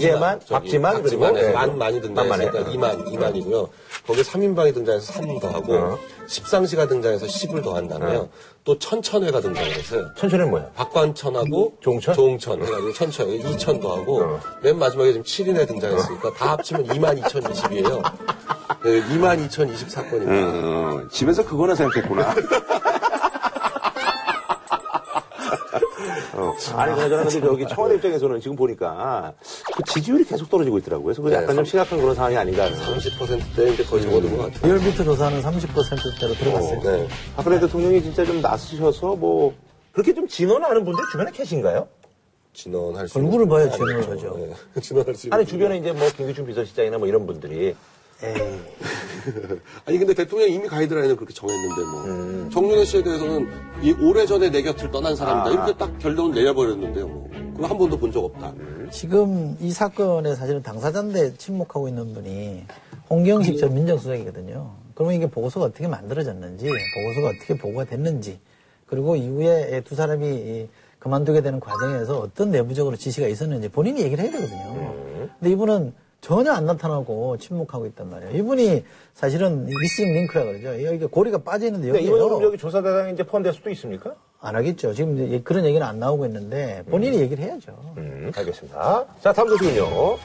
저기 0.40 0.50
박지만, 0.50 1.02
그리고 1.02 1.30
네. 1.30 1.52
만 1.52 1.78
많이 1.78 2.00
등장했으니까 2.02 2.52
만만해. 2.52 2.76
2만, 2.76 3.06
2만이고요. 3.06 3.68
거기에 4.06 4.22
3인방이 4.22 4.74
등장해서 4.74 5.12
3 5.12 5.40
더하고 5.40 5.74
어. 5.74 5.98
십상시가 6.26 6.86
등장해서 6.86 7.26
10을 7.26 7.64
더한 7.64 7.88
다음에요. 7.88 8.28
또 8.62 8.78
천천회가 8.78 9.40
등장했어요. 9.40 10.10
천천히는 10.16 10.50
뭐야? 10.50 10.70
박관천하고 10.74 11.78
종천? 11.80 12.14
종천 12.14 12.62
해가지고 12.62 12.92
천천, 12.92 13.28
2천 13.28 13.80
더하고 13.80 14.22
어. 14.22 14.40
맨 14.62 14.78
마지막에 14.78 15.12
지금 15.12 15.24
7인에 15.24 15.66
등장했으니까 15.66 16.32
다 16.34 16.52
합치면 16.52 16.86
22,020이에요. 16.86 18.02
네, 18.84 19.02
22,020사건입니다. 19.02 20.64
어, 20.64 21.08
집에서 21.10 21.44
그거나 21.44 21.74
생각했구나. 21.74 22.34
어, 26.34 26.54
아니, 26.76 26.94
그나저나 26.94 27.24
근데 27.24 27.40
저기 27.40 27.66
청와대 27.68 27.96
입장에서는 27.96 28.40
지금 28.40 28.56
보니까 28.56 29.32
그 29.74 29.82
지지율이 29.82 30.24
계속 30.24 30.48
떨어지고 30.48 30.78
있더라고요. 30.78 31.06
그래서 31.06 31.22
그 31.22 31.32
약간 31.32 31.56
좀 31.56 31.64
심각한 31.64 32.00
그런 32.00 32.14
상황이 32.14 32.36
아닌가. 32.36 32.64
하는. 32.64 32.76
30%대 32.78 33.72
이제 33.72 33.84
거의 33.84 34.02
접어든 34.02 34.36
것 34.36 34.52
같아요. 34.52 34.72
리얼미터 34.72 35.04
조사는 35.04 35.42
30%대로 35.42 36.34
들어갔어요. 36.34 36.80
네. 36.82 37.08
박근혜 37.36 37.60
대통령이 37.60 38.02
진짜 38.02 38.24
좀 38.24 38.40
나서셔서 38.40 39.16
뭐, 39.16 39.54
그렇게 39.92 40.14
좀 40.14 40.26
진언하는 40.28 40.84
분들 40.84 41.02
주변에 41.12 41.30
계신가요? 41.32 41.86
진언할 42.52 43.08
수 43.08 43.18
얼굴을 43.18 43.48
봐야 43.48 43.70
진언을. 43.70 44.08
하죠. 44.10 44.36
네. 44.74 44.80
진언할 44.80 45.14
수 45.14 45.26
있는 45.26 45.36
아니, 45.38 45.46
주변에 45.46 45.78
이제 45.78 45.92
뭐, 45.92 46.08
김기춘 46.16 46.46
비서실장이나 46.46 46.98
뭐 46.98 47.06
이런 47.06 47.26
분들이. 47.26 47.74
아니 49.86 49.98
근데 49.98 50.12
대통령이 50.12 50.52
이미 50.54 50.68
가이드라인을 50.68 51.16
그렇게 51.16 51.32
정했는데 51.32 51.82
뭐 51.90 52.04
음. 52.04 52.50
정윤회 52.52 52.84
씨에 52.84 53.02
대해서는 53.02 53.48
이 53.82 53.92
오래전에 53.92 54.50
내 54.50 54.60
곁을 54.60 54.90
떠난 54.90 55.16
사람이다 55.16 55.48
아. 55.48 55.50
이렇게 55.52 55.78
딱 55.78 55.98
결론을 55.98 56.34
내려버렸는데요. 56.34 57.08
뭐. 57.08 57.30
그거 57.54 57.66
한 57.66 57.78
번도 57.78 57.98
본 57.98 58.12
적 58.12 58.22
없다. 58.24 58.52
지금 58.92 59.56
이 59.58 59.70
사건에 59.70 60.34
사실은 60.34 60.62
당사자인데 60.62 61.34
침묵하고 61.38 61.88
있는 61.88 62.12
분이 62.12 62.64
홍경식 63.08 63.56
전 63.58 63.74
민정수석이거든요. 63.74 64.70
그러면 64.94 65.14
이게 65.14 65.26
보고서가 65.26 65.66
어떻게 65.66 65.88
만들어졌는지, 65.88 66.66
보고서가 66.66 67.28
어떻게 67.28 67.56
보고가 67.56 67.84
됐는지, 67.84 68.38
그리고 68.86 69.16
이후에 69.16 69.80
두 69.86 69.94
사람이 69.94 70.26
이 70.28 70.68
그만두게 71.00 71.40
되는 71.40 71.58
과정에서 71.58 72.20
어떤 72.20 72.50
내부적으로 72.50 72.94
지시가 72.94 73.26
있었는지 73.26 73.68
본인이 73.68 74.02
얘기를 74.02 74.22
해야 74.22 74.30
되거든요. 74.32 74.94
근데 75.40 75.50
이분은 75.50 75.94
전혀 76.20 76.52
안 76.52 76.66
나타나고 76.66 77.38
침묵하고 77.38 77.86
있단 77.86 78.10
말이에요. 78.10 78.36
이분이 78.36 78.84
사실은 79.14 79.64
미싱 79.64 80.12
링크라 80.12 80.44
그러죠. 80.44 80.84
여기 80.84 81.06
고리가 81.06 81.38
빠져 81.38 81.66
있는데 81.66 81.86
근데 81.90 82.00
여기에요. 82.06 82.26
이번에 82.26 82.44
여기 82.44 82.58
조사 82.58 82.82
대상에 82.82 83.12
이제 83.12 83.22
포함될 83.22 83.54
수도 83.54 83.70
있습니까? 83.70 84.14
안 84.42 84.56
하겠죠. 84.56 84.94
지금 84.94 85.22
이제 85.22 85.40
그런 85.44 85.66
얘기는 85.66 85.86
안 85.86 85.98
나오고 85.98 86.24
있는데 86.24 86.82
본인이 86.90 87.18
얘기를 87.20 87.44
해야죠. 87.44 87.72
음, 87.98 88.32
알겠습니다. 88.34 89.04
자, 89.22 89.32
다음 89.34 89.48
소식은요. 89.50 90.16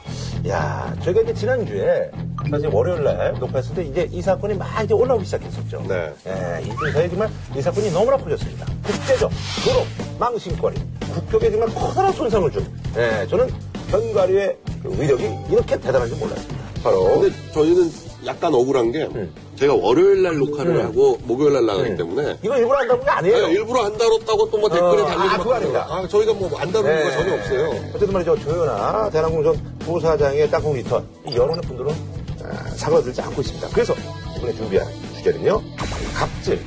야, 0.48 0.94
저희가 1.02 1.20
이제 1.20 1.34
지난주에, 1.34 2.10
사실 2.50 2.68
월요일 2.68 3.04
날 3.04 3.34
녹화했을 3.38 3.74
때 3.74 3.82
이제 3.82 4.08
이 4.10 4.22
사건이 4.22 4.54
막 4.54 4.82
이제 4.82 4.94
올라오기 4.94 5.24
시작했었죠. 5.26 5.84
네. 5.86 6.12
예, 6.26 6.62
이중 6.62 6.92
사이에 6.92 7.08
정말 7.10 7.28
이 7.54 7.60
사건이 7.60 7.90
너무나 7.90 8.16
커졌습니다. 8.16 8.64
국제적으로, 8.82 9.84
망신거리, 10.18 10.76
국격에 11.12 11.50
정말 11.50 11.68
커다란 11.74 12.10
손상을 12.12 12.50
준, 12.50 12.66
예, 12.96 13.26
저는 13.26 13.48
견과류의 13.90 14.56
그 14.82 14.98
위력이 14.98 15.24
이렇게 15.50 15.78
대단한 15.78 16.08
줄 16.08 16.16
몰랐습니다. 16.18 16.64
바로, 16.82 17.20
근데 17.20 17.36
저희는 17.52 17.90
약간 18.26 18.52
억울한 18.54 18.90
게 18.92 19.04
음. 19.04 19.32
제가 19.56 19.74
월요일 19.74 20.22
날 20.22 20.36
녹화를 20.38 20.84
하고 20.84 21.18
목요일 21.24 21.52
날 21.54 21.66
나가기 21.66 21.90
음. 21.90 21.96
때문에 21.96 22.38
이거 22.42 22.56
일부러 22.58 22.78
한다는 22.78 23.04
게 23.04 23.10
아니에요. 23.10 23.46
네, 23.46 23.52
일부러 23.54 23.84
안 23.84 23.96
다뤘다고 23.96 24.50
또 24.50 24.58
뭐 24.58 24.68
댓글에 24.68 25.02
어, 25.02 25.06
달리고 25.06 25.22
아, 25.22 25.26
막 25.26 25.38
그거. 25.38 25.58
그래요. 25.58 25.84
아, 25.88 26.08
저희가 26.08 26.32
뭐 26.34 26.50
안 26.58 26.72
다루는 26.72 27.04
거 27.04 27.10
전혀 27.12 27.34
없어요. 27.34 27.70
어쨌든 27.94 28.12
말이죠. 28.12 28.38
조현아 28.40 29.10
대한항공 29.10 29.61
전 29.61 29.76
부사장의 29.80 30.50
땅콩 30.50 30.74
리턴. 30.74 31.06
이 31.28 31.36
여론의 31.36 31.60
분노는 31.62 31.90
아, 32.44 32.68
사그라들지 32.76 33.20
않고 33.22 33.40
있습니다. 33.40 33.68
그래서 33.72 33.94
이번에 34.36 34.52
준비한 34.54 34.86
주제는요. 35.16 35.62
갑질. 36.14 36.60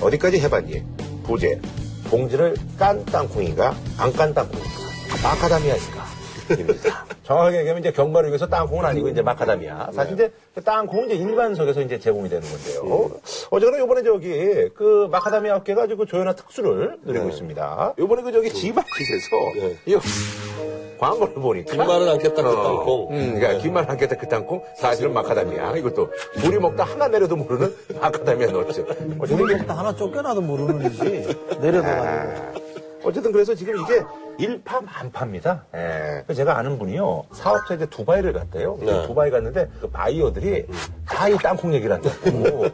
어디까지 0.00 0.38
해봤니? 0.40 0.82
부재. 1.24 1.60
봉지를 2.08 2.56
깐 2.78 3.04
땅콩인가? 3.06 3.74
안 3.98 4.12
깐 4.12 4.32
땅콩인가? 4.34 4.70
마카다미아인가? 5.22 5.99
입니다. 6.58 7.04
정확하게 7.24 7.58
얘기하면 7.58 7.80
이제 7.80 7.92
견과류에서 7.92 8.48
땅콩은 8.48 8.84
아니고 8.84 9.08
이제 9.08 9.22
마카다미아. 9.22 9.90
사실 9.92 10.14
이제 10.14 10.32
그 10.54 10.62
땅콩은 10.62 11.06
이제 11.10 11.14
일반석에서 11.16 11.80
이제 11.82 11.98
제공이 11.98 12.28
되는 12.28 12.46
건데요. 12.48 13.10
어쨌거나 13.50 13.78
요번에 13.78 14.02
저기 14.02 14.68
그 14.74 15.08
마카다미아 15.10 15.56
업계가 15.56 15.82
아주 15.82 15.96
그 15.96 16.06
조연한 16.06 16.34
특수를 16.34 16.98
누리고 17.04 17.28
있습니다. 17.28 17.94
요번에 17.98 18.22
그 18.22 18.32
저기 18.32 18.50
지마켓에서 18.50 19.36
네. 19.56 19.76
이거 19.86 20.00
광고를 20.98 21.34
보니까 21.34 21.72
긴말은 21.72 22.08
않겠다, 22.10 22.42
그 22.42 22.48
어, 22.48 22.62
땅콩. 22.62 23.08
음, 23.12 23.34
그러니까 23.36 23.62
긴말 23.62 23.90
않겠다 23.90 24.16
그 24.16 24.28
땅콩 24.28 24.62
사실은 24.76 25.14
마카다미아 25.14 25.76
이것도 25.76 26.10
우리 26.44 26.58
먹다 26.58 26.84
하나 26.84 27.08
내려도 27.08 27.36
모르는 27.36 27.74
마카다미아 28.00 28.48
넣었죠. 28.50 28.84
이게 29.24 29.56
먹다 29.56 29.78
하나 29.78 29.94
쫓겨나도 29.94 30.40
모르는 30.42 30.92
일이 30.92 31.26
내려둬가지고. 31.60 32.59
어쨌든 33.02 33.32
그래서 33.32 33.54
지금 33.54 33.74
이게 33.80 34.02
일파만파입니다. 34.38 35.64
예. 35.74 36.34
제가 36.34 36.58
아는 36.58 36.78
분이요. 36.78 37.24
사업자 37.32 37.74
이제 37.74 37.86
두바이를 37.86 38.32
갔대요. 38.32 38.76
네. 38.80 39.06
두바이 39.06 39.30
갔는데 39.30 39.68
그 39.80 39.88
바이어들이 39.88 40.66
다 41.06 41.28
이 41.28 41.36
땅콩 41.38 41.72
얘기를 41.74 41.94
한다고. 41.94 42.66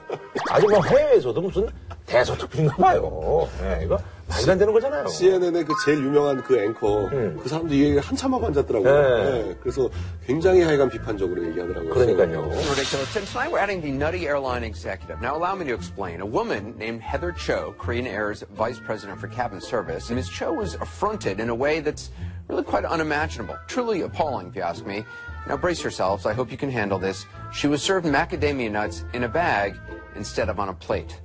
아주 0.50 0.66
뭐 0.68 0.80
해외에서도 0.84 1.40
무슨 1.40 1.68
대서특필인가 2.06 2.76
봐요. 2.76 3.48
예, 3.62 3.84
이거 3.84 3.98
말도 4.27 4.51
안 4.51 4.57
되는 4.57 4.73
거잖아요. 4.73 5.07
CNN의 5.07 5.65
그 5.65 5.73
제일 5.85 5.99
유명한 5.99 6.41
그 6.43 6.57
앵커 6.57 7.07
음. 7.07 7.37
그 7.41 7.49
사람도 7.49 7.73
이 7.73 7.81
얘기를 7.81 8.01
한참 8.01 8.33
하고 8.33 8.47
앉았더라고요. 8.47 8.91
네. 8.91 9.43
네, 9.43 9.55
그래서 9.61 9.89
굉장히 10.25 10.61
하여간 10.61 10.89
비판적으로 10.89 11.45
얘기하더라고요. 11.47 11.93
그러니까요. 11.93 12.49
ridiculous. 12.49 13.15
And 13.17 13.27
tonight 13.27 13.51
we're 13.51 13.59
adding 13.59 13.81
the 13.81 13.91
nutty 13.91 14.27
airline 14.27 14.63
executive. 14.63 15.21
Now 15.21 15.35
allow 15.35 15.55
me 15.55 15.65
to 15.65 15.73
explain. 15.73 16.21
A 16.21 16.25
woman 16.25 16.75
named 16.77 17.01
Heather 17.01 17.33
Cho, 17.33 17.75
Korean 17.77 18.07
Air's 18.07 18.43
vice 18.55 18.79
president 18.79 19.19
for 19.19 19.27
cabin 19.27 19.59
service, 19.59 20.09
Ms. 20.09 20.29
Cho 20.29 20.53
was 20.53 20.75
affronted 20.75 21.39
in 21.39 21.49
a 21.49 21.55
way 21.55 21.81
that's 21.81 22.11
really 22.47 22.63
quite 22.63 22.85
unimaginable. 22.85 23.57
Truly 23.67 24.01
appalling, 24.01 24.47
if 24.47 24.55
you 24.55 24.61
ask 24.61 24.85
me. 24.85 25.03
Now 25.47 25.57
brace 25.57 25.83
yourselves. 25.83 26.25
I 26.25 26.33
hope 26.33 26.51
you 26.51 26.57
can 26.57 26.69
handle 26.69 26.99
this. 26.99 27.25
She 27.51 27.67
was 27.67 27.81
served 27.81 28.05
macadamia 28.05 28.71
nuts 28.71 29.03
in 29.13 29.23
a 29.23 29.27
bag 29.29 29.75
instead 30.15 30.49
of 30.49 30.59
on 30.59 30.69
a 30.69 30.73
plate. 30.73 31.19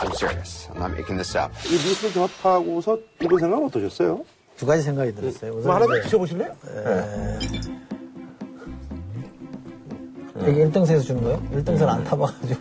I'm 0.00 0.12
serious. 0.14 0.68
I'm 0.72 0.78
not 0.78 0.92
making 0.92 1.16
this 1.16 1.36
up. 1.36 1.52
이 1.66 1.72
뉴스를 1.72 2.12
접하고서 2.14 2.98
이번 3.22 3.38
생각은 3.38 3.66
어떠셨어요? 3.66 4.24
두 4.56 4.66
가지 4.66 4.82
생각이 4.82 5.14
들었어요. 5.14 5.52
뭐 5.52 5.60
우선 5.60 5.72
하나만 5.74 5.98
이제 5.98 6.04
드셔보실래요? 6.04 6.52
이게 10.40 10.64
1등석에서 10.64 11.02
주는 11.02 11.22
거예요? 11.22 11.42
1등석 11.54 11.86
안 11.86 12.02
타봐가지고. 12.04 12.60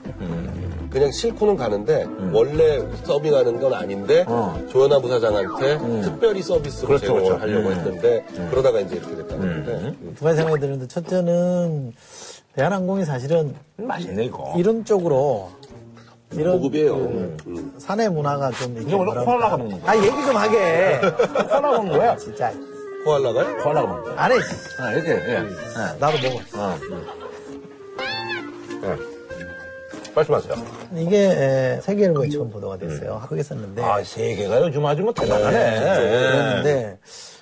그냥 0.90 1.12
싣고는 1.12 1.56
가는데 1.56 2.06
원래 2.34 2.82
서빙하는 3.04 3.60
건 3.62 3.74
아닌데 3.74 4.26
조현아 4.70 5.00
부사장한테 5.00 5.78
특별히 6.02 6.42
서비스로 6.42 6.98
제공을 6.98 7.40
하려고 7.42 7.72
했는데 7.72 8.26
그러다가 8.50 8.82
이제 8.82 8.96
이렇게 8.96 9.16
됐다는 9.16 9.64
건데 9.66 9.96
두 10.16 10.24
가지 10.26 10.38
생각이 10.38 10.60
드는데 10.60 10.88
첫째는 10.88 11.94
대한항공이 12.56 13.06
사실은 13.06 13.56
맛있네, 13.78 14.26
이거. 14.26 14.56
이런 14.58 14.84
쪽으로 14.84 15.52
이런 16.32 16.58
고급이에요. 16.58 16.96
그 17.44 17.74
사내 17.80 18.08
문화가 18.08 18.52
좀 18.52 18.78
이게 18.80 18.94
원래. 18.94 19.12
코알라가 19.24 19.58
먹는 19.58 19.82
거야. 19.82 19.92
아 19.92 19.98
얘기 19.98 20.10
좀 20.10 20.36
하게. 20.36 21.00
코알라 21.50 21.72
먹는 21.72 21.98
거야? 21.98 22.16
진짜 22.18 22.54
코알라가요? 23.04 23.58
코알라가 23.64 23.88
먹는 23.88 24.04
거야. 24.04 24.14
안 24.24 24.32
해. 24.32 24.36
아, 24.80 24.92
이렇게, 24.94 25.10
예. 25.12 25.40
나도 26.00 26.18
먹어. 26.22 26.40
말씀하세요. 30.16 30.56
이게 30.96 31.18
에, 31.32 31.82
세계일보에 31.82 32.30
처음 32.30 32.50
보도가 32.50 32.78
됐어요. 32.78 33.22
크게 33.30 33.42
썼는데. 33.44 33.82
아, 33.84 34.04
세계가 34.04 34.62
요즘 34.62 34.86
아주 34.86 35.02
뭐 35.02 35.14
대단하네. 35.14 35.80
그랬는데 35.80 36.98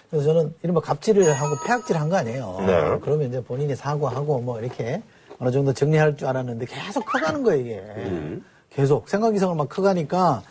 그래서 0.10 0.26
저는 0.28 0.54
이른바 0.64 0.80
갑질을 0.82 1.34
하고 1.34 1.56
폐악질 1.66 1.98
한 1.98 2.10
거 2.10 2.16
아니에요. 2.18 2.64
네. 2.66 3.00
그러면 3.02 3.28
이제 3.28 3.42
본인이 3.44 3.76
사과하고 3.76 4.40
뭐 4.40 4.60
이렇게 4.62 5.02
어느 5.40 5.52
정도 5.52 5.74
정리할 5.74 6.16
줄 6.18 6.28
알았는데 6.28 6.66
계속 6.66 7.06
커가는 7.06 7.44
거예요, 7.44 7.62
이게. 7.62 7.84
계속 8.70 9.10
생각 9.10 9.36
이상을 9.36 9.56
막 9.56 9.70
커가니까 9.70 10.44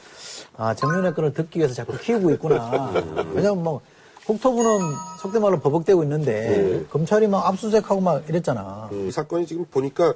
아, 0.56 0.74
정윤의 0.74 1.14
거를 1.14 1.32
듣기 1.32 1.58
위해서 1.58 1.74
자꾸 1.74 1.96
키우고 1.98 2.30
있구나. 2.32 2.92
왜냐면 3.34 3.62
뭐 3.62 3.80
국토부는 4.26 4.80
속된 5.20 5.40
말로 5.40 5.60
버벅대고 5.60 6.02
있는데 6.02 6.84
검찰이 6.90 7.28
막 7.28 7.46
압수수색하고 7.46 8.00
막 8.00 8.28
이랬잖아. 8.28 8.90
이 8.92 9.10
사건이 9.10 9.46
지금 9.46 9.64
보니까 9.66 10.14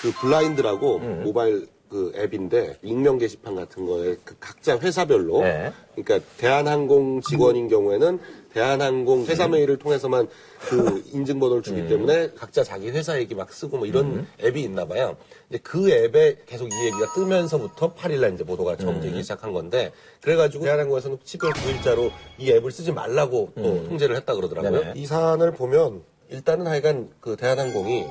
그 0.00 0.12
블라인드라고 0.20 0.98
모바일 0.98 1.68
그 1.88 2.10
앱인데 2.16 2.78
익명 2.82 3.18
게시판 3.18 3.54
같은 3.54 3.84
거에 3.84 4.16
그 4.24 4.34
각자 4.40 4.78
회사별로 4.78 5.42
네. 5.42 5.70
그러니까 5.94 6.26
대한항공 6.38 7.20
직원인 7.20 7.68
경우에는 7.68 8.18
대한항공 8.54 9.26
회사 9.26 9.48
메일을 9.48 9.78
통해서만 9.78 10.28
그 10.68 11.02
인증번호를 11.12 11.62
주기 11.62 11.88
때문에 11.88 12.30
각자 12.36 12.62
자기 12.62 12.90
회사 12.90 13.18
얘기 13.18 13.34
막 13.34 13.52
쓰고 13.52 13.78
뭐 13.78 13.86
이런 13.86 14.26
앱이 14.42 14.62
있나 14.62 14.86
봐요. 14.86 15.16
이제 15.48 15.58
그 15.62 15.90
앱에 15.90 16.38
계속 16.46 16.72
이 16.72 16.76
얘기가 16.86 17.12
뜨면서부터 17.14 17.94
8일날 17.94 18.34
이제 18.34 18.44
보도가 18.44 18.76
처음 18.76 19.00
되기 19.00 19.22
시작한 19.22 19.52
건데 19.52 19.92
그래가지고 20.20 20.64
대한항공에서는 20.64 21.18
12월 21.18 21.52
9일자로 21.52 22.10
이 22.38 22.50
앱을 22.50 22.70
쓰지 22.70 22.92
말라고 22.92 23.52
또 23.56 23.84
통제를 23.88 24.16
했다 24.16 24.34
그러더라고요. 24.34 24.80
네네. 24.80 24.92
이 24.96 25.06
사안을 25.06 25.52
보면 25.52 26.02
일단은 26.30 26.66
하여간 26.66 27.10
그 27.20 27.36
대한항공이 27.36 28.06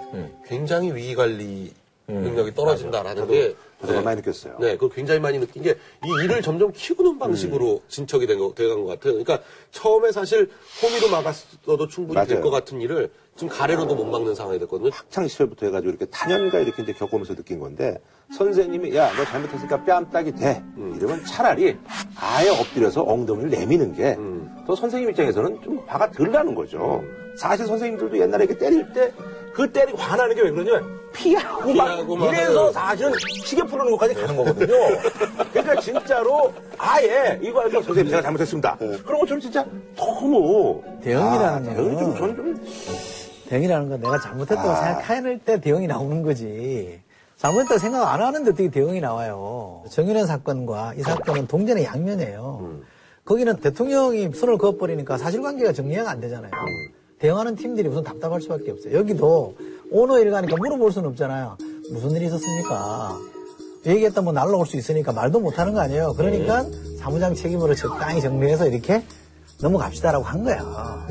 굉장히 0.48 0.94
위기 0.94 1.16
관리 1.16 1.72
능력이 2.08 2.54
떨어진다라는 2.54 3.28
게 3.28 3.56
저도 3.82 3.94
네. 3.94 4.02
많이 4.02 4.18
느꼈어요. 4.18 4.58
네, 4.60 4.74
그걸 4.74 4.90
굉장히 4.90 5.20
많이 5.20 5.40
느낀 5.40 5.64
게 5.64 5.72
이 6.06 6.24
일을 6.24 6.42
점점 6.42 6.72
키우는 6.72 7.20
방식으로 7.20 7.82
진척이 7.88 8.26
된 8.28 8.40
거, 8.40 8.54
돼간 8.56 8.82
것 8.84 8.88
같아요. 8.88 9.14
그러니까 9.24 9.40
처음에 9.72 10.12
사실 10.12 10.50
호미로 10.82 11.10
막았어도 11.10 11.88
충분히 11.88 12.26
될. 12.28 12.42
것 12.42 12.50
같은 12.50 12.82
일을 12.82 13.12
지금 13.36 13.50
가래로도 13.50 13.96
못 13.96 14.06
막는 14.06 14.34
상황이 14.36 14.58
됐거든요. 14.60 14.90
학창 14.92 15.28
시절부터 15.28 15.68
해가지고 15.68 15.90
이렇게 15.92 16.06
탄연가 16.06 16.60
이렇게 16.60 16.82
이제 16.84 16.94
겪으면서 16.94 17.36
느낀 17.36 17.60
건데 17.60 18.00
선생님이 18.36 18.96
야 18.96 19.12
너 19.14 19.24
잘못했으니까 19.26 19.84
뺨 19.84 20.10
따기 20.10 20.32
돼 20.34 20.64
이러면 20.96 21.24
차라리 21.26 21.78
아예 22.20 22.50
엎드려서 22.50 23.04
엉덩이를 23.04 23.50
내미는 23.52 23.94
게또 23.96 24.76
선생님 24.76 25.10
입장에서는 25.12 25.62
좀 25.62 25.84
화가 25.88 26.12
덜 26.12 26.32
나는 26.32 26.56
거죠. 26.56 27.04
사실 27.38 27.66
선생님들도 27.66 28.20
옛날에 28.20 28.46
이렇게 28.46 28.58
때릴 28.60 28.92
때 28.94 29.14
그 29.54 29.72
때리고 29.72 29.98
화나는 29.98 30.36
게 30.36 30.42
왜 30.42 30.52
그러냐면 30.52 31.00
피하고 31.14 31.74
막 31.74 31.86
피하고 31.96 32.16
막 32.16 32.28
이래서. 32.30 32.72
사실은 32.72 33.12
시계 33.46 33.62
풀는 33.64 33.92
것까지 33.92 34.14
가는 34.14 34.36
거거든요. 34.36 34.74
그러니까 35.52 35.82
진짜로 35.82 36.54
아예 36.78 37.38
이거 37.42 37.62
알고 37.62 37.82
선생님 37.82 38.10
제가 38.10 38.22
잘못했습니다. 38.22 38.78
그런 38.78 39.20
것처럼 39.20 39.40
진짜 39.42 39.66
너무 39.96 40.82
대응이라는 41.04 41.70
아, 41.70 41.74
대응이 41.74 41.98
좀 41.98 42.16
저는 42.18 42.36
좀 42.36 42.62
대응이라는 43.50 43.90
건 43.90 44.00
내가 44.02 44.20
잘못했다고 44.20 44.70
아. 44.70 44.76
생각해낼 44.76 45.40
때 45.40 45.60
대응이 45.60 45.88
나오는 45.88 46.24
거지. 46.24 47.02
잘못했다고 47.38 47.80
생각 47.80 48.08
안 48.14 48.22
하는데 48.22 48.50
어떻게 48.50 48.70
대응이 48.70 49.02
나와요. 49.02 49.84
정윤회 49.90 50.26
사건과 50.26 50.94
이 50.98 51.02
사건은 51.02 51.48
동전의 51.48 51.84
양면이에요. 51.86 52.80
거기는 53.26 53.56
대통령이 53.58 54.32
손을 54.34 54.58
그어버리니까 54.58 55.18
사실관계가 55.18 55.74
정리가 55.74 56.10
안 56.10 56.22
되잖아요. 56.22 56.52
대응하는 57.22 57.56
팀들이 57.56 57.88
무슨 57.88 58.04
답답할 58.04 58.42
수밖에 58.42 58.72
없어요. 58.72 58.96
여기도 58.98 59.56
오너 59.92 60.20
일 60.20 60.32
가니까 60.32 60.56
물어볼 60.58 60.92
수는 60.92 61.10
없잖아요. 61.10 61.58
무슨 61.92 62.12
일이 62.12 62.26
있었습니까? 62.26 63.16
얘기했다 63.86 64.22
뭐 64.22 64.34
날라올 64.34 64.66
수 64.66 64.76
있으니까 64.78 65.12
말도 65.12 65.40
못하는 65.40 65.74
거 65.74 65.82
아니에요. 65.82 66.14
그러니까 66.18 66.66
사무장 67.00 67.36
책임으로 67.36 67.76
적당히 67.76 68.22
정리해서 68.22 68.68
이렇게 68.68 69.04
넘어갑시다라고 69.62 70.24
한 70.26 70.44
거야. 70.44 71.06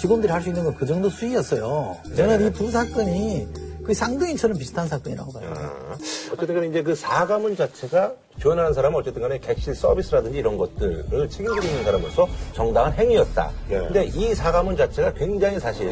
직원들이 0.00 0.32
할 0.32 0.40
수 0.42 0.48
있는 0.50 0.62
건 0.64 0.74
그 0.76 0.86
정도 0.86 1.08
수위였어요. 1.10 1.96
저는 2.16 2.46
이 2.46 2.50
두 2.52 2.70
사건이 2.70 3.48
그 3.86 3.94
쌍둥이처럼 3.94 4.58
비슷한 4.58 4.88
사건이라고 4.88 5.32
봐요. 5.32 5.96
어쨌든 6.32 6.56
간에 6.56 6.66
이제 6.66 6.82
그 6.82 6.96
사과문 6.96 7.56
자체가 7.56 8.14
지원하는 8.40 8.74
사람은 8.74 8.98
어쨌든 8.98 9.22
간에 9.22 9.38
객실 9.38 9.76
서비스라든지 9.76 10.38
이런 10.38 10.58
것들을 10.58 11.30
책임지고 11.30 11.64
있는 11.64 11.84
사람으로서 11.84 12.28
정당한 12.52 12.92
행위였다. 12.94 13.52
네. 13.68 13.78
근데 13.78 14.04
이 14.06 14.34
사과문 14.34 14.76
자체가 14.76 15.14
굉장히 15.14 15.60
사실 15.60 15.88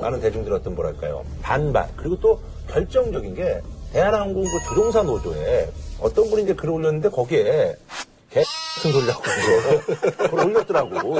많은 0.00 0.22
대중들 0.22 0.54
어떤 0.54 0.74
뭐랄까요. 0.74 1.22
반발. 1.42 1.90
그리고 1.96 2.18
또 2.18 2.40
결정적인 2.68 3.34
게 3.34 3.60
대한항공 3.92 4.42
그 4.42 4.64
조종사 4.66 5.02
노조에 5.02 5.70
어떤 6.00 6.30
분이 6.30 6.44
이제 6.44 6.54
글을 6.54 6.72
올렸는데 6.72 7.10
거기에 7.10 7.76
개 8.30 8.42
같은 8.42 8.90
소리라고 8.90 9.22
그걸 10.16 10.46
올렸더라고. 10.46 11.18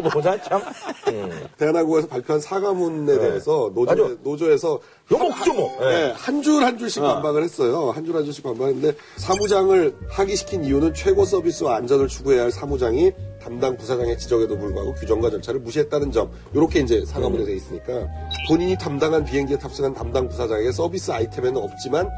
보자 0.00 0.40
참. 0.42 0.62
음. 1.08 1.30
대한항공에서 1.58 2.08
발표한 2.08 2.40
사과문에 2.40 3.18
대해서 3.18 3.70
노조, 3.74 3.84
맞아. 4.04 4.16
노조에서 4.22 4.80
뭐. 5.54 5.78
네, 5.80 6.12
한줄 6.16 6.62
한 6.64 6.78
줄씩 6.78 7.02
반박을 7.02 7.42
했어요. 7.42 7.90
한 7.90 8.04
줄 8.04 8.16
한 8.16 8.24
줄씩 8.24 8.42
반박했는데 8.44 8.96
사무장을 9.16 9.94
하기시킨 10.08 10.64
이유는 10.64 10.94
최고 10.94 11.24
서비스와 11.24 11.76
안전을 11.76 12.08
추구해야 12.08 12.44
할 12.44 12.50
사무장이 12.50 13.12
담당 13.42 13.76
부사장의 13.76 14.18
지적에도 14.18 14.56
불구하고 14.56 14.94
규정과 14.94 15.28
절차를 15.30 15.60
무시했다는 15.60 16.12
점. 16.12 16.30
이렇게 16.54 16.80
이제 16.80 17.04
사과문에 17.04 17.44
돼 17.44 17.54
있으니까 17.56 18.06
본인이 18.48 18.76
담당한 18.78 19.24
비행기에 19.24 19.58
탑승한 19.58 19.92
담당 19.94 20.28
부사장에게 20.28 20.72
서비스 20.72 21.10
아이템에는 21.10 21.60
없지만 21.60 22.08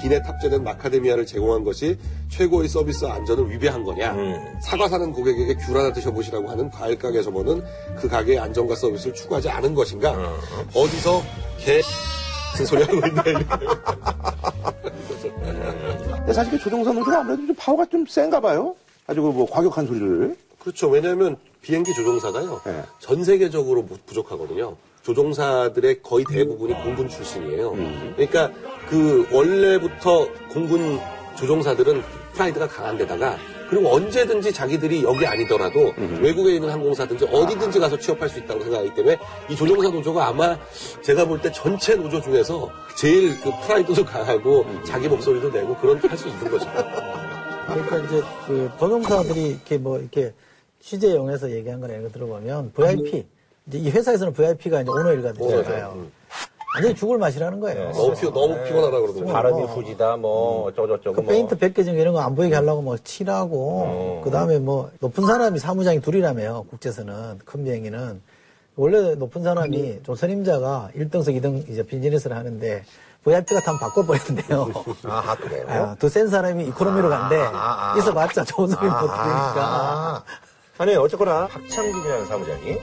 기내 0.00 0.22
탑재된 0.22 0.62
마카데미아를 0.64 1.26
제공한 1.26 1.64
것이 1.64 1.98
최고의 2.30 2.68
서비스와 2.68 3.14
안전을 3.14 3.50
위배한 3.50 3.84
거냐. 3.84 4.14
사과 4.62 4.88
사는 4.88 5.12
고객에게 5.12 5.54
귤 5.56 5.76
하나 5.76 5.92
드셔보시라고 5.92 6.48
하는 6.48 6.70
과일 6.70 6.98
가게 6.98 7.22
점원은 7.22 7.62
그 7.96 8.08
가게의 8.08 8.38
안전과 8.38 8.74
서비스를 8.76 9.14
추구하지 9.14 9.48
않은 9.50 9.74
것인가. 9.74 10.12
어디서 10.74 11.22
개 11.58 11.80
같은 12.52 12.64
소리 12.66 12.82
하고. 12.82 13.00
근데 16.16 16.32
사실 16.32 16.52
그 16.52 16.58
조종사 16.58 16.92
노조가 16.92 17.20
아무래도 17.20 17.46
좀 17.46 17.54
파워가 17.56 17.86
좀 17.86 18.06
센가 18.06 18.40
봐요. 18.40 18.74
아주 19.06 19.22
그뭐 19.22 19.46
과격한 19.50 19.86
소리를. 19.86 20.36
그렇죠. 20.58 20.88
왜냐하면 20.88 21.36
비행기 21.62 21.94
조종사가요. 21.94 22.60
네. 22.64 22.82
전 23.00 23.24
세계적으로 23.24 23.84
부- 23.86 23.96
부족하거든요. 24.06 24.76
조종사들의 25.08 26.02
거의 26.02 26.26
대부분이 26.28 26.74
공군 26.82 27.08
출신이에요. 27.08 27.72
그러니까 28.14 28.52
그 28.90 29.26
원래부터 29.32 30.28
공군 30.50 30.98
조종사들은 31.34 32.02
프라이드가 32.34 32.68
강한 32.68 32.98
데다가 32.98 33.38
그리고 33.70 33.88
언제든지 33.88 34.52
자기들이 34.52 35.02
여기 35.04 35.26
아니더라도 35.26 35.94
외국에 36.20 36.54
있는 36.54 36.68
항공사든지 36.68 37.24
어디든지 37.26 37.78
가서 37.80 37.98
취업할 37.98 38.28
수 38.28 38.38
있다고 38.38 38.60
생각하기 38.60 38.94
때문에 38.94 39.18
이 39.48 39.56
조종사 39.56 39.88
노조가 39.88 40.26
아마 40.26 40.58
제가 41.02 41.24
볼 41.26 41.40
때 41.40 41.50
전체 41.52 41.94
노조 41.94 42.20
중에서 42.20 42.70
제일 42.96 43.38
그 43.40 43.50
프라이드도 43.64 44.04
강하고 44.04 44.66
자기 44.84 45.08
목소리도 45.08 45.50
내고 45.50 45.74
그런 45.76 45.98
할 45.98 46.18
수 46.18 46.28
있는 46.28 46.50
거죠. 46.50 46.66
그러니까 47.66 47.98
이제 47.98 48.22
그 48.46 48.70
조종사들이 48.78 49.48
이렇게 49.48 49.78
뭐 49.78 49.98
이렇게 49.98 50.34
취재 50.80 51.14
내용에서 51.14 51.50
얘기한 51.50 51.80
거나 51.80 51.94
이런 51.94 52.04
거 52.04 52.12
들어보면 52.12 52.72
VIP 52.72 53.26
이제 53.68 53.78
이 53.78 53.90
회사에서는 53.90 54.32
VIP가 54.32 54.80
이제 54.80 54.90
오너일가 54.90 55.32
되잖아요. 55.32 56.06
완전히 56.74 56.94
죽을 56.94 57.18
맛이라는 57.18 57.60
거예요. 57.60 57.92
너무, 57.92 58.14
피, 58.14 58.30
너무 58.30 58.54
피곤하다 58.64 59.00
그러더라고요. 59.00 59.32
발음이 59.32 59.62
후지다, 59.64 60.16
뭐, 60.16 60.66
어쩌고저쩌고. 60.68 61.16
그 61.16 61.20
뭐. 61.22 61.30
페인트 61.30 61.58
100개 61.58 61.84
정도 61.84 62.00
이런 62.00 62.12
거 62.14 62.20
안 62.20 62.34
보이게 62.34 62.54
하려고 62.54 62.82
뭐 62.82 62.96
칠하고 62.98 64.22
그 64.24 64.30
다음에 64.30 64.58
뭐 64.58 64.90
높은 65.00 65.24
사람이 65.26 65.58
사무장이 65.58 66.00
둘이라며요 66.00 66.66
국제선은 66.70 67.38
큰 67.44 67.64
비행기는 67.64 68.20
원래 68.76 69.14
높은 69.14 69.42
사람이 69.42 70.00
좀 70.04 70.14
선임자가 70.14 70.90
1등석 70.96 71.40
2등 71.40 71.68
이제 71.68 71.82
비즈니스를 71.82 72.36
하는데 72.36 72.84
VIP 73.24 73.54
같은 73.54 73.72
한번 73.72 73.88
바꿔버렸는데요. 73.88 74.70
아, 75.08 75.34
그래요? 75.36 75.96
더센 75.98 76.28
사람이 76.28 76.64
이코노미로 76.68 77.08
간대. 77.08 77.36
아, 77.40 77.92
아. 77.94 77.98
있어봤자 77.98 78.44
좋은 78.44 78.68
소리 78.68 78.86
못 78.86 78.92
들으니까. 78.98 79.54
아, 79.56 80.24
아니 80.78 80.94
어쨌거나 80.94 81.48
박창진이라는 81.48 82.26
사무장이 82.26 82.78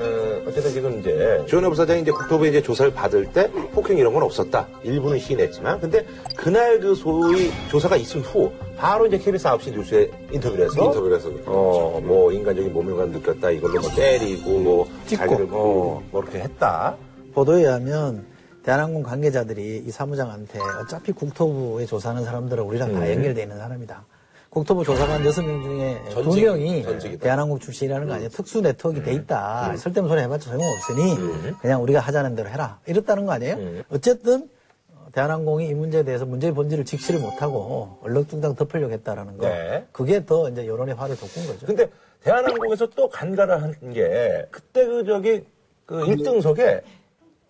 어, 0.00 0.42
어쨌든 0.46 0.70
지금 0.72 1.00
이제 1.00 1.42
조현아 1.46 1.68
부사장이 1.68 2.02
이제 2.02 2.10
국토부에 2.10 2.48
이제 2.50 2.62
조사를 2.62 2.92
받을 2.92 3.26
때 3.32 3.50
폭행 3.72 3.98
이런 3.98 4.12
건 4.14 4.22
없었다. 4.22 4.66
일부는 4.82 5.18
시인했지만 5.18 5.80
근데 5.80 6.06
그날 6.36 6.78
그 6.80 6.94
소위 6.94 7.50
조사가 7.68 7.96
있은 7.96 8.20
후 8.20 8.50
바로 8.76 9.06
이제 9.06 9.18
KBS 9.18 9.44
9시 9.48 9.72
뉴스에 9.72 10.10
인터뷰를 10.32 10.66
해서 10.66 10.84
인터뷰를 10.84 11.16
해서 11.16 11.30
어, 11.46 12.00
뭐 12.02 12.32
인간적인 12.32 12.72
모멸감 12.72 13.10
느꼈다. 13.10 13.50
이걸로 13.50 13.80
뭐 13.80 13.90
때리고 13.90 14.50
뭐 14.58 14.88
찍고. 15.06 15.24
자기를 15.24 15.46
뭐, 15.46 16.02
뭐 16.10 16.22
이렇게 16.22 16.38
했다. 16.40 16.96
보도에 17.34 17.60
의하면 17.62 18.26
대한항공 18.62 19.02
관계자들이 19.02 19.84
이 19.86 19.90
사무장한테 19.90 20.58
어차피 20.82 21.12
국토부에 21.12 21.86
조사하는 21.86 22.24
사람들은 22.24 22.62
우리랑 22.64 22.92
다 22.92 23.10
연결돼 23.10 23.42
있는 23.42 23.56
사람이다. 23.58 24.04
국토부 24.50 24.82
조사관 24.84 25.22
6명 25.24 25.62
중에 25.62 26.02
두 26.08 26.22
전직, 26.24 26.44
명이 26.44 26.82
전직이다. 26.82 27.22
대한항공 27.24 27.58
출신이라는 27.58 28.06
거 28.08 28.14
아니에요. 28.14 28.30
특수 28.30 28.60
네트워크가 28.60 29.04
돼 29.04 29.12
있다. 29.12 29.76
쓸데없는 29.76 30.08
소리 30.08 30.22
해봤자 30.22 30.50
소용없으니 30.50 31.58
그냥 31.60 31.82
우리가 31.82 32.00
하자는 32.00 32.34
대로 32.34 32.48
해라. 32.48 32.80
이랬다는 32.86 33.26
거 33.26 33.32
아니에요? 33.32 33.82
어쨌든 33.90 34.48
어, 34.94 35.06
대한항공이 35.12 35.68
이 35.68 35.74
문제에 35.74 36.02
대해서 36.02 36.24
문제의 36.24 36.54
본질을 36.54 36.84
직시를 36.86 37.20
못하고 37.20 37.98
얼렁뚱땅 38.02 38.54
덮으려고 38.56 38.92
했다라는 38.94 39.36
거. 39.36 39.46
네. 39.46 39.86
그게 39.92 40.24
더 40.24 40.48
이제 40.48 40.66
여론의 40.66 40.94
화를 40.94 41.16
돋군 41.16 41.46
거죠. 41.46 41.66
근데 41.66 41.88
대한항공에서 42.24 42.86
또 42.96 43.08
간가를 43.08 43.62
한 43.62 43.74
게 43.92 44.46
그때 44.50 44.86
그 44.86 45.04
저기 45.04 45.44
그 45.84 46.00
1등석에 46.04 46.82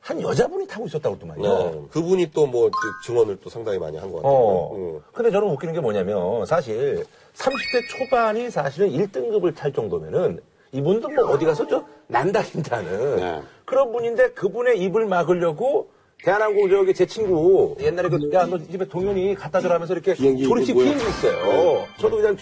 한 0.01 0.21
여자분이 0.23 0.67
타고 0.67 0.87
있었다고 0.87 1.17
했더만요. 1.17 1.43
네. 1.43 1.83
그분이 1.91 2.31
또 2.33 2.47
뭐 2.47 2.71
증언을 3.05 3.39
또 3.43 3.51
상당히 3.51 3.79
많이 3.79 3.97
한 3.99 4.11
것 4.11 4.19
같아요. 4.23 4.33
어. 4.33 4.75
응. 4.77 5.01
근데 5.13 5.31
저는 5.31 5.49
웃기는 5.51 5.75
게 5.75 5.81
뭐냐면 5.81 6.47
사실 6.47 7.05
30대 7.35 7.89
초반이 7.91 8.51
사실은 8.51 8.91
1등급을 8.91 9.55
탈 9.55 9.73
정도면은 9.73 10.41
이분도 10.73 11.09
뭐 11.11 11.31
어디 11.31 11.45
가서 11.45 11.67
저 11.67 11.85
난다긴다는 12.07 13.17
네. 13.17 13.43
그런 13.65 13.93
분인데 13.93 14.31
그분의 14.33 14.79
입을 14.81 15.07
막으려고 15.07 15.91
대한항공 16.25 16.69
저기 16.69 16.95
제 16.95 17.07
친구 17.07 17.77
옛날에 17.81 18.09
그야너 18.09 18.59
집에 18.59 18.87
동현이 18.89 19.35
갖다 19.37 19.61
주라 19.61 19.75
하면서 19.77 19.93
이렇게 19.95 20.15
비행기 20.15 20.45
조립식? 20.45 20.75
비행기 20.77 21.05
있어요. 21.07 21.87
저도 22.01 22.17
그냥 22.17 22.37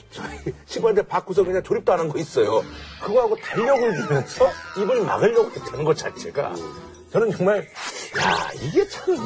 친구한테 0.67 1.03
받고서 1.03 1.45
그냥 1.45 1.63
조립도 1.63 1.93
안 1.93 1.99
한 2.01 2.09
거 2.09 2.19
있어요. 2.19 2.63
그거하고 3.03 3.37
달력을 3.37 3.97
주면서 3.97 4.47
입을 4.81 5.03
막으려고 5.03 5.51
했다는 5.51 5.85
것 5.85 5.97
자체가 5.97 6.55
저는 7.11 7.31
정말 7.33 7.59
야 7.59 8.49
이게 8.63 8.87
참 8.89 9.17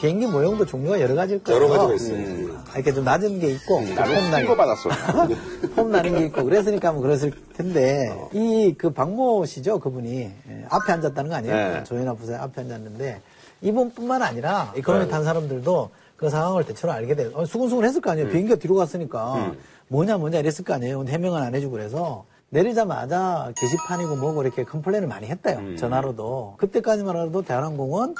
비행기 0.00 0.26
모형도 0.26 0.66
종류가 0.66 1.00
여러 1.00 1.14
가지일 1.14 1.42
거예요. 1.42 1.62
여러 1.62 1.68
가지가 1.72 1.94
있어요. 1.94 2.14
음. 2.16 2.58
아, 2.68 2.74
이렇게 2.74 2.92
좀 2.92 3.04
낮은 3.04 3.40
게 3.40 3.48
있고, 3.52 3.80
폼 3.80 3.94
나는, 3.94 4.56
받았어. 4.56 4.90
폼 5.74 5.90
나는 5.90 6.18
게 6.18 6.26
있고, 6.26 6.44
그랬으니까 6.44 6.92
뭐 6.92 7.00
그랬을 7.00 7.32
텐데, 7.54 8.14
이그 8.32 8.90
박모 8.90 9.46
씨죠, 9.46 9.78
그분이. 9.78 10.20
예, 10.20 10.64
앞에 10.68 10.92
앉았다는 10.92 11.30
거 11.30 11.36
아니에요? 11.36 11.54
네. 11.54 11.84
조현아 11.84 12.14
부사장 12.14 12.38
앞에 12.40 12.60
앉았는데, 12.62 13.20
이분뿐만 13.62 14.22
아니라, 14.22 14.74
이코노미 14.76 15.08
탄 15.08 15.24
사람들도 15.24 15.90
그 16.16 16.28
상황을 16.28 16.64
대체로 16.64 16.92
알게 16.92 17.14
돼요. 17.14 17.30
어, 17.32 17.46
수근수근 17.46 17.84
했을 17.84 18.00
거 18.02 18.10
아니에요? 18.10 18.28
비행기가 18.28 18.56
뒤로 18.56 18.74
갔으니까. 18.74 19.54
뭐냐, 19.88 20.18
뭐냐 20.18 20.40
이랬을 20.40 20.64
거 20.64 20.74
아니에요? 20.74 21.04
해명은 21.08 21.40
안 21.42 21.54
해주고 21.54 21.72
그래서. 21.72 22.24
내리자마자 22.50 23.52
게시판이고 23.56 24.16
뭐고 24.16 24.42
이렇게 24.42 24.64
컴플레인을 24.64 25.08
많이 25.08 25.26
했대요. 25.26 25.76
전화로도. 25.76 26.54
그때까지만 26.58 27.28
해도 27.28 27.42
대한항공은 27.42 28.14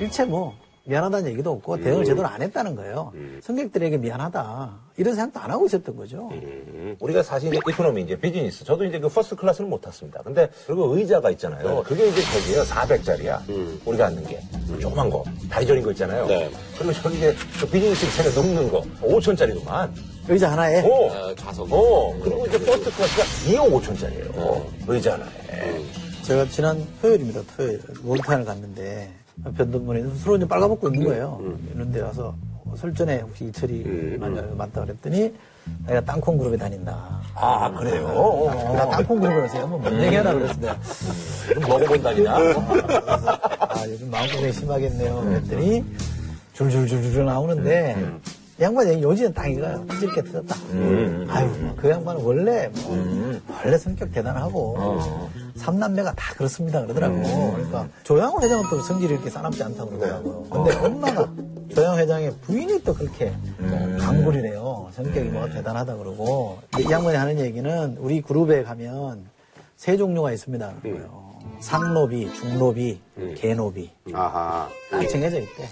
일체 0.00 0.24
뭐 0.24 0.54
미안하다는 0.84 1.30
얘기도 1.30 1.52
없고 1.52 1.80
대응을 1.80 2.04
제대로 2.04 2.26
안 2.26 2.42
했다는 2.42 2.74
거예요. 2.74 3.12
승객들에게 3.42 3.98
미안하다. 3.98 4.80
이런 4.96 5.14
생각도 5.14 5.40
안 5.40 5.50
하고 5.52 5.64
있었던 5.66 5.96
거죠. 5.96 6.28
우리가 6.98 7.22
사실 7.22 7.48
이제 7.48 7.60
이코노미 7.68 8.02
이제 8.02 8.16
비즈니스 8.18 8.64
저도 8.64 8.84
이제 8.84 8.98
그 8.98 9.08
퍼스트 9.08 9.36
클래스는 9.36 9.70
못 9.70 9.80
탔습니다. 9.80 10.22
근데 10.22 10.50
그리고 10.66 10.94
의자가 10.96 11.30
있잖아요. 11.30 11.82
그게 11.84 12.08
이제 12.08 12.20
저기요 12.20 12.64
400짜리야. 12.64 13.86
우리가 13.86 14.06
앉는 14.06 14.24
게 14.26 14.40
조그만 14.80 15.08
거 15.08 15.22
다리 15.48 15.66
저린 15.66 15.82
거 15.84 15.92
있잖아요. 15.92 16.26
네. 16.26 16.50
그리고 16.76 16.92
저기 16.94 17.16
이제 17.16 17.34
그 17.60 17.66
비즈니스 17.70 18.10
체에 18.16 18.32
눕는 18.34 18.70
거 18.70 18.82
5천짜리구만. 19.02 19.90
의자 20.28 20.52
하나에 20.52 20.82
오. 20.82 21.10
아, 21.10 21.34
좌석. 21.36 21.72
어. 21.72 22.14
그리고 22.22 22.46
이제 22.46 22.58
퍼스트 22.64 22.90
클래스가 22.94 23.22
2억 23.52 23.82
5천짜리예요. 23.82 24.62
의자 24.88 25.14
하나에. 25.14 25.82
제가 26.22 26.46
지난 26.46 26.86
토요일입니다. 27.00 27.40
토요일 27.56 27.80
목욕탕을 28.02 28.44
갔는데 28.44 29.10
분이 29.56 30.18
서로 30.20 30.36
이제 30.36 30.46
빨가벗고 30.46 30.88
있는 30.88 31.04
거예요. 31.08 31.40
이런데 31.74 32.00
와서 32.00 32.34
설전에 32.76 33.20
혹시 33.20 33.46
이철이 33.46 34.18
맞다 34.56 34.82
그랬더니 34.82 35.34
내가 35.86 36.00
땅콩 36.02 36.38
그룹에 36.38 36.56
다닌다. 36.56 37.20
아 37.34 37.70
그래요. 37.72 38.06
어, 38.06 38.46
어. 38.48 38.72
나 38.74 38.88
땅콩 38.88 39.20
그룹에 39.20 39.44
오세요. 39.46 39.62
한번 39.62 39.80
뭔 39.80 40.00
얘기하라 40.02 40.32
그랬어 40.34 40.54
내가. 40.60 40.78
좀 41.54 41.62
먹어본다니나. 41.68 42.36
아, 42.36 43.84
요즘 43.88 44.10
마음고생이 44.10 44.52
심하겠네요. 44.52 45.20
그랬더니 45.22 45.84
줄줄줄줄 46.54 47.24
나오는데 47.24 47.96
이 47.98 48.41
양반이 48.60 49.02
요지는 49.02 49.32
딱 49.32 49.46
이거예요. 49.48 49.84
터질게 49.88 50.22
터졌다. 50.24 50.56
아유, 51.28 51.50
그 51.76 51.88
양반은 51.90 52.22
원래 52.22 52.68
뭐, 52.68 53.42
원래 53.64 53.78
성격 53.78 54.12
대단하고 54.12 54.76
삼남매가 55.56 56.14
다 56.14 56.34
그렇습니다 56.34 56.82
그러더라고. 56.82 57.52
그러니까 57.54 57.88
조양호 58.04 58.40
회장은 58.42 58.64
또 58.70 58.80
성질이 58.80 59.14
이렇게 59.14 59.30
싸납지 59.30 59.62
않다고 59.62 59.90
그러더라고요. 59.90 60.46
근데 60.50 60.76
엄마가 60.76 61.32
조양호 61.74 61.98
회장의 61.98 62.34
부인이 62.42 62.82
또 62.84 62.94
그렇게 62.94 63.32
뭐 63.58 63.96
강굴이래요. 63.98 64.90
성격이 64.92 65.28
뭐 65.30 65.48
대단하다 65.48 65.96
그러고 65.96 66.58
이 66.78 66.90
양반이 66.90 67.16
하는 67.16 67.38
얘기는 67.40 67.96
우리 67.98 68.20
그룹에 68.20 68.62
가면 68.62 69.24
세 69.76 69.96
종류가 69.96 70.30
있습니다. 70.32 70.74
거예요. 70.82 71.22
상노비, 71.58 72.32
중노비, 72.34 73.00
개노비 73.36 73.90
아하. 74.12 74.68
딱 74.90 75.08
정해져 75.08 75.40
있대. 75.40 75.68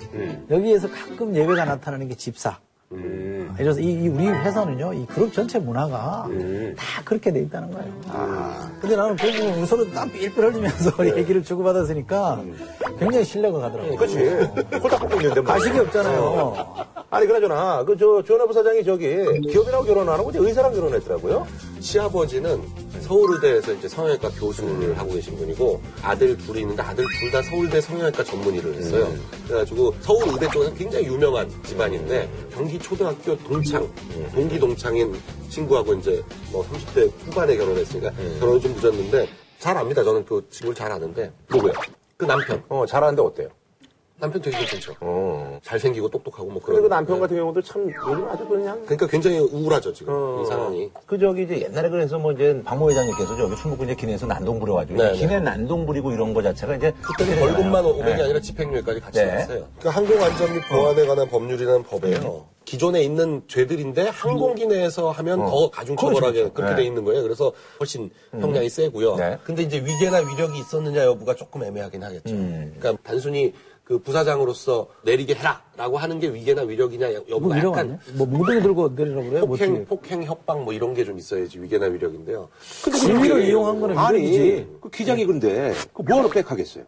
여기에서 0.50 0.90
가끔 0.90 1.36
예외가 1.36 1.64
나타나는 1.64 2.08
게 2.08 2.14
집사. 2.16 2.58
음. 2.92 3.54
이래서 3.58 3.80
이, 3.80 3.86
이 3.92 4.08
우리 4.08 4.26
회사는요, 4.26 4.92
이 4.94 5.06
그룹 5.06 5.32
전체 5.32 5.60
문화가 5.60 6.26
다 6.76 7.02
그렇게 7.04 7.32
돼 7.32 7.40
있다는 7.42 7.70
거예요. 7.70 7.92
근데 8.80 8.96
나는 8.96 9.14
그 9.16 9.30
부분 9.30 9.54
우리 9.58 9.66
서로 9.66 9.88
땀 9.92 10.10
삘삘 10.10 10.30
흘리면서 10.36 10.90
얘기를 11.16 11.42
주고받았으니까 11.44 12.42
굉장히 12.98 13.24
신뢰가 13.24 13.58
가더라고요. 13.60 13.96
그렇지. 13.96 14.18
홀딱 14.82 15.02
있는데 15.14 15.40
뭐. 15.40 15.44
가식이 15.52 15.78
없잖아요. 15.78 16.74
아니 17.10 17.26
그나저나 17.26 17.84
그 17.84 17.96
저 17.96 18.22
조현아 18.22 18.46
부 18.46 18.52
사장이 18.52 18.82
저기 18.84 19.16
기업이라고 19.50 19.84
결혼 19.84 20.08
안 20.08 20.18
하고 20.18 20.30
이제 20.30 20.38
의사랑 20.40 20.72
결혼했더라고요. 20.72 21.46
시아버지는 21.80 22.60
서울의대에서 23.00 23.72
이제 23.74 23.88
성형외과 23.88 24.30
교수를 24.30 24.96
하고 24.98 25.12
계신 25.14 25.36
분이고 25.36 25.80
아들 26.02 26.36
둘이 26.36 26.60
있는데 26.60 26.82
아들 26.82 27.04
둘 27.18 27.30
다 27.30 27.40
서울대 27.42 27.80
성형외과 27.80 28.24
전문의를 28.24 28.74
했어요. 28.74 29.12
그래가지고 29.46 29.94
서울의대 30.00 30.48
쪽에서 30.50 30.74
굉장히 30.74 31.06
유명한 31.06 31.48
집안인데 31.64 32.28
경기 32.52 32.78
초등학교 32.78 33.36
동창, 33.44 33.88
동기 34.34 34.58
동창인 34.58 35.14
친구하고 35.48 35.94
이제 35.94 36.22
뭐 36.50 36.64
30대 36.66 37.10
후반에 37.26 37.56
결혼했으니까 37.56 38.12
결혼이 38.40 38.60
좀 38.60 38.74
늦었는데 38.74 39.28
잘 39.58 39.76
압니다. 39.76 40.02
저는 40.02 40.24
그 40.24 40.44
친구를 40.50 40.74
잘 40.74 40.90
아는데 40.90 41.30
누구야? 41.50 41.72
그 42.16 42.24
남편 42.24 42.62
어 42.68 42.84
잘하는데 42.86 43.22
어때요? 43.22 43.48
남편 44.20 44.42
되게 44.42 44.58
괜찮죠. 44.58 44.94
어. 45.00 45.58
잘생기고 45.64 46.08
똑똑하고 46.10 46.50
뭐 46.50 46.60
그리고 46.62 46.66
그런. 46.66 46.82
그 46.82 46.88
남편 46.88 47.16
네. 47.16 47.20
같은 47.20 47.36
경우도 47.36 47.62
참 47.62 47.90
요즘 47.90 48.28
아주 48.28 48.46
그냥 48.46 48.80
그러니까 48.84 49.06
굉장히 49.06 49.38
우울하죠 49.38 49.92
지금 49.92 50.12
어. 50.14 50.42
이 50.42 50.46
상황이. 50.46 50.90
그 51.06 51.18
저기 51.18 51.42
이제 51.42 51.62
옛날에 51.62 51.88
그래서 51.88 52.18
뭐 52.18 52.32
이제 52.32 52.60
박모 52.64 52.90
회장님께서 52.90 53.36
저기 53.36 53.56
충북 53.56 53.82
이제 53.84 53.94
기내에서 53.94 54.26
난동 54.26 54.60
부려가지고 54.60 55.02
네, 55.02 55.12
네. 55.12 55.18
기내 55.18 55.40
난동 55.40 55.86
부리고 55.86 56.12
이런 56.12 56.34
거 56.34 56.42
자체가 56.42 56.76
이제 56.76 56.92
그때는 57.02 57.40
벌금만 57.40 57.82
되잖아요. 57.82 58.02
500이 58.02 58.16
네. 58.16 58.22
아니라 58.22 58.40
집행유예까지 58.40 59.00
같이 59.00 59.18
네. 59.18 59.26
나왔어요. 59.26 59.66
그러니까 59.78 59.90
항공안전 59.90 60.54
및 60.54 60.62
보안에 60.68 61.06
관한 61.06 61.28
법률이라는 61.28 61.82
법에요. 61.84 62.46
기존에 62.64 63.02
있는 63.02 63.42
죄들인데 63.48 64.08
항공기 64.10 64.66
내에서 64.66 65.10
하면 65.10 65.40
더 65.46 65.70
가중 65.70 65.96
처벌하게 65.96 66.32
그렇죠. 66.40 66.52
그렇게 66.52 66.74
네. 66.74 66.82
돼 66.82 66.86
있는 66.86 67.04
거예요. 67.04 67.22
그래서 67.22 67.52
훨씬 67.80 68.10
형량이 68.30 68.68
세고요. 68.68 69.16
네. 69.16 69.38
근데 69.42 69.62
이제 69.62 69.78
위계나 69.78 70.18
위력이 70.18 70.58
있었느냐 70.60 71.04
여부가 71.04 71.34
조금 71.34 71.64
애매하긴 71.64 72.02
하겠죠. 72.04 72.32
음. 72.32 72.74
그러니까 72.78 73.02
단순히 73.02 73.54
그 73.90 73.98
부사장으로서 73.98 74.86
내리게 75.02 75.34
해라라고 75.34 75.98
하는 75.98 76.20
게 76.20 76.28
위계나 76.32 76.62
위력이냐 76.62 77.12
여- 77.12 77.18
뭐 77.22 77.28
여부가 77.28 77.60
거 77.60 77.68
약간? 77.70 77.98
뭐 78.14 78.24
뭉덩이 78.24 78.62
들고 78.62 78.90
내리라고 78.90 79.24
그래요? 79.28 79.40
뭐 79.40 79.48
폭행, 79.56 79.70
어떻게. 79.72 79.84
폭행, 79.86 80.22
협박 80.22 80.62
뭐 80.62 80.72
이런 80.72 80.94
게 80.94 81.04
좀 81.04 81.18
있어야지 81.18 81.60
위계나 81.60 81.86
위력인데요. 81.86 82.48
지위를 82.84 83.48
이용한 83.48 83.80
거는 83.80 83.98
아니 83.98 84.18
위력이지. 84.20 84.66
그 84.80 84.90
기장이 84.90 85.26
근데 85.26 85.74
그 85.92 86.02
뭐하러 86.02 86.28
빽하겠어요? 86.28 86.84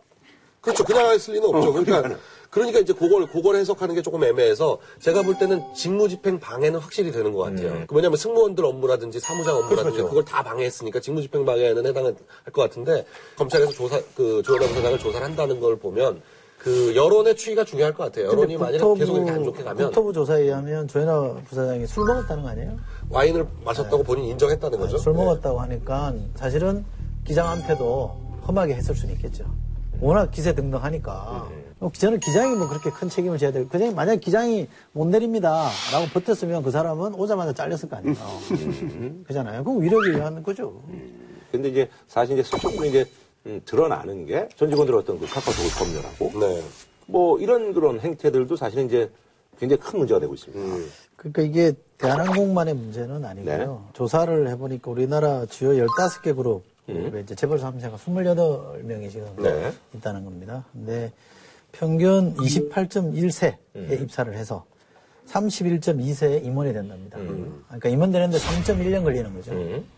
그렇죠. 0.60 0.84
그냥 0.84 1.10
했을 1.10 1.34
리는 1.34 1.48
없죠. 1.48 1.70
어, 1.70 1.72
그러니까. 1.72 2.16
그러니까 2.50 2.78
이제 2.78 2.92
그걸, 2.92 3.26
그걸 3.26 3.56
해석하는 3.56 3.94
게 3.96 4.02
조금 4.02 4.22
애매해서 4.22 4.78
제가 5.00 5.22
볼 5.22 5.36
때는 5.38 5.60
직무집행 5.74 6.38
방해는 6.38 6.78
확실히 6.78 7.10
되는 7.10 7.32
것 7.32 7.40
같아요. 7.44 7.82
그 7.88 7.96
왜냐면 7.96 8.16
승무원들 8.18 8.64
업무라든지 8.64 9.18
사무장 9.18 9.56
업무라든지 9.56 9.88
음. 9.88 9.92
그렇죠. 9.92 10.08
그걸 10.08 10.24
다 10.24 10.44
방해했으니까 10.44 11.00
직무집행 11.00 11.44
방해에는 11.46 11.84
해당할 11.86 12.14
것 12.52 12.62
같은데 12.62 13.06
검찰에서 13.36 13.72
조사, 13.72 14.00
그 14.14 14.42
조현아 14.44 14.66
부사장을 14.68 14.98
조사를 15.00 15.26
한다는 15.26 15.58
걸 15.58 15.78
보면 15.78 16.22
그 16.62 16.94
여론의 16.94 17.34
추이가 17.34 17.64
중요할 17.64 17.92
것 17.92 18.04
같아요. 18.04 18.28
여론이 18.28 18.56
만약 18.56 18.78
계속 18.94 19.16
이렇게 19.16 19.32
안 19.32 19.42
좋게 19.42 19.64
가면 19.64 19.86
국토부 19.86 20.12
조사에 20.12 20.42
의하면 20.42 20.86
조현아 20.86 21.42
부사장이 21.48 21.88
술 21.88 22.04
먹었다는 22.06 22.44
거 22.44 22.50
아니에요? 22.50 22.78
와인을 23.10 23.44
마셨다고 23.64 24.04
본인이 24.04 24.30
인정했다는 24.30 24.78
거죠. 24.78 24.96
술 24.98 25.12
먹었다고 25.12 25.60
하니까 25.60 26.14
사실은 26.36 26.84
기장 27.24 27.48
한 27.48 27.60
패도 27.66 28.16
험하게 28.46 28.74
했을 28.76 28.94
수는 28.94 29.14
있겠죠. 29.16 29.44
워낙 30.00 30.30
기세 30.30 30.54
등등하니까. 30.54 31.48
어, 31.80 31.90
저는 31.92 32.20
기장이 32.20 32.54
뭐 32.54 32.68
그렇게 32.68 32.90
큰 32.90 33.08
책임을 33.08 33.38
져야 33.38 33.50
될. 33.50 33.68
그냥 33.68 33.96
만약 33.96 34.20
기장이 34.20 34.68
못 34.92 35.08
내립니다라고 35.08 36.06
버텼으면 36.14 36.62
그 36.62 36.70
사람은 36.70 37.14
오자마자 37.14 37.52
잘렸을 37.52 37.88
거 37.88 37.96
아니에요. 37.96 38.16
그잖아요. 39.26 39.64
그럼 39.64 39.80
위력에 39.82 40.10
의한 40.10 40.40
거죠. 40.44 40.80
근데 41.50 41.68
이제 41.70 41.88
사실 42.06 42.38
이제 42.38 42.48
스스로 42.48 42.84
이제 42.84 43.04
음, 43.46 43.60
드러나는 43.64 44.26
게 44.26 44.48
전 44.56 44.70
직원들 44.70 44.94
어떤 44.94 45.18
그 45.18 45.26
카카오톡을 45.26 45.70
검열하고 45.76 46.38
네. 46.40 46.62
뭐 47.06 47.38
이런 47.38 47.72
그런 47.74 47.98
행태들도 48.00 48.54
사실은 48.56 48.86
이제 48.86 49.10
굉장히 49.58 49.80
큰 49.80 49.98
문제가 49.98 50.20
되고 50.20 50.32
있습니다. 50.34 50.90
그러니까 51.16 51.42
이게 51.42 51.72
대한항공만의 51.98 52.74
문제는 52.74 53.24
아니고요. 53.24 53.56
네. 53.56 53.92
조사를 53.92 54.48
해보니까 54.48 54.90
우리나라 54.90 55.44
주요 55.46 55.70
15개 55.86 56.34
그룹, 56.34 56.64
이제 56.88 57.34
재벌 57.34 57.58
3세가 57.58 57.94
28명이 57.96 59.10
지금 59.10 59.26
음. 59.38 59.42
네. 59.42 59.72
있다는 59.94 60.24
겁니다. 60.24 60.64
근데 60.72 61.12
평균 61.72 62.34
28.1세에 62.36 63.56
음. 63.76 63.98
입사를 64.02 64.32
해서 64.34 64.64
31.2세에 65.28 66.44
임원이 66.44 66.72
된답니다. 66.72 67.18
음. 67.18 67.62
그러니까 67.66 67.88
임원 67.88 68.12
되는데 68.12 68.38
3.1년 68.38 69.04
걸리는 69.04 69.34
거죠. 69.34 69.52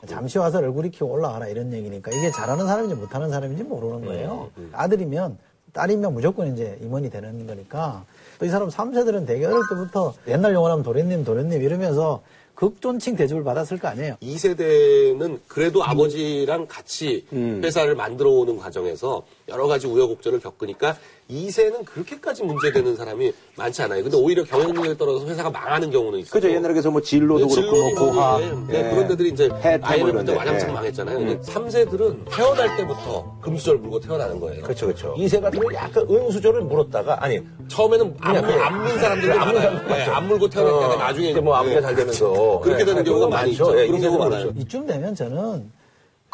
잠시 0.06 0.38
와서 0.38 0.58
얼굴 0.58 0.86
익히고 0.86 1.06
올라가라 1.06 1.48
이런 1.48 1.72
얘기니까 1.72 2.10
이게 2.12 2.30
잘하는 2.30 2.66
사람인지 2.66 2.94
못하는 2.94 3.30
사람인지 3.30 3.64
모르는 3.64 4.04
거예요. 4.06 4.50
음. 4.58 4.70
아들이면 4.72 5.38
딸이면 5.72 6.14
무조건 6.14 6.52
이제 6.52 6.78
임원이 6.82 7.10
되는 7.10 7.46
거니까 7.46 8.04
또 8.38 8.46
이 8.46 8.48
사람 8.48 8.68
3세들은 8.68 9.26
되게 9.26 9.46
어릴 9.46 9.60
때부터 9.68 10.14
옛날 10.28 10.54
용어로 10.54 10.72
하면 10.72 10.84
도련님 10.84 11.24
도련님 11.24 11.62
이러면서 11.62 12.22
극존칭 12.54 13.16
대접을 13.16 13.42
받았을 13.42 13.78
거 13.78 13.88
아니에요. 13.88 14.16
2세대는 14.22 15.40
그래도 15.48 15.82
아버지랑 15.84 16.66
같이 16.68 17.26
음. 17.32 17.60
회사를 17.64 17.96
만들어 17.96 18.30
오는 18.30 18.56
과정에서 18.56 19.24
여러 19.48 19.66
가지 19.66 19.86
우여곡절을 19.86 20.40
겪으니까 20.40 20.96
2세는 21.30 21.84
그렇게까지 21.84 22.44
문제되는 22.44 22.96
사람이 22.96 23.32
많지 23.56 23.82
않아요. 23.82 24.02
근데 24.02 24.16
오히려 24.16 24.42
경영력에 24.44 24.96
떨어져서 24.96 25.26
회사가 25.26 25.50
망하는 25.50 25.90
경우는 25.90 26.20
있어요. 26.20 26.32
그죠 26.32 26.50
옛날에 26.50 26.72
그래서 26.72 26.90
뭐 26.90 27.00
진로도 27.00 27.48
그렇고 27.48 27.76
뭐 27.76 27.94
고하 27.94 28.38
네, 28.68 28.90
그런 28.90 29.08
데들이 29.08 29.30
이제 29.30 29.50
아이를 29.82 30.08
이런 30.08 30.24
그때 30.24 30.32
데. 30.32 30.38
와장창 30.38 30.68
예. 30.70 30.72
망했잖아요. 30.72 31.18
근데 31.18 31.38
3세들은 31.40 32.30
태어날 32.30 32.76
때부터 32.76 33.38
금수저를 33.42 33.80
물고 33.80 34.00
태어나는 34.00 34.40
거예요. 34.40 34.62
그렇죠 34.62 34.86
그렇죠. 34.86 35.14
이세 35.18 35.40
같은 35.40 35.60
경우 35.60 35.72
약간 35.74 36.06
은수저를 36.08 36.62
물었다가 36.62 37.22
아니 37.22 37.40
처음에는 37.68 38.16
안, 38.20 38.42
그냥 38.42 38.62
안문 38.62 38.98
사람들이 38.98 39.26
그래, 39.28 39.38
안문 39.38 39.54
많아요. 39.62 39.88
네, 39.88 40.02
안 40.04 40.28
물고 40.28 40.48
태어났다가 40.48 40.94
어, 40.94 40.96
나중에 40.96 41.30
이제 41.30 41.40
뭐 41.40 41.62
네. 41.62 41.80
잘 41.80 41.94
되면서 41.94 42.60
그렇게 42.62 42.82
예, 42.82 42.84
되는 42.84 43.00
예, 43.00 43.04
경우가 43.04 43.28
많이 43.28 43.50
많죠. 43.50 43.64
있죠. 43.64 43.80
예, 43.80 43.86
그런 43.86 44.00
경우가 44.00 44.24
그렇죠. 44.28 44.46
많아요. 44.46 44.60
이쯤 44.62 44.86
되면 44.86 45.14
저는 45.14 45.70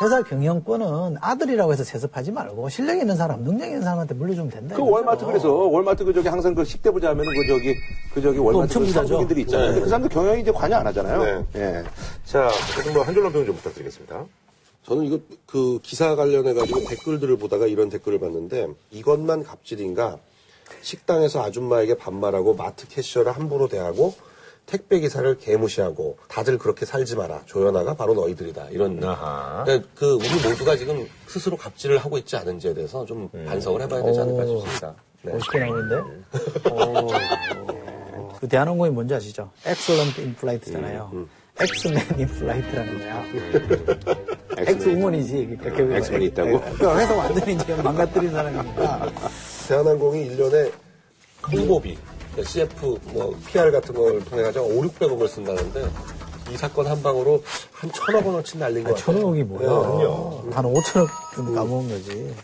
회사 0.03 0.23
경영권은 0.23 1.19
아들이라고 1.21 1.73
해서 1.73 1.85
세습하지 1.85 2.33
말고 2.33 2.69
실력 2.71 2.97
있는 2.97 3.17
사람, 3.17 3.45
능력 3.45 3.67
있는 3.67 3.83
사람한테 3.83 4.15
물려주면 4.15 4.51
된다. 4.51 4.77
그. 4.77 4.83
월마트 4.83 5.27
그래서 5.27 5.53
월마트 5.53 6.05
그 6.05 6.15
저기 6.15 6.29
항상 6.29 6.55
그 6.55 6.63
10대 6.63 6.93
부자 6.93 7.11
하면은 7.11 7.33
그 7.35 7.47
저기 7.47 7.75
그 8.15 8.23
저기 8.23 8.39
월마트 8.39 8.79
그. 8.79 8.91
상속인들이 8.91 9.43
있잖아요. 9.43 9.67
네. 9.67 9.73
근데 9.73 9.85
그 9.85 9.89
사람들 9.89 10.09
경영이 10.11 10.41
이제 10.41 10.51
관여 10.51 10.77
안 10.77 10.87
하잖아요. 10.87 11.47
예. 11.55 11.85
자, 12.25 12.47
어쨌든 12.47 12.95
뭐한 12.95 13.13
줄로 13.13 13.31
평 13.31 13.45
좀 13.45 13.55
부탁드리겠습니다. 13.57 14.25
저는 14.87 15.05
이거 15.05 15.19
그 15.47 15.79
기사 15.83 16.17
관련해 16.17 16.55
가지고 16.55 16.81
댓글들을 16.81 17.37
보다가 17.37 17.67
이런 17.67 17.91
댓글을 17.91 18.19
봤는데 18.19 18.69
이것만 18.91 19.45
갑질인가 19.45 20.17
식당에서 20.81 21.43
아줌마에게 21.43 21.95
반말하고 21.95 22.55
마트 22.55 22.89
캐셔를 22.89 23.33
함부로 23.33 23.69
대하고 23.69 24.15
택배 24.67 25.01
기사를 25.01 25.37
개무시하고 25.39 26.19
다들 26.29 26.59
그렇게 26.59 26.87
살지 26.87 27.17
마라 27.17 27.43
조연아가 27.47 27.95
바로 27.95 28.15
너희들이다 28.15 28.69
이런 28.71 29.03
아하. 29.03 29.65
그러니까 29.65 29.89
그 29.97 30.15
우리 30.15 30.29
모두가 30.49 30.77
지금 30.77 31.09
스스로 31.27 31.57
갑질을 31.57 31.99
하고 31.99 32.19
있지 32.19 32.37
않은지에 32.37 32.75
대해서 32.75 33.05
좀 33.05 33.29
반성을 33.47 33.81
해봐야 33.83 34.03
되지 34.03 34.21
않을까 34.21 34.47
싶습니다. 34.47 34.95
네. 35.23 35.33
멋있게 35.33 35.59
나오는데? 35.59 35.95
오. 36.71 37.09
그 38.39 38.49
대한항공이 38.49 38.91
뭔지 38.91 39.15
아시죠? 39.15 39.51
Excellent 39.67 40.21
in 40.21 40.35
Flight잖아요. 40.39 41.27
X-Men 41.59 42.07
in 42.17 42.29
Flight라는 42.29 42.99
거야. 42.99 43.25
X-우먼이지. 44.57 45.35
그러니까 45.35 45.65
결국은. 45.65 45.97
엑스맨이 45.97 46.25
있다고? 46.27 46.51
예, 46.53 46.59
그러니까 46.59 46.99
회사 46.99 47.15
완전히 47.15 47.55
이제 47.55 47.75
망가뜨린 47.75 48.31
사람이니까. 48.31 49.13
대한항공이 49.69 50.31
1년에 50.31 50.73
홍보비, 51.53 51.97
그러니까 51.97 52.15
CF, 52.45 52.99
뭐 53.13 53.37
PR 53.47 53.71
같은 53.71 53.95
걸 53.95 54.25
통해 54.25 54.43
가지고 54.43 54.67
5, 54.67 54.83
600억을 54.83 55.29
쓴다는데 55.29 55.89
이 56.53 56.57
사건 56.57 56.87
한 56.87 57.03
방으로 57.03 57.43
한 57.73 57.91
천억 57.93 58.27
원어치 58.27 58.59
날린 58.59 58.85
거 58.85 58.95
같아요. 58.95 59.05
천억이 59.05 59.43
뭐야. 59.45 59.69
한 60.53 60.65
5천억 60.65 61.09
정도 61.35 61.55
까먹은 61.55 61.89
거지. 61.89 62.35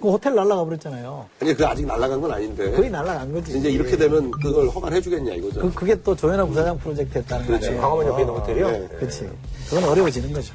그 0.00 0.10
호텔 0.10 0.34
날라가 0.34 0.64
버렸잖아요. 0.64 1.26
아니 1.40 1.54
그 1.54 1.66
아직 1.66 1.86
날아간 1.86 2.20
건 2.20 2.30
아닌데 2.30 2.70
거의 2.70 2.90
날라간 2.90 3.32
거지. 3.32 3.58
이제 3.58 3.70
이렇게 3.70 3.96
되면 3.96 4.30
그걸 4.30 4.68
허가를 4.68 4.98
해주겠냐 4.98 5.34
이거죠. 5.34 5.60
그, 5.60 5.72
그게 5.72 6.00
또 6.02 6.14
조현아 6.14 6.44
부사장 6.46 6.78
프로젝트 6.78 7.18
했다는 7.18 7.46
거지. 7.46 7.74
광화문 7.76 8.06
옆에 8.06 8.22
있는 8.22 8.34
호텔이요? 8.34 8.70
네. 8.70 8.88
그렇지. 8.98 9.28
그건 9.68 9.84
어려워지는 9.84 10.32
거죠. 10.32 10.54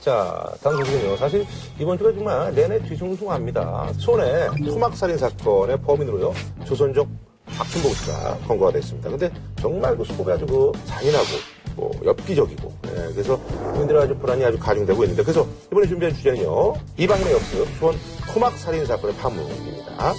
자, 0.00 0.52
다음 0.62 0.76
소식은요. 0.78 1.16
사실 1.16 1.46
이번 1.78 1.96
주가 1.96 2.12
정말 2.12 2.54
내내 2.54 2.82
뒤숭숭합니다. 2.82 3.92
손해 3.98 4.48
토막살인 4.64 5.16
사건의 5.18 5.80
범인으로요. 5.82 6.34
조선족 6.64 7.08
박준복 7.56 7.94
씨가 7.96 8.38
검거가 8.48 8.72
됐습니다. 8.72 9.10
근데 9.10 9.30
정말 9.60 9.96
그 9.96 10.04
수법이 10.04 10.30
아주 10.30 10.46
그 10.46 10.72
잔인하고 10.86 11.26
뭐 11.76 11.90
엽기적이고 12.04 12.72
예, 12.86 12.90
그래서 13.12 13.38
국민들의 13.38 14.02
아주 14.02 14.14
불안이 14.16 14.44
아주 14.44 14.58
가중되고 14.58 15.02
있는데 15.04 15.22
그래서 15.22 15.46
이번에 15.70 15.86
준비한 15.86 16.14
주제는요. 16.14 16.74
이방인의 16.98 17.32
역습 17.32 17.66
수원 17.78 17.96
토막 18.32 18.56
살인 18.58 18.84
사건의 18.84 19.16
파문입니다. 19.16 20.12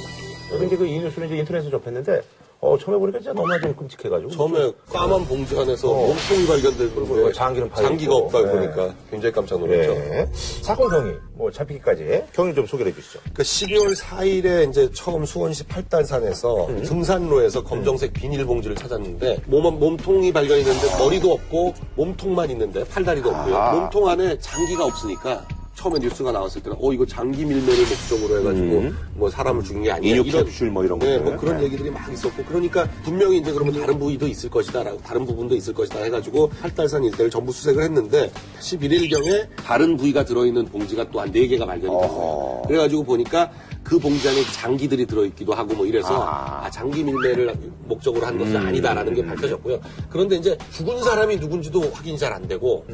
이제 0.65 0.77
그 0.77 0.85
이 0.85 0.99
뉴스를 0.99 1.27
이제 1.27 1.37
인터넷에서 1.37 1.71
접했는데 1.71 2.21
어, 2.63 2.77
처음에 2.77 2.97
보니까 2.97 3.19
진짜 3.19 3.33
너무 3.33 3.59
좀 3.59 3.75
끔찍해가지고 3.75 4.31
처음에 4.31 4.71
까만 4.89 5.25
봉지 5.25 5.59
안에서 5.59 5.91
어. 5.91 6.07
몸통이 6.07 6.47
발견되고 6.47 7.05
그리고 7.05 7.33
장기는 7.33 7.69
장기가. 7.75 8.15
없다고 8.15 8.45
네. 8.45 8.51
보니까 8.53 8.95
굉장히 9.11 9.33
깜짝 9.33 9.59
놀랐죠. 9.59 9.93
네. 9.93 10.29
사건 10.61 10.89
경위 10.89 11.13
뭐 11.33 11.51
잡히기까지 11.51 12.23
경위 12.31 12.55
좀 12.55 12.65
소개해 12.65 12.93
주시죠. 12.93 13.19
그 13.33 13.43
12월 13.43 13.99
4일에 13.99 14.69
이제 14.69 14.89
처음 14.93 15.25
수원시 15.25 15.65
팔단산에서 15.65 16.67
음. 16.67 16.81
등산로에서 16.83 17.63
검정색 17.63 18.13
비닐봉지를 18.13 18.77
찾았는데 18.77 19.41
몸, 19.47 19.77
몸통이 19.77 20.31
발견했는데 20.31 20.97
머리도 20.97 21.33
없고 21.33 21.73
몸통만 21.95 22.49
있는데 22.51 22.85
팔다리도 22.85 23.29
없고요. 23.29 23.57
아. 23.57 23.71
몸통 23.73 24.07
안에 24.07 24.39
장기가 24.39 24.85
없으니까 24.85 25.45
처음에 25.83 25.99
뉴스가 25.99 26.31
나왔을 26.31 26.61
때는 26.63 26.77
어 26.81 26.93
이거 26.93 27.05
장기 27.05 27.43
밀매를 27.43 27.85
목적으로 27.85 28.39
해가지고 28.39 28.91
뭐 29.15 29.29
사람을 29.29 29.63
죽인 29.63 29.83
게 29.83 29.91
아니야 29.91 30.11
인육 30.13 30.27
이런 30.27 30.45
캡슐 30.45 30.71
뭐 30.71 30.85
이런 30.85 30.97
네, 30.99 31.17
것들. 31.17 31.21
뭐 31.23 31.35
그런 31.37 31.57
네. 31.57 31.63
얘기들이 31.65 31.89
막 31.91 32.11
있었고 32.11 32.41
그러니까 32.45 32.87
분명히 33.03 33.39
이제 33.39 33.51
그러면 33.51 33.73
다른 33.81 33.99
부위도 33.99 34.25
있을 34.27 34.49
것이다라고 34.49 34.99
다른 35.01 35.25
부분도 35.25 35.55
있을 35.55 35.73
것이다 35.73 36.01
해가지고 36.03 36.49
팔달산 36.61 37.03
일대를 37.03 37.29
전부 37.29 37.51
수색을 37.51 37.83
했는데 37.83 38.31
11일 38.61 39.09
경에 39.09 39.49
다른 39.57 39.97
부위가 39.97 40.23
들어있는 40.23 40.65
봉지가 40.67 41.11
또 41.11 41.19
한 41.19 41.33
네 41.33 41.47
개가 41.47 41.65
발견이 41.65 41.89
된 41.89 42.07
거예요. 42.07 42.61
그래가지고 42.67 43.03
보니까 43.03 43.51
그 43.83 43.99
봉지 43.99 44.29
안에 44.29 44.41
장기들이 44.53 45.05
들어있기도 45.05 45.53
하고 45.53 45.73
뭐 45.73 45.85
이래서 45.85 46.13
아. 46.23 46.63
아, 46.65 46.69
장기 46.69 47.03
밀매를 47.03 47.53
목적으로 47.85 48.25
한 48.25 48.37
것은 48.37 48.55
아니다라는 48.55 49.13
게 49.15 49.25
밝혀졌고요. 49.25 49.81
그런데 50.09 50.37
이제 50.37 50.57
죽은 50.71 51.03
사람이 51.03 51.37
누군지도 51.37 51.81
확인이 51.91 52.17
잘 52.17 52.31
안 52.33 52.47
되고 52.47 52.85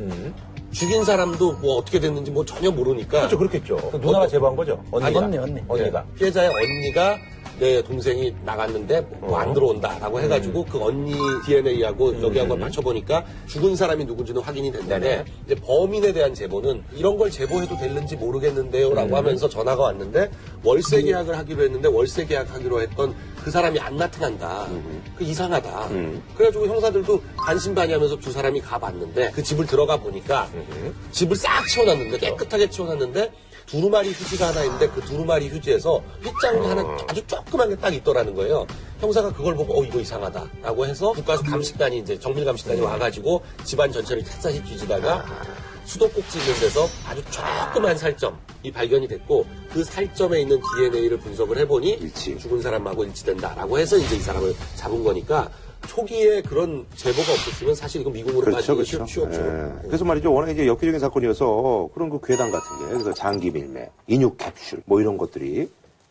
죽인 0.71 1.03
사람도 1.03 1.53
뭐 1.53 1.75
어떻게 1.77 1.99
됐는지 1.99 2.31
뭐 2.31 2.45
전혀 2.45 2.69
모르니까 2.71 3.19
그렇죠, 3.19 3.37
그렇겠죠. 3.37 3.75
그 3.91 3.97
누나가 3.97 4.27
제보한 4.27 4.55
거죠. 4.55 4.83
언니가. 4.91 5.19
언니, 5.19 5.37
언니. 5.37 5.61
언니가. 5.67 6.01
네. 6.03 6.13
피해자의 6.15 6.49
언니가 6.49 7.17
내 7.59 7.81
동생이 7.83 8.33
나갔는데 8.45 9.01
뭐 9.19 9.39
안 9.39 9.53
들어온다라고 9.53 10.19
해가지고 10.19 10.65
그 10.65 10.83
언니 10.83 11.13
DNA하고 11.45 12.21
여기하고 12.21 12.57
맞춰보니까 12.57 13.23
죽은 13.47 13.75
사람이 13.75 14.03
누군지는 14.05 14.41
확인이 14.41 14.69
됐는데 14.71 14.99
네네. 14.99 15.25
이제 15.45 15.55
범인에 15.55 16.11
대한 16.11 16.33
제보는 16.33 16.83
이런 16.95 17.17
걸 17.17 17.29
제보해도 17.31 17.77
되는지 17.77 18.17
모르겠는데요라고 18.17 19.15
하면서 19.15 19.47
전화가 19.47 19.83
왔는데 19.83 20.29
월세 20.63 21.01
계약을 21.01 21.37
하기로 21.37 21.63
했는데 21.63 21.87
월세 21.87 22.25
계약하기로 22.25 22.81
했던 22.81 23.15
그 23.43 23.49
사람이 23.51 23.79
안 23.79 23.95
나타난다. 23.95 24.67
그 25.17 25.23
이상하다. 25.23 25.89
그래가지고 26.35 26.67
형사들도 26.67 27.21
반신반의하면서 27.37 28.17
두 28.17 28.31
사람이 28.31 28.59
가봤는데 28.61 29.31
그 29.31 29.41
집을 29.41 29.65
들어가 29.65 29.95
보니까 29.97 30.49
집을 31.11 31.35
싹 31.37 31.65
치워놨는데 31.67 32.17
깨끗하게 32.17 32.69
치워놨는데 32.69 33.31
두루마리 33.69 34.11
휴지가 34.11 34.47
하나 34.47 34.63
있는데 34.63 34.87
그 34.89 35.01
두루마리 35.01 35.47
휴지에서 35.49 36.01
핏장이 36.21 36.65
하나 36.67 36.83
아주 37.07 37.21
조그만 37.27 37.69
게 37.69 37.75
딱 37.79 37.93
있더라는 37.93 38.33
거예요. 38.35 38.65
형사가 38.99 39.31
그걸 39.31 39.55
보고 39.55 39.79
어 39.79 39.83
이거 39.85 39.99
이상하다라고 39.99 40.85
해서 40.85 41.11
국가에서 41.13 41.43
감식단이 41.43 41.99
이제 41.99 42.19
정밀 42.19 42.43
감식단이 42.45 42.81
와가지고 42.81 43.41
집안 43.63 43.91
전체를 43.91 44.23
샅샅이 44.25 44.61
뒤지다가 44.63 45.23
수도꼭지 45.85 46.39
있는 46.39 46.53
데서 46.59 46.87
아주 47.07 47.23
조그만 47.31 47.97
살점이 47.97 48.35
발견이 48.73 49.07
됐고 49.07 49.45
그 49.71 49.83
살점에 49.83 50.41
있는 50.41 50.59
DNA를 50.75 51.17
분석을 51.19 51.57
해보니 51.59 51.91
일치. 51.91 52.37
죽은 52.37 52.61
사람하고 52.61 53.05
일치된다라고 53.05 53.79
해서 53.79 53.97
이제 53.97 54.15
이 54.17 54.19
사람을 54.19 54.53
잡은 54.75 55.03
거니까 55.03 55.49
초기에 55.87 56.41
그런 56.41 56.85
제보가 56.95 57.31
없었으면 57.31 57.75
사실 57.75 58.01
이건 58.01 58.13
미국으로 58.13 58.45
그렇죠, 58.45 58.75
빠지기 58.75 58.97
그렇죠. 58.97 59.05
쉬웠죠. 59.05 59.41
예. 59.41 59.87
그래서 59.87 60.05
말이죠. 60.05 60.33
워낙 60.33 60.51
이제 60.51 60.67
엽기적인 60.67 60.99
사건이어서 60.99 61.89
그런 61.93 62.09
그 62.09 62.19
괴담 62.21 62.51
같은 62.51 62.79
게, 62.79 62.93
그래서 62.93 63.13
장기 63.13 63.51
밀매, 63.51 63.89
인육 64.07 64.37
캡슐, 64.37 64.83
뭐 64.85 65.01
이런 65.01 65.17
것들이 65.17 65.69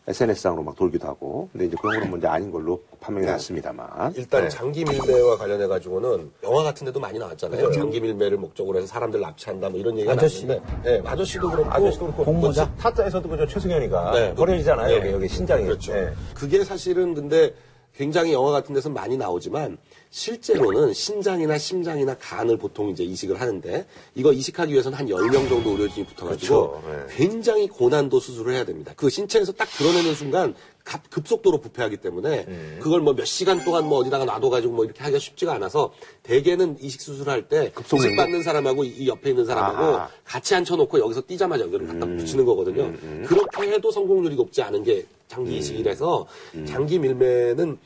SNS상으로 0.08 0.62
막 0.62 0.74
돌기도 0.74 1.06
하고. 1.06 1.50
근데 1.52 1.66
이제 1.66 1.76
그런 1.78 1.96
거는 1.96 2.10
문제 2.10 2.26
아닌 2.26 2.50
걸로 2.50 2.80
판명이 2.98 3.26
났습니다만. 3.26 4.14
일단 4.16 4.44
네. 4.44 4.48
장기 4.48 4.82
밀매와 4.82 5.36
관련해 5.36 5.66
가지고는 5.66 6.30
영화 6.44 6.62
같은 6.62 6.86
데도 6.86 6.98
많이 6.98 7.18
나왔잖아요. 7.18 7.70
장기 7.72 8.00
밀매를 8.00 8.38
목적으로 8.38 8.78
해서 8.78 8.86
사람들 8.86 9.20
납치한다 9.20 9.68
뭐 9.68 9.78
이런 9.78 9.96
얘기가 9.98 10.14
아저씨. 10.14 10.46
나왔는데 10.46 10.90
네, 10.90 11.02
아저씨도 11.04 11.50
그렇고 11.50 11.70
아저씨도 11.70 12.06
그렇고 12.06 12.24
공모자? 12.24 12.72
그 12.74 12.82
타짜에서도 12.82 13.28
그저 13.28 13.46
최승현이가 13.46 14.10
네. 14.12 14.34
버려지잖아요. 14.34 14.88
네. 14.88 14.96
여기, 14.96 15.12
여기 15.12 15.28
신장이. 15.28 15.64
그렇죠. 15.64 15.92
네. 15.92 16.10
그게 16.34 16.64
사실은 16.64 17.12
근데 17.12 17.52
굉장히 17.98 18.32
영화 18.32 18.52
같은 18.52 18.72
데서 18.76 18.88
많이 18.88 19.16
나오지만 19.16 19.76
실제로는 20.10 20.94
신장이나 20.94 21.58
심장이나 21.58 22.16
간을 22.16 22.56
보통 22.56 22.90
이제 22.90 23.02
이식을 23.02 23.40
하는데 23.40 23.86
이거 24.14 24.32
이식하기 24.32 24.72
위해서는 24.72 24.96
한 24.96 25.06
10명 25.08 25.48
정도 25.48 25.70
의료진이 25.72 26.06
붙어가지고 26.06 26.70
그렇죠. 26.70 26.82
네. 26.86 27.14
굉장히 27.16 27.66
고난도 27.66 28.20
수술을 28.20 28.54
해야 28.54 28.64
됩니다. 28.64 28.92
그 28.96 29.10
신체에서 29.10 29.50
딱 29.52 29.68
드러내는 29.68 30.14
순간 30.14 30.54
갑- 30.84 31.10
급속도로 31.10 31.60
부패하기 31.60 31.96
때문에 31.96 32.44
음. 32.46 32.78
그걸 32.80 33.00
뭐 33.00 33.14
몇 33.14 33.24
시간 33.24 33.62
동안 33.64 33.84
뭐 33.86 33.98
어디다가 33.98 34.24
놔둬가지고 34.26 34.72
뭐 34.74 34.84
이렇게 34.84 35.00
하기가 35.02 35.18
쉽지가 35.18 35.52
않아서 35.54 35.92
대개는 36.22 36.76
이식 36.80 37.00
수술할 37.00 37.48
때 37.48 37.72
급속 37.74 37.98
이식? 37.98 38.14
받는 38.16 38.44
사람하고 38.44 38.84
이- 38.84 38.90
이 38.96 39.08
옆에 39.08 39.30
있는 39.30 39.44
사람하고 39.44 39.96
아하. 39.96 40.08
같이 40.24 40.54
앉혀놓고 40.54 41.00
여기서 41.00 41.22
뛰자마자 41.22 41.64
여기를 41.64 41.88
갖다 41.88 42.06
음. 42.06 42.16
붙이는 42.16 42.44
거거든요. 42.44 42.92
그렇게 43.26 43.72
해도 43.72 43.90
성공률이 43.90 44.36
높지 44.36 44.62
않은 44.62 44.84
게 44.84 45.04
장기 45.28 45.52
음. 45.52 45.56
이식이라서 45.56 46.26
장기 46.66 46.98
밀매는 46.98 47.78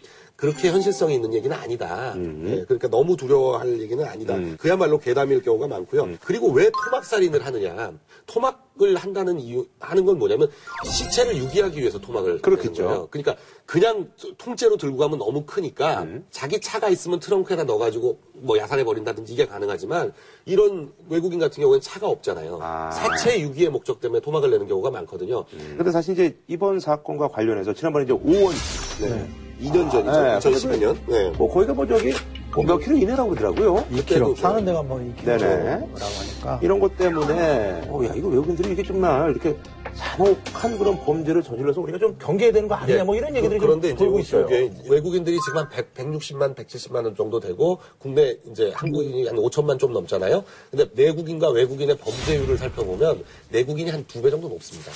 그렇게 0.42 0.70
현실성이 0.72 1.14
있는 1.14 1.32
얘기는 1.34 1.56
아니다. 1.56 2.14
음. 2.16 2.42
예, 2.48 2.64
그러니까 2.64 2.88
너무 2.88 3.16
두려워할 3.16 3.80
얘기는 3.80 4.04
아니다. 4.04 4.36
그야말로 4.58 4.98
괴담일 4.98 5.40
경우가 5.40 5.68
많고요. 5.68 6.02
음. 6.02 6.18
그리고 6.20 6.50
왜 6.50 6.68
토막살인을 6.68 7.46
하느냐? 7.46 7.92
토막을 8.26 8.96
한다는 8.96 9.38
이유 9.38 9.64
하는 9.78 10.04
건 10.04 10.18
뭐냐면 10.18 10.50
시체를 10.84 11.36
유기하기 11.36 11.78
위해서 11.78 12.00
토막을 12.00 12.40
그렇겠죠. 12.42 12.82
거예요. 12.82 13.08
그러니까 13.12 13.36
그냥 13.66 14.10
통째로 14.36 14.78
들고 14.78 14.96
가면 14.96 15.20
너무 15.20 15.44
크니까 15.46 16.02
음. 16.02 16.26
자기 16.32 16.60
차가 16.60 16.88
있으면 16.88 17.20
트렁크에다 17.20 17.62
넣어가지고 17.62 18.18
뭐 18.32 18.58
야산에 18.58 18.82
버린다든지 18.82 19.32
이게 19.32 19.46
가능하지만 19.46 20.12
이런 20.44 20.92
외국인 21.08 21.38
같은 21.38 21.60
경우에는 21.60 21.80
차가 21.80 22.08
없잖아요. 22.08 22.58
아. 22.60 22.90
사체 22.90 23.40
유기의 23.40 23.68
목적 23.68 24.00
때문에 24.00 24.20
토막을 24.20 24.50
내는 24.50 24.66
경우가 24.66 24.90
많거든요. 24.90 25.44
근데 25.76 25.92
사실 25.92 26.14
이제 26.14 26.36
이번 26.48 26.80
사건과 26.80 27.28
관련해서 27.28 27.74
지난번에 27.74 28.06
이제 28.06 28.12
오원 28.12 28.52
네. 29.00 29.51
2년 29.62 29.90
전이죠. 29.90 30.22
네, 30.22 30.38
2012년. 30.38 30.96
네. 31.06 31.32
뭐 31.38 31.52
거기가 31.52 31.72
뭐 31.72 31.86
저기 31.86 32.12
뭐몇 32.54 32.80
킬로 32.82 32.96
이내라고 32.96 33.30
그러더라고요. 33.30 33.84
2kg. 33.92 34.36
사는 34.36 34.64
데가 34.64 34.82
뭐 34.82 34.98
2kg라고 34.98 35.38
네네. 35.38 35.70
하니까. 35.70 36.58
이런 36.62 36.80
것 36.80 36.96
때문에 36.96 37.82
어, 37.88 38.04
야 38.04 38.12
이거 38.14 38.28
외국인들이 38.28 38.72
이게 38.72 38.82
정말 38.82 39.30
이렇게 39.30 39.56
잔혹한 39.96 40.78
그런 40.78 40.98
범죄를 41.04 41.42
저질러서 41.42 41.80
우리가 41.80 41.98
좀 41.98 42.16
경계해야 42.18 42.52
되는 42.52 42.68
거 42.68 42.74
아니냐 42.74 42.98
예. 42.98 43.02
뭐 43.02 43.14
이런 43.16 43.34
얘기들이 43.36 43.58
그, 43.58 43.66
그런데 43.66 43.94
돌고 43.94 44.20
있어요. 44.20 44.46
외국인들이 44.88 45.38
지금 45.44 45.58
한 45.58 45.68
100, 45.68 45.94
160만, 45.94 46.54
170만 46.54 47.04
원 47.04 47.16
정도 47.16 47.40
되고 47.40 47.78
국내 47.98 48.36
이제 48.50 48.70
한국인이 48.74 49.26
한 49.26 49.36
5천만 49.36 49.78
좀 49.78 49.92
넘잖아요. 49.92 50.44
근데 50.70 50.86
내국인과 50.94 51.50
외국인의 51.50 51.96
범죄율을 51.98 52.58
살펴보면 52.58 53.24
내국인이 53.50 53.90
한 53.90 54.04
두 54.06 54.20
배 54.22 54.30
정도 54.30 54.48
높습니다. 54.48 54.90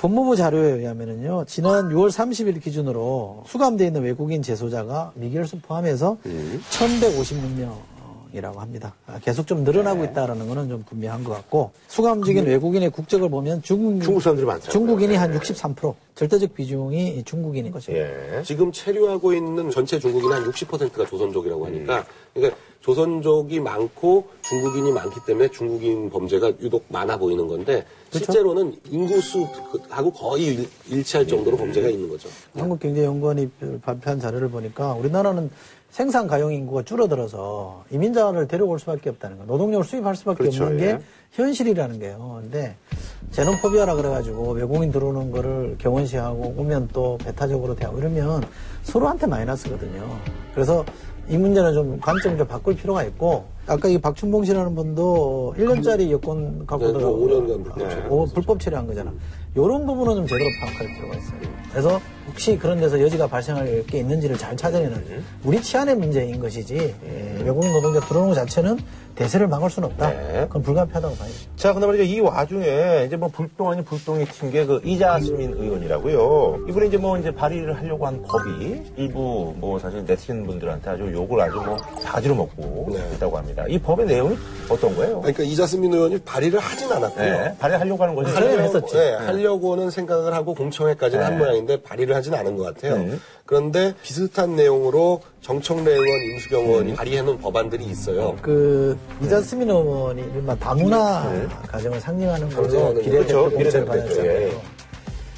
법무부 0.00 0.36
자료에 0.36 0.72
의하면은요, 0.74 1.44
지난 1.48 1.88
6월 1.88 2.08
30일 2.10 2.62
기준으로 2.62 3.42
수감되어 3.48 3.86
있는 3.88 4.02
외국인 4.02 4.42
재소자가 4.42 5.10
미결수 5.16 5.58
포함해서 5.60 6.18
1,156명 6.24 7.72
이라고 8.32 8.60
합니다. 8.60 8.94
아, 9.06 9.18
계속 9.20 9.46
좀 9.46 9.64
늘어나고 9.64 10.04
있다라는 10.04 10.48
것은 10.48 10.68
좀 10.68 10.84
분명한 10.84 11.24
것 11.24 11.32
같고, 11.32 11.70
수감 11.88 12.22
중인 12.22 12.44
외국인의 12.46 12.90
국적을 12.90 13.28
보면 13.30 13.62
중국, 13.62 14.02
중국 14.02 14.20
사람들이 14.20 14.46
많더라고요. 14.46 14.72
중국인이 14.72 15.14
한 15.16 15.32
63%, 15.38 15.94
절대적 16.14 16.54
비중이 16.54 17.22
중국인인 17.24 17.72
거죠. 17.72 17.92
예. 17.92 18.42
지금 18.44 18.70
체류하고 18.72 19.32
있는 19.32 19.70
전체 19.70 19.98
중국인 19.98 20.32
한 20.32 20.44
60%가 20.44 21.06
조선족이라고 21.06 21.66
하니까 21.66 22.04
그러니까 22.34 22.56
조선족이 22.80 23.60
많고 23.60 24.28
중국인이 24.42 24.92
많기 24.92 25.16
때문에 25.26 25.48
중국인 25.50 26.10
범죄가 26.10 26.52
유독 26.60 26.84
많아 26.88 27.16
보이는 27.18 27.46
건데 27.46 27.84
실제로는 28.10 28.76
인구수하고 28.90 30.12
거의 30.12 30.44
일- 30.46 30.68
일치할 30.88 31.26
정도로 31.26 31.56
범죄가 31.56 31.88
있는 31.88 32.08
거죠. 32.08 32.28
한국경제연구원이 32.56 33.50
발표한 33.82 34.20
자료를 34.20 34.48
보니까 34.50 34.94
우리나라는 34.94 35.50
생산 35.90 36.26
가용 36.26 36.52
인구가 36.52 36.82
줄어들어서 36.82 37.84
이민자를 37.90 38.46
데려올 38.46 38.78
수밖에 38.78 39.10
없다는 39.10 39.38
거, 39.38 39.44
노동력을 39.44 39.84
수입할 39.84 40.14
수밖에 40.16 40.38
그렇죠, 40.38 40.64
없는 40.64 40.80
예. 40.80 40.86
게 40.86 40.98
현실이라는 41.32 41.98
거예요. 41.98 42.40
근데 42.42 42.76
제노포비아라 43.32 43.94
그래가지고 43.94 44.52
외국인 44.52 44.92
들어오는 44.92 45.30
거를 45.30 45.76
경원시하고 45.78 46.54
오면 46.56 46.88
또 46.92 47.18
배타적으로 47.18 47.74
대하고 47.74 47.98
이러면 47.98 48.44
서로한테 48.82 49.26
마이너스거든요. 49.26 50.06
그래서 50.54 50.84
이 51.28 51.36
문제는 51.36 51.74
좀 51.74 52.00
관점을 52.00 52.38
좀 52.38 52.46
바꿀 52.46 52.76
필요가 52.76 53.02
있고 53.04 53.46
아까 53.68 53.86
이 53.88 53.98
박춘봉 53.98 54.44
씨라는 54.44 54.74
분도 54.74 55.54
1년짜리 55.58 56.10
여권 56.10 56.66
갖고 56.66 56.86
네, 56.86 56.92
들어가고 56.92 57.16
뭐 57.16 57.28
5년간 57.28 57.62
불법 57.64 57.78
네, 57.78 57.88
체류. 57.94 58.06
오, 58.08 58.26
불법 58.26 58.60
체류한 58.60 58.86
거잖아. 58.86 59.12
이런 59.54 59.86
부분은 59.86 60.14
좀 60.14 60.26
제대로 60.26 60.48
파악할 60.60 60.86
필요가 60.94 61.16
있어요. 61.16 61.40
그래서 61.70 62.00
혹시 62.26 62.56
그런 62.58 62.80
데서 62.80 63.00
여지가 63.00 63.26
발생할 63.26 63.84
게 63.86 63.98
있는지를 63.98 64.38
잘 64.38 64.56
찾아내는 64.56 65.22
우리 65.44 65.60
치안의 65.60 65.96
문제인 65.96 66.40
것이지 66.40 66.76
예, 66.76 67.42
외국인 67.44 67.72
노동자 67.72 68.00
들어오는 68.00 68.30
것 68.30 68.34
자체는 68.36 68.78
대세를 69.18 69.48
막을 69.48 69.68
수는 69.68 69.88
없다. 69.88 70.10
네. 70.10 70.42
그건 70.46 70.62
불가피하다고 70.62 71.16
봐요. 71.16 71.28
자, 71.56 71.72
근데 71.72 71.88
말이죠. 71.88 72.04
이 72.04 72.20
와중에 72.20 73.02
이제 73.04 73.16
뭐 73.16 73.28
불똥 73.28 73.68
아닌 73.70 73.84
불똥이 73.84 74.24
튄 74.26 74.52
게 74.52 74.64
그 74.64 74.80
이자스민 74.84 75.54
의원이라고요. 75.54 76.66
이분이 76.68 76.86
이제 76.88 76.96
뭐 76.98 77.18
이제 77.18 77.32
발의를 77.32 77.76
하려고 77.76 78.06
한 78.06 78.22
법이 78.22 78.92
일부 78.96 79.54
뭐 79.56 79.76
사실 79.78 80.04
네티즌 80.04 80.46
분들한테 80.46 80.90
아주 80.90 81.10
욕을 81.12 81.40
아주 81.40 81.56
뭐 81.56 81.76
바지로 82.04 82.36
먹고 82.36 82.90
네. 82.92 82.98
있다고 83.16 83.36
합니다. 83.38 83.64
이 83.68 83.76
법의 83.78 84.06
내용이 84.06 84.36
어떤 84.68 84.94
거예요? 84.94 85.20
그러니까 85.20 85.42
이자스민 85.42 85.92
의원이 85.92 86.18
발의를 86.20 86.60
하진 86.60 86.92
않았고요. 86.92 87.24
네, 87.24 87.56
발의하려고 87.58 88.02
하는 88.02 88.14
거죠. 88.14 88.36
하려면 88.36 88.60
했었지. 88.60 88.94
네, 88.94 89.14
하려고는 89.14 89.90
생각을 89.90 90.32
하고 90.32 90.54
공청회까지는 90.54 91.24
한 91.24 91.38
모양인데 91.38 91.82
발의를 91.82 92.14
하진 92.14 92.34
않은 92.34 92.56
것 92.56 92.72
같아요. 92.74 93.04
음. 93.48 93.54
그런데 93.58 93.94
비슷한 94.02 94.56
내용으로 94.56 95.22
정청래 95.40 95.90
의원, 95.90 96.06
임수경 96.06 96.66
의원이 96.66 96.94
발의해놓은 96.94 97.38
법안들이 97.38 97.84
있어요. 97.86 98.36
그 98.42 98.98
이자스민 99.22 99.70
의원이 99.70 100.20
이른바 100.20 100.54
다문화 100.54 101.48
가정을 101.66 101.98
상징하는 101.98 102.50
걸로 102.50 102.68
상징하는 102.68 103.02
비례대표 103.02 103.44
거죠. 103.44 103.56
공천을 103.56 103.58
비례대표 103.58 103.86
받았잖아요. 103.86 104.30
예. 104.32 104.52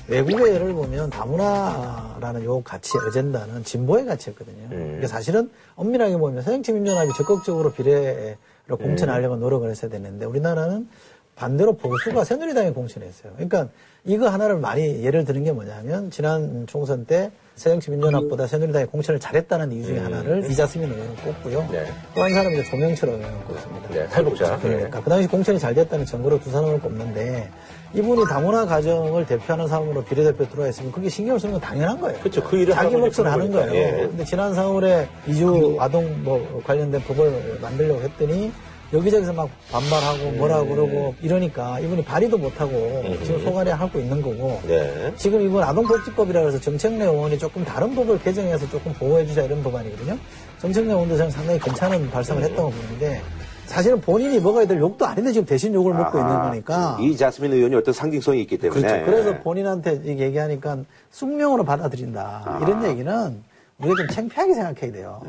외국의 0.09 0.55
예를 0.55 0.73
보면 0.73 1.09
다문화라는 1.11 2.43
요 2.45 2.61
가치, 2.65 2.99
어젠다는 2.99 3.63
진보의 3.63 4.07
가치였거든요. 4.07 4.69
그러니까 4.69 5.07
사실은 5.07 5.49
엄밀하게 5.77 6.17
보면 6.17 6.43
새정치 6.43 6.73
민주연합이 6.73 7.13
적극적으로 7.17 7.71
비례로 7.73 8.77
공천하려고 8.77 9.37
노력을 9.37 9.71
했어야 9.71 9.89
되는데 9.89 10.27
우리나라는 10.27 10.89
반대로 11.37 11.77
보수가 11.77 12.25
새누리당에 12.25 12.73
공천했어요. 12.73 13.35
그러니까 13.35 13.69
이거 14.05 14.29
하나를 14.29 14.57
많이 14.57 15.05
예를 15.05 15.25
드는 15.25 15.45
게 15.45 15.53
뭐냐면 15.53 16.11
지난 16.11 16.67
총선 16.67 17.07
때 17.07 17.31
새정치민주연합보다 17.61 18.47
새누리당이 18.47 18.87
공천을 18.87 19.21
잘했다는 19.21 19.73
이유 19.73 19.85
중에 19.85 19.99
하나를 19.99 20.51
이자스민 20.51 20.91
의원을 20.91 21.15
꼽고요. 21.17 21.69
네. 21.71 21.87
또 22.15 22.23
한 22.23 22.33
사람이 22.33 22.55
이제 22.59 22.65
조명철 22.71 23.11
의원을 23.11 23.39
꼽습니다. 23.47 23.89
네, 23.91 24.07
탈북자. 24.09 24.59
그러니까 24.59 25.03
그 25.03 25.11
당시 25.11 25.29
공천이 25.29 25.59
잘 25.59 25.75
됐다는 25.75 26.07
증거로 26.07 26.41
두 26.41 26.51
사람을 26.51 26.81
꼽는데 26.81 27.51
이분이 27.93 28.25
다문화 28.29 28.65
가정을 28.65 29.27
대표하는 29.27 29.67
사람으로 29.69 30.05
비례대표 30.05 30.49
들어와 30.49 30.69
있으면 30.69 30.91
그게 30.93 31.09
신경을 31.11 31.39
쓰는 31.39 31.53
건 31.53 31.61
당연한 31.61 32.01
거예요. 32.01 32.19
그렇죠. 32.21 32.43
그 32.43 32.57
일을 32.57 32.73
자기 32.73 32.97
몫을 32.97 33.27
하는 33.27 33.53
거예요. 33.53 33.75
예. 33.75 34.07
근데 34.07 34.25
지난 34.25 34.55
4월에 34.55 35.07
이주 35.27 35.77
아동 35.81 36.23
뭐 36.25 36.63
관련된 36.65 37.03
법을 37.03 37.59
만들려고 37.61 38.01
했더니 38.01 38.53
여기저기서 38.93 39.33
막 39.33 39.49
반발하고 39.71 40.33
뭐라 40.33 40.63
고 40.63 40.69
그러고 40.69 41.15
이러니까 41.23 41.79
이분이 41.81 42.05
발의도 42.05 42.39
못하고 42.39 43.03
지금 43.25 43.45
소가리 43.45 43.71
하고 43.71 43.99
있는 43.99 44.21
거고 44.21 44.61
네. 44.67 45.13
지금 45.17 45.41
이번 45.43 45.63
아동복지법이라 45.63 46.41
해서 46.41 46.61
정책래 46.61 47.05
의원이 47.05 47.39
조금 47.39 47.65
다른 47.65 47.95
법을 47.95 48.21
개정해서 48.21 48.69
조금 48.69 48.93
보호해주자 48.95 49.43
이런 49.43 49.63
법안이거든요. 49.63 50.19
정책래 50.59 50.93
의원도 50.93 51.17
저는 51.17 51.31
상당히 51.31 51.61
괜찮은 51.61 52.11
발상을 52.11 52.43
했다고 52.43 52.71
보는데 52.71 53.23
사실은 53.67 54.01
본인이 54.01 54.41
먹어야 54.41 54.67
될 54.67 54.81
욕도 54.81 55.07
아닌데 55.07 55.31
지금 55.31 55.47
대신 55.47 55.73
욕을 55.73 55.95
먹고 55.95 56.19
있는 56.19 56.41
거니까. 56.41 56.99
이 57.01 57.17
자스민 57.17 57.53
의원이 57.53 57.77
어떤 57.77 57.95
상징성이 57.95 58.41
있기 58.43 58.59
때문에. 58.59 58.81
그렇죠. 58.81 59.05
그래서 59.07 59.39
본인한테 59.43 60.01
이렇게 60.03 60.19
얘기하니까 60.19 60.79
숙명으로 61.13 61.65
받아들인다. 61.65 62.59
이런 62.63 62.85
얘기는 62.85 63.43
우리가 63.79 63.97
좀 63.97 64.09
창피하게 64.09 64.55
생각해야 64.55 64.93
돼요. 64.93 65.21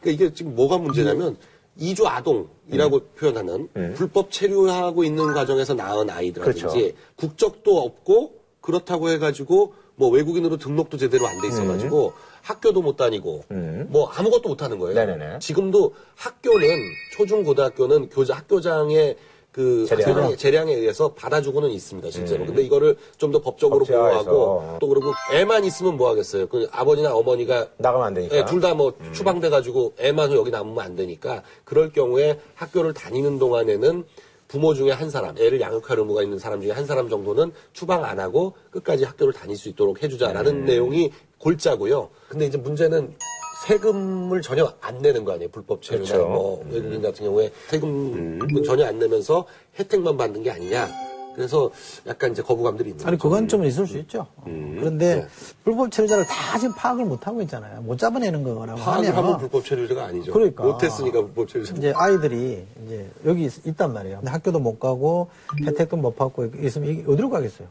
그러니까 0.00 0.24
이게 0.24 0.32
지금 0.32 0.54
뭐가 0.54 0.78
문제냐면 0.78 1.36
이주 1.76 2.06
아동이라고 2.06 3.00
표현하는 3.18 3.68
불법 3.94 4.30
체류하고 4.30 5.04
있는 5.04 5.32
과정에서 5.32 5.74
낳은 5.74 6.10
아이들이라든지 6.10 6.62
그렇죠. 6.66 6.96
국적도 7.16 7.80
없고 7.80 8.42
그렇다고 8.60 9.08
해가지고 9.10 9.74
뭐 9.96 10.08
외국인으로 10.10 10.56
등록도 10.56 10.96
제대로 10.96 11.26
안 11.26 11.40
돼 11.40 11.48
있어가지고 11.48 12.12
학교도 12.42 12.82
못 12.82 12.96
다니고 12.96 13.44
뭐 13.88 14.08
아무것도 14.08 14.48
못 14.48 14.62
하는 14.62 14.78
거예요. 14.78 14.94
네네네. 14.94 15.38
지금도 15.38 15.94
학교는 16.16 16.68
초중 17.16 17.44
고등학교는 17.44 18.08
교자 18.08 18.34
학교장의 18.36 19.16
그 19.52 19.84
재량. 19.86 20.04
재량에, 20.14 20.36
재량 20.36 20.68
에 20.70 20.74
의해서 20.74 21.12
받아주고는 21.12 21.70
있습니다 21.70 22.10
실제로. 22.10 22.46
근데 22.46 22.62
이거를 22.62 22.96
좀 23.18 23.32
더 23.32 23.40
법적으로. 23.40 23.84
보호하고 23.84 24.78
또 24.80 24.88
그리고 24.88 25.12
애만 25.34 25.64
있으면 25.64 25.96
뭐 25.96 26.10
하겠어요. 26.10 26.48
그 26.48 26.68
아버지나 26.72 27.14
어머니가 27.14 27.68
나가면 27.76 28.06
안 28.06 28.14
되니까. 28.14 28.36
예, 28.36 28.44
둘다 28.44 28.74
뭐 28.74 28.94
추방돼 29.12 29.50
가지고 29.50 29.92
애만 29.98 30.32
여기 30.32 30.50
남으면 30.50 30.82
안 30.82 30.96
되니까 30.96 31.42
그럴 31.64 31.92
경우에 31.92 32.38
학교를 32.54 32.94
다니는 32.94 33.38
동안에는 33.38 34.04
부모 34.48 34.74
중에 34.74 34.90
한 34.90 35.08
사람, 35.08 35.38
애를 35.38 35.62
양육할 35.62 35.98
의무가 35.98 36.22
있는 36.22 36.38
사람 36.38 36.60
중에 36.60 36.72
한 36.72 36.84
사람 36.84 37.08
정도는 37.08 37.52
추방 37.72 38.04
안 38.04 38.20
하고 38.20 38.52
끝까지 38.70 39.04
학교를 39.04 39.32
다닐 39.32 39.56
수 39.56 39.70
있도록 39.70 40.02
해주자라는 40.02 40.66
내용이 40.66 41.10
골자고요. 41.38 42.10
근데 42.28 42.44
이제 42.46 42.58
문제는 42.58 43.14
세금을 43.66 44.42
전혀 44.42 44.72
안 44.80 44.98
내는 45.00 45.24
거 45.24 45.32
아니에요. 45.32 45.48
불법 45.50 45.82
체류나 45.82 46.06
그렇죠. 46.06 46.28
뭐 46.28 46.64
외국인 46.70 47.00
같은 47.02 47.24
경우에 47.24 47.50
세금은 47.68 48.62
전혀 48.64 48.86
안 48.86 48.98
내면서 48.98 49.46
혜택만 49.78 50.16
받는 50.16 50.42
게 50.42 50.50
아니냐. 50.50 50.88
그래서 51.34 51.70
약간 52.06 52.32
이제 52.32 52.42
거부감들이 52.42 52.90
있는 52.90 53.06
아니 53.06 53.16
거죠. 53.16 53.28
그 53.30 53.34
관점은 53.34 53.66
있을 53.66 53.86
수 53.86 53.96
있죠. 53.98 54.26
그런데 54.44 55.14
네. 55.16 55.26
불법 55.64 55.90
체류자를 55.90 56.26
다 56.26 56.58
지금 56.58 56.74
파악을 56.74 57.06
못 57.06 57.26
하고 57.26 57.40
있잖아요. 57.40 57.80
못 57.80 57.96
잡아내는 57.98 58.42
거라고 58.42 58.78
파악을 58.78 59.08
하면 59.08 59.24
하면 59.24 59.38
불법 59.38 59.64
체류자가 59.64 60.04
아니죠. 60.06 60.30
그러니까. 60.32 60.62
못했으니까 60.64 61.22
불법 61.22 61.48
체류자. 61.48 61.74
이제 61.76 61.92
아이들이 61.96 62.66
이제 62.84 63.10
여기 63.24 63.44
있- 63.44 63.66
있단 63.66 63.94
말이에요. 63.94 64.18
근데 64.18 64.30
학교도 64.30 64.58
못 64.58 64.78
가고 64.78 65.28
혜택도 65.64 65.96
못 65.96 66.16
받고 66.16 66.50
있으면 66.60 67.04
어디로 67.08 67.30
가겠어요? 67.30 67.68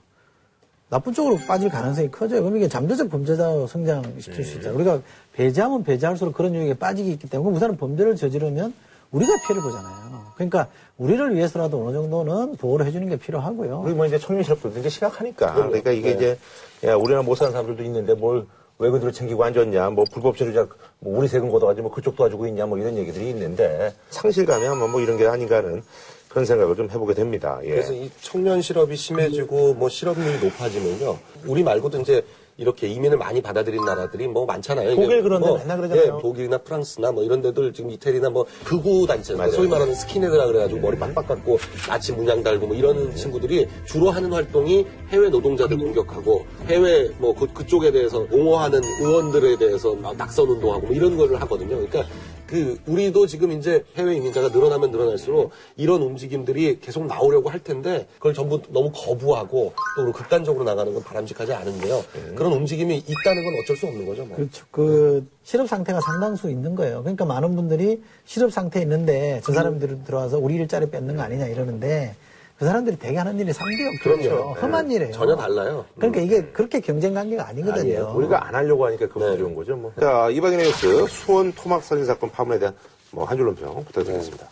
나쁜 0.91 1.13
쪽으로 1.13 1.37
빠질 1.47 1.69
가능성이 1.69 2.11
커져요. 2.11 2.43
그럼 2.43 2.57
이게 2.57 2.67
잠재적 2.67 3.09
범죄자로 3.09 3.65
성장시킬 3.65 4.43
수 4.43 4.55
있잖아요. 4.55 4.75
우리가 4.75 4.99
배제하면 5.31 5.85
배제할수록 5.85 6.33
그런 6.33 6.53
유형에 6.53 6.73
빠지기 6.73 7.09
있기 7.13 7.29
때문에 7.29 7.55
우선은 7.55 7.77
범죄를 7.77 8.17
저지르면 8.17 8.73
우리가 9.11 9.33
피해를 9.47 9.63
보잖아요. 9.63 10.33
그러니까 10.35 10.67
우리를 10.97 11.33
위해서라도 11.33 11.81
어느 11.87 11.93
정도는 11.93 12.57
보호를 12.57 12.85
해주는 12.85 13.07
게 13.07 13.15
필요하고요. 13.15 13.83
그리고 13.83 13.97
뭐 13.97 14.05
이제 14.05 14.19
청년 14.19 14.43
실업들도 14.43 14.79
이제 14.81 14.89
심각하니까. 14.89 15.53
그러니까 15.53 15.91
이게 15.91 16.11
이제, 16.11 16.37
야, 16.83 16.95
우리나라 16.95 17.23
못 17.23 17.35
사는 17.35 17.53
사람들도 17.53 17.83
있는데 17.83 18.13
뭘 18.13 18.45
외국인들을 18.77 19.13
챙기고 19.13 19.45
앉았냐, 19.45 19.91
뭐 19.91 20.03
불법 20.11 20.35
체류자, 20.35 20.67
뭐 20.99 21.17
우리 21.17 21.29
세금 21.29 21.51
걷어가지고 21.51 21.87
뭐 21.87 21.95
그쪽 21.95 22.17
도와주고 22.17 22.47
있냐, 22.47 22.65
뭐 22.65 22.77
이런 22.77 22.97
얘기들이 22.97 23.29
있는데 23.29 23.93
상실 24.09 24.45
감이 24.45 24.67
아마 24.67 24.87
뭐 24.87 24.99
이런 24.99 25.17
게 25.17 25.25
아닌가 25.25 25.57
하는 25.57 25.83
그런 26.31 26.45
생각을 26.45 26.75
좀 26.77 26.89
해보게 26.89 27.13
됩니다. 27.13 27.59
예. 27.63 27.71
그래서 27.71 27.93
이 27.93 28.09
청년 28.21 28.61
실업이 28.61 28.95
심해지고 28.95 29.73
뭐 29.73 29.89
실업률이 29.89 30.39
높아지면요. 30.39 31.17
우리 31.45 31.61
말고도 31.61 31.99
이제 31.99 32.23
이렇게 32.55 32.87
이민을 32.87 33.17
많이 33.17 33.41
받아들인 33.41 33.83
나라들이 33.83 34.27
뭐 34.27 34.45
많잖아요. 34.45 34.95
독일 34.95 35.11
이게 35.11 35.21
그런 35.21 35.41
데 35.41 35.47
뭐, 35.47 35.57
맨날 35.57 35.77
그러잖아요. 35.77 36.05
예, 36.05 36.21
독일이나 36.21 36.59
프랑스나 36.59 37.11
뭐 37.11 37.23
이런 37.23 37.41
데들 37.41 37.73
지금 37.73 37.89
이태리나 37.91 38.29
뭐 38.29 38.45
극우 38.63 39.07
단체, 39.07 39.33
맞아요. 39.35 39.51
소위 39.51 39.67
말하는 39.67 39.93
스킨헤드라 39.93 40.45
그래가지고 40.45 40.79
머리 40.79 40.97
빡빡 40.97 41.27
깎고 41.27 41.59
아침 41.89 42.15
문양 42.17 42.43
달고 42.43 42.67
뭐 42.67 42.75
이런 42.75 43.13
친구들이 43.15 43.67
주로 43.85 44.11
하는 44.11 44.31
활동이 44.31 44.85
해외 45.09 45.29
노동자들 45.29 45.77
공격하고 45.77 46.45
해외 46.67 47.09
뭐 47.17 47.33
그, 47.33 47.47
그쪽에 47.47 47.91
대해서 47.91 48.25
옹호하는 48.31 48.79
의원들에 49.01 49.57
대해서 49.57 49.95
막 49.95 50.15
낙선 50.15 50.47
운동하고 50.47 50.87
뭐 50.87 50.95
이런 50.95 51.17
거를 51.17 51.41
하거든요. 51.41 51.75
그러니까 51.75 52.05
그 52.51 52.77
우리도 52.85 53.27
지금 53.27 53.53
이제 53.53 53.85
해외 53.95 54.15
이민자가 54.15 54.49
늘어나면 54.49 54.91
늘어날수록 54.91 55.51
이런 55.77 56.01
움직임들이 56.01 56.79
계속 56.81 57.05
나오려고 57.05 57.49
할 57.49 57.63
텐데 57.63 58.07
그걸 58.17 58.33
전부 58.33 58.61
너무 58.67 58.91
거부하고 58.93 59.71
또 59.95 60.11
극단적으로 60.11 60.65
나가는 60.65 60.93
건 60.93 61.01
바람직하지 61.01 61.53
않은데요. 61.53 62.03
그런 62.35 62.51
움직임이 62.51 62.97
있다는 62.97 63.45
건 63.45 63.53
어쩔 63.63 63.77
수 63.77 63.87
없는 63.87 64.05
거죠. 64.05 64.25
뭐. 64.25 64.35
그렇죠. 64.35 64.65
그 64.69 65.25
실업 65.43 65.69
상태가 65.69 66.01
상당수 66.01 66.49
있는 66.49 66.75
거예요. 66.75 66.99
그러니까 67.03 67.23
많은 67.23 67.55
분들이 67.55 68.03
실업 68.25 68.51
상태에 68.51 68.81
있는데 68.81 69.39
저 69.45 69.53
사람들이 69.53 70.03
들어와서 70.03 70.37
우리 70.37 70.55
일자리 70.55 70.89
뺏는 70.89 71.15
거 71.15 71.21
아니냐 71.21 71.47
이러는데 71.47 72.15
그 72.61 72.65
사람들이 72.67 72.95
되게 72.99 73.17
하는 73.17 73.39
일이 73.39 73.51
상대없죠. 73.51 74.19
그럼요. 74.29 74.53
험한 74.53 74.91
일이에요. 74.91 75.11
전혀 75.13 75.35
달라요. 75.35 75.83
그러니까 75.95 76.21
이게 76.21 76.43
그렇게 76.51 76.79
경쟁 76.79 77.15
관계가 77.15 77.47
아니거든요. 77.47 77.79
아니에요. 77.81 78.13
우리가 78.15 78.45
안 78.47 78.53
하려고 78.53 78.85
하니까 78.85 79.07
그거 79.07 79.21
네. 79.25 79.31
어려운 79.31 79.55
거죠, 79.55 79.75
뭐. 79.75 79.91
자, 79.99 80.29
이박인의 80.29 80.67
뉴스 80.67 81.07
수원 81.07 81.51
토막 81.53 81.81
살인 81.83 82.05
사건 82.05 82.29
파문에 82.29 82.59
대한 82.59 82.75
뭐 83.09 83.25
한 83.25 83.35
줄로 83.35 83.55
평 83.55 83.83
부탁드리겠습니다. 83.85 84.45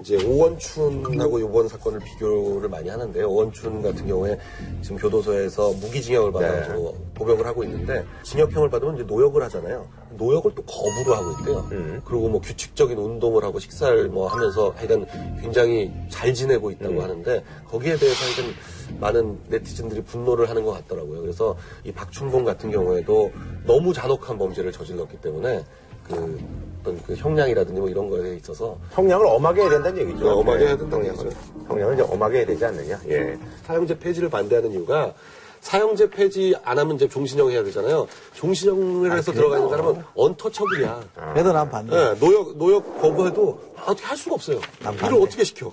이제 0.00 0.16
오원춘하고 0.24 1.38
이번 1.38 1.68
사건을 1.68 2.00
비교를 2.00 2.68
많이 2.68 2.88
하는데요. 2.88 3.28
오원춘 3.28 3.82
같은 3.82 4.06
경우에 4.06 4.38
지금 4.80 4.96
교도소에서 4.96 5.72
무기징역을 5.74 6.32
받아가지고 6.32 6.96
복역을 7.14 7.46
하고 7.46 7.62
있는데 7.64 8.04
징역형을 8.24 8.70
받으면 8.70 8.96
이제 8.96 9.04
노역을 9.04 9.42
하잖아요. 9.44 9.86
노역을 10.16 10.54
또 10.54 10.62
거부를 10.62 11.16
하고 11.16 11.30
있대요. 11.40 12.02
그리고 12.04 12.28
뭐 12.28 12.40
규칙적인 12.40 12.98
운동을 12.98 13.44
하고 13.44 13.58
식사를 13.58 14.08
뭐 14.08 14.26
하면서 14.26 14.70
하여간 14.76 15.06
굉장히 15.40 15.92
잘 16.08 16.34
지내고 16.34 16.70
있다고 16.70 17.00
하는데 17.00 17.44
거기에 17.68 17.96
대해서 17.96 18.24
하여간 18.24 18.54
많은 18.98 19.38
네티즌들이 19.48 20.02
분노를 20.02 20.50
하는 20.50 20.64
것 20.64 20.72
같더라고요. 20.72 21.20
그래서 21.20 21.56
이 21.84 21.92
박춘봉 21.92 22.44
같은 22.44 22.70
경우에도 22.70 23.30
너무 23.66 23.92
잔혹한 23.92 24.36
범죄를 24.36 24.72
저질렀기 24.72 25.18
때문에 25.20 25.64
그 26.08 26.40
어떤 26.82 27.00
그 27.04 27.14
형량이라든지 27.14 27.80
뭐 27.80 27.88
이런 27.88 28.10
거에 28.10 28.34
있어서 28.36 28.76
형량을 28.90 29.24
엄하게 29.26 29.62
해야 29.62 29.70
된다는 29.70 30.00
얘기죠. 30.02 30.24
네, 30.24 30.30
엄하게 30.30 30.66
해야 30.66 30.76
된다는. 30.76 31.06
얘기죠. 31.06 31.28
형량을 31.68 31.94
이제 31.94 32.02
엄하게 32.02 32.38
해야 32.38 32.46
되지 32.46 32.64
않느냐. 32.64 33.00
예. 33.08 33.38
사형제 33.64 33.98
폐지를 33.98 34.28
반대하는 34.28 34.72
이유가 34.72 35.14
사형제 35.60 36.10
폐지 36.10 36.54
안 36.64 36.76
하면 36.80 36.96
이제 36.96 37.08
종신형 37.08 37.50
해야 37.52 37.62
되잖아요. 37.62 38.08
종신형을 38.34 39.16
해서 39.16 39.30
들어가 39.32 39.56
있는 39.58 39.70
사람은 39.70 40.02
언터처블이야. 40.16 41.00
그래도 41.32 41.52
난 41.52 41.70
반대. 41.70 41.94
네, 41.96 42.18
노역 42.18 42.56
노역 42.58 43.00
거부해도 43.00 43.60
어떻게 43.86 44.02
할 44.04 44.16
수가 44.16 44.34
없어요. 44.34 44.60
난 44.80 44.92
일을 44.94 45.02
반대. 45.08 45.22
어떻게 45.22 45.44
시켜? 45.44 45.72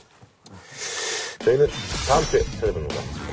저희는 1.43 1.68
다음 2.07 2.24
주에 2.26 2.43
찾아뵙는 2.43 2.88
겁니다. 2.88 3.29